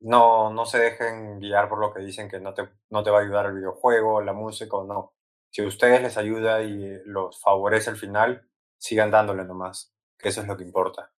No, 0.00 0.52
no 0.52 0.66
se 0.66 0.78
dejen 0.78 1.40
guiar 1.40 1.68
por 1.68 1.78
lo 1.80 1.92
que 1.92 2.00
dicen 2.00 2.28
que 2.28 2.40
no 2.40 2.54
te, 2.54 2.68
no 2.90 3.02
te 3.02 3.10
va 3.10 3.18
a 3.18 3.22
ayudar 3.22 3.46
el 3.46 3.54
videojuego, 3.54 4.22
la 4.22 4.32
música 4.32 4.76
o 4.76 4.84
no. 4.84 5.14
Si 5.50 5.62
a 5.62 5.66
ustedes 5.66 6.02
les 6.02 6.16
ayuda 6.16 6.62
y 6.62 7.00
los 7.04 7.40
favorece 7.40 7.90
al 7.90 7.96
final, 7.96 8.48
sigan 8.76 9.10
dándole 9.10 9.44
nomás, 9.44 9.94
que 10.18 10.28
eso 10.28 10.40
es 10.40 10.48
lo 10.48 10.56
que 10.56 10.64
importa. 10.64 11.12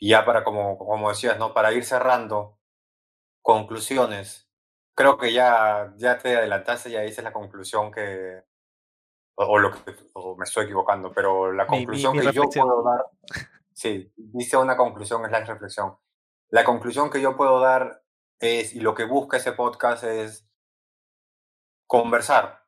Y 0.00 0.10
ya 0.10 0.24
para, 0.24 0.42
como, 0.42 0.76
como 0.76 1.10
decías, 1.10 1.38
¿no? 1.38 1.54
Para 1.54 1.72
ir 1.72 1.84
cerrando, 1.84 2.58
conclusiones 3.42 4.50
creo 5.00 5.16
que 5.16 5.32
ya, 5.32 5.94
ya 5.96 6.18
te 6.18 6.36
adelantaste, 6.36 6.90
ya 6.90 7.00
dices 7.00 7.24
la 7.24 7.32
conclusión 7.32 7.90
que, 7.90 8.44
o, 9.34 9.58
lo 9.58 9.72
que, 9.72 9.96
o 10.12 10.36
me 10.36 10.44
estoy 10.44 10.64
equivocando, 10.64 11.10
pero 11.10 11.52
la 11.54 11.66
conclusión 11.66 12.12
que 12.18 12.30
yo 12.32 12.42
puedo 12.42 12.82
dar, 12.82 13.06
sí, 13.72 14.12
dice 14.14 14.58
una 14.58 14.76
conclusión, 14.76 15.24
es 15.24 15.30
la 15.30 15.40
reflexión. 15.40 15.96
La 16.50 16.64
conclusión 16.64 17.08
que 17.08 17.22
yo 17.22 17.34
puedo 17.34 17.60
dar 17.60 18.02
es, 18.40 18.74
y 18.74 18.80
lo 18.80 18.94
que 18.94 19.04
busca 19.04 19.38
ese 19.38 19.52
podcast 19.52 20.04
es 20.04 20.46
conversar, 21.86 22.66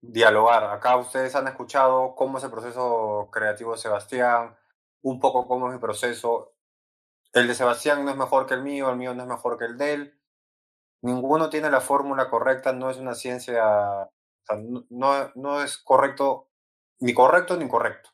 dialogar. 0.00 0.64
Acá 0.64 0.96
ustedes 0.96 1.34
han 1.34 1.48
escuchado 1.48 2.14
cómo 2.14 2.38
es 2.38 2.44
el 2.44 2.50
proceso 2.50 3.28
creativo 3.30 3.72
de 3.72 3.78
Sebastián, 3.78 4.56
un 5.02 5.20
poco 5.20 5.46
cómo 5.46 5.68
es 5.68 5.74
mi 5.74 5.80
proceso. 5.80 6.54
El 7.32 7.46
de 7.46 7.54
Sebastián 7.54 8.04
no 8.04 8.10
es 8.10 8.16
mejor 8.16 8.46
que 8.46 8.54
el 8.54 8.62
mío, 8.62 8.90
el 8.90 8.96
mío 8.96 9.14
no 9.14 9.22
es 9.22 9.28
mejor 9.28 9.58
que 9.58 9.66
el 9.66 9.76
de 9.78 9.92
él 9.92 10.18
ninguno 11.02 11.48
tiene 11.50 11.70
la 11.70 11.80
fórmula 11.80 12.28
correcta, 12.28 12.72
no 12.72 12.90
es 12.90 12.96
una 12.98 13.14
ciencia, 13.14 14.10
no, 14.90 15.32
no 15.34 15.62
es 15.62 15.78
correcto, 15.78 16.50
ni 17.00 17.14
correcto 17.14 17.56
ni 17.56 17.64
incorrecto. 17.64 18.10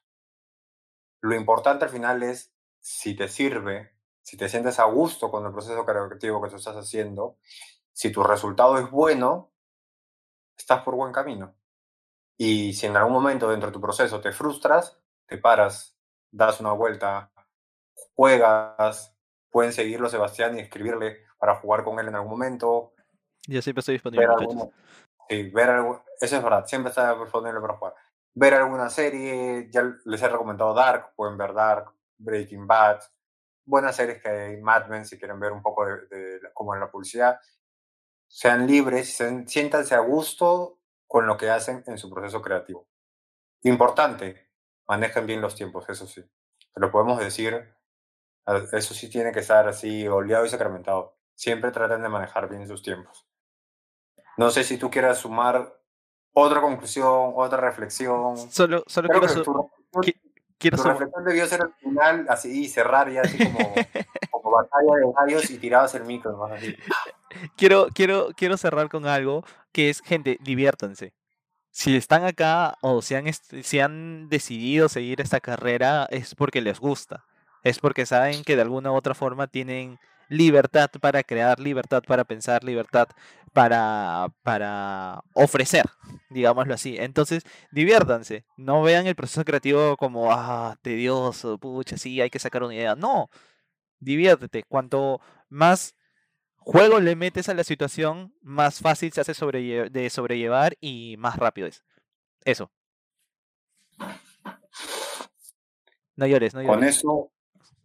Lo 1.20 1.34
importante 1.34 1.86
al 1.86 1.90
final 1.90 2.22
es 2.22 2.52
si 2.80 3.16
te 3.16 3.28
sirve, 3.28 3.94
si 4.22 4.36
te 4.36 4.48
sientes 4.48 4.78
a 4.78 4.84
gusto 4.84 5.30
con 5.30 5.44
el 5.46 5.52
proceso 5.52 5.84
creativo 5.84 6.42
que 6.42 6.50
tú 6.50 6.56
estás 6.56 6.76
haciendo, 6.76 7.38
si 7.92 8.12
tu 8.12 8.22
resultado 8.22 8.78
es 8.78 8.90
bueno, 8.90 9.52
estás 10.56 10.82
por 10.82 10.96
buen 10.96 11.12
camino. 11.12 11.54
Y 12.36 12.74
si 12.74 12.86
en 12.86 12.96
algún 12.96 13.12
momento 13.12 13.48
dentro 13.48 13.68
de 13.68 13.72
tu 13.72 13.80
proceso 13.80 14.20
te 14.20 14.32
frustras, 14.32 14.98
te 15.26 15.38
paras, 15.38 15.96
das 16.30 16.60
una 16.60 16.72
vuelta, 16.72 17.32
juegas, 18.14 19.14
pueden 19.50 19.72
seguirlo 19.72 20.08
Sebastián 20.08 20.56
y 20.56 20.60
escribirle 20.60 21.24
para 21.38 21.56
jugar 21.56 21.84
con 21.84 21.98
él 21.98 22.08
en 22.08 22.14
algún 22.14 22.30
momento. 22.30 22.94
Yo 23.46 23.60
siempre 23.60 23.80
estoy 23.80 23.94
disponible. 23.94 24.26
Ver 24.26 24.72
sí, 25.28 25.50
ver 25.50 25.70
algo, 25.70 26.04
eso 26.20 26.36
es 26.36 26.42
verdad, 26.42 26.66
siempre 26.66 26.90
está 26.90 27.14
disponible 27.14 27.60
para 27.60 27.76
jugar. 27.76 27.94
Ver 28.34 28.54
alguna 28.54 28.90
serie, 28.90 29.68
ya 29.70 29.82
les 30.04 30.22
he 30.22 30.28
recomendado 30.28 30.74
Dark, 30.74 31.12
pueden 31.14 31.38
ver 31.38 31.54
Dark, 31.54 31.92
Breaking 32.18 32.66
Bad, 32.66 33.00
buenas 33.64 33.96
series 33.96 34.22
que 34.22 34.28
hay, 34.28 34.56
Mad 34.60 34.86
Men, 34.88 35.04
si 35.04 35.18
quieren 35.18 35.38
ver 35.38 35.52
un 35.52 35.62
poco 35.62 35.86
de, 35.86 36.06
de, 36.08 36.40
cómo 36.52 36.74
es 36.74 36.80
la 36.80 36.90
publicidad. 36.90 37.38
Sean 38.26 38.66
libres, 38.66 39.16
siéntanse 39.46 39.94
a 39.94 40.00
gusto 40.00 40.80
con 41.06 41.26
lo 41.26 41.36
que 41.36 41.50
hacen 41.50 41.84
en 41.86 41.98
su 41.98 42.10
proceso 42.10 42.42
creativo. 42.42 42.88
Importante, 43.62 44.48
manejen 44.88 45.26
bien 45.26 45.40
los 45.40 45.54
tiempos, 45.54 45.88
eso 45.88 46.06
sí. 46.06 46.22
Se 46.22 46.80
lo 46.80 46.90
podemos 46.90 47.18
decir, 47.18 47.72
eso 48.72 48.94
sí 48.94 49.08
tiene 49.08 49.32
que 49.32 49.40
estar 49.40 49.66
así 49.68 50.06
oleado 50.06 50.44
y 50.44 50.48
sacramentado 50.48 51.16
siempre 51.34 51.70
traten 51.70 52.02
de 52.02 52.08
manejar 52.08 52.48
bien 52.48 52.66
sus 52.66 52.82
tiempos. 52.82 53.26
No 54.36 54.50
sé 54.50 54.64
si 54.64 54.78
tú 54.78 54.90
quieras 54.90 55.18
sumar 55.18 55.78
otra 56.32 56.60
conclusión, 56.60 57.32
otra 57.36 57.60
reflexión. 57.60 58.36
Solo, 58.50 58.84
solo 58.86 59.08
quiero, 59.08 59.26
que 59.26 59.40
tu, 59.42 59.70
quiero 60.58 60.76
tu 60.76 60.82
reflexión 60.82 61.24
debió 61.24 61.46
ser 61.46 61.62
al 61.62 61.74
final 61.74 62.26
así 62.28 62.64
y 62.64 62.68
cerrar 62.68 63.10
ya 63.10 63.22
así 63.22 63.38
como, 63.38 63.58
como 64.30 64.50
batalla 64.50 64.96
de 64.96 65.12
gallos 65.16 65.50
y 65.50 65.58
tirabas 65.58 65.94
el 65.94 66.04
micro. 66.04 66.32
¿no? 66.32 66.44
Así. 66.46 66.76
Quiero, 67.56 67.88
quiero, 67.94 68.30
quiero 68.36 68.56
cerrar 68.56 68.88
con 68.88 69.06
algo 69.06 69.44
que 69.72 69.90
es, 69.90 70.00
gente, 70.00 70.38
diviértanse. 70.40 71.14
Si 71.70 71.96
están 71.96 72.24
acá 72.24 72.76
o 72.82 73.02
si 73.02 73.16
han, 73.16 73.32
si 73.32 73.80
han 73.80 74.28
decidido 74.28 74.88
seguir 74.88 75.20
esta 75.20 75.40
carrera 75.40 76.06
es 76.10 76.34
porque 76.34 76.60
les 76.60 76.78
gusta. 76.78 77.24
Es 77.64 77.78
porque 77.78 78.06
saben 78.06 78.44
que 78.44 78.56
de 78.56 78.62
alguna 78.62 78.92
u 78.92 78.94
otra 78.94 79.14
forma 79.14 79.46
tienen 79.46 79.98
libertad 80.28 80.90
para 81.00 81.22
crear, 81.22 81.58
libertad 81.60 82.02
para 82.06 82.24
pensar, 82.24 82.62
libertad 82.62 83.08
para, 83.52 84.28
para 84.42 85.22
ofrecer, 85.32 85.86
digámoslo 86.30 86.74
así. 86.74 86.96
Entonces, 86.98 87.44
diviértanse, 87.70 88.44
no 88.56 88.82
vean 88.82 89.06
el 89.06 89.14
proceso 89.14 89.44
creativo 89.44 89.96
como, 89.96 90.30
ah, 90.30 90.76
tedioso, 90.82 91.58
pucha, 91.58 91.96
sí, 91.96 92.20
hay 92.20 92.30
que 92.30 92.38
sacar 92.38 92.62
una 92.62 92.74
idea. 92.74 92.96
No, 92.96 93.30
diviértete. 93.98 94.64
Cuanto 94.64 95.20
más 95.48 95.94
juego 96.56 97.00
le 97.00 97.16
metes 97.16 97.48
a 97.48 97.54
la 97.54 97.64
situación, 97.64 98.34
más 98.42 98.80
fácil 98.80 99.12
se 99.12 99.20
hace 99.20 99.32
de 99.32 100.10
sobrellevar 100.10 100.76
y 100.80 101.16
más 101.18 101.36
rápido 101.36 101.66
es. 101.68 101.84
Eso. 102.44 102.70
No 106.16 106.26
llores, 106.26 106.54
no 106.54 106.62
llores. 106.62 106.76
Con 106.76 106.84
eso 106.84 107.33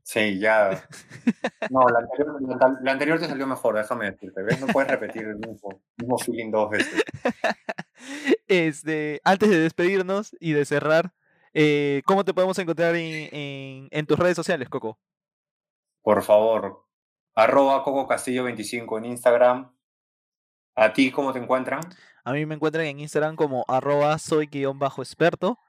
Sí, 0.09 0.39
ya. 0.39 0.71
No, 1.69 1.81
la 1.87 2.91
anterior, 2.91 3.19
te 3.19 3.27
salió 3.27 3.45
mejor, 3.45 3.75
déjame 3.75 4.09
decirte. 4.09 4.41
¿Ves? 4.41 4.59
No 4.59 4.65
puedes 4.65 4.89
repetir 4.89 5.21
el 5.21 5.35
mismo, 5.35 6.17
feeling 6.17 6.49
dos 6.49 6.71
veces. 6.71 7.03
Este, 8.47 9.21
antes 9.23 9.49
de 9.49 9.59
despedirnos 9.59 10.35
y 10.39 10.53
de 10.53 10.65
cerrar, 10.65 11.13
eh, 11.53 12.01
¿cómo 12.05 12.25
te 12.25 12.33
podemos 12.33 12.57
encontrar 12.57 12.95
en, 12.95 13.87
en, 13.91 14.05
tus 14.07 14.17
redes 14.17 14.35
sociales, 14.35 14.69
Coco? 14.69 14.97
Por 16.01 16.23
favor, 16.23 16.85
arroba 17.35 17.83
Coco 17.83 18.07
Castillo 18.07 18.45
25 18.45 18.97
en 18.97 19.05
Instagram. 19.05 19.71
¿A 20.75 20.93
ti 20.93 21.11
cómo 21.11 21.33
te 21.33 21.39
encuentran? 21.39 21.81
A 22.23 22.31
mí 22.31 22.47
me 22.47 22.55
encuentran 22.55 22.85
en 22.85 23.01
Instagram 23.01 23.35
como 23.35 23.63
arroba 23.67 24.17
soy-experto. 24.17 25.59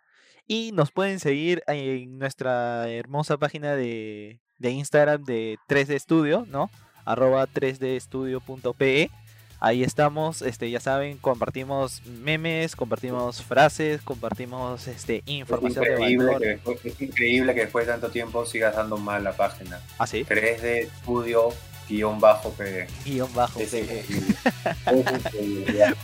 Y 0.52 0.72
nos 0.72 0.90
pueden 0.90 1.20
seguir 1.20 1.62
en 1.68 2.18
nuestra 2.18 2.88
hermosa 2.88 3.36
página 3.36 3.76
de, 3.76 4.40
Instagram 4.58 5.22
de 5.22 5.58
3D 5.68 5.96
Studio, 6.00 6.44
¿no? 6.50 6.72
Arroba 7.04 7.46
3dstudio.pe. 7.46 9.10
Ahí 9.60 9.84
estamos, 9.84 10.42
este, 10.42 10.68
ya 10.68 10.80
saben, 10.80 11.18
compartimos 11.18 12.02
memes, 12.04 12.74
compartimos 12.74 13.44
frases, 13.44 14.02
compartimos 14.02 14.88
este, 14.88 15.22
información 15.26 15.84
es 15.84 15.90
increíble 15.92 16.24
de 16.24 16.56
valor. 16.56 16.78
Que 16.80 16.88
es 16.88 17.00
increíble 17.00 17.54
que 17.54 17.60
después 17.60 17.86
de 17.86 17.92
tanto 17.92 18.10
tiempo 18.10 18.44
sigas 18.44 18.74
dando 18.74 18.96
mal 18.96 19.22
la 19.22 19.34
página. 19.34 19.80
¿Ah, 19.98 20.08
sí? 20.08 20.24
3D 20.24 20.88
Studio 21.02 21.50
guion 21.90 22.20
bajo 22.20 22.50
P. 22.52 22.86
Guión 23.04 23.32
bajo 23.34 23.58
P. 23.58 24.04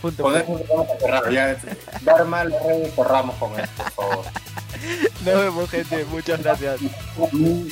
con 0.03 0.37
eso 0.37 0.65
vamos 0.69 0.91
a 0.91 0.99
cerrar. 0.99 1.31
Ya, 1.33 1.57
dar 2.03 2.25
mal 2.25 2.51
redes 2.51 2.93
cerramos 2.95 3.37
con 3.37 3.59
esto, 3.59 3.85
por 3.85 3.93
favor. 3.93 4.25
Nos 5.25 5.35
vemos, 5.35 5.71
gente. 5.71 6.05
Muchas 6.07 6.43
gracias. 6.43 6.81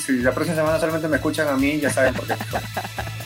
Si 0.07 0.13
la 0.23 0.33
próxima 0.33 0.57
semana 0.57 0.79
solamente 0.79 1.09
me 1.09 1.17
escuchan 1.17 1.49
a 1.49 1.57
mí, 1.57 1.81
ya 1.81 1.91
saben 1.91 2.15
por 2.15 2.27
qué. 2.27 2.35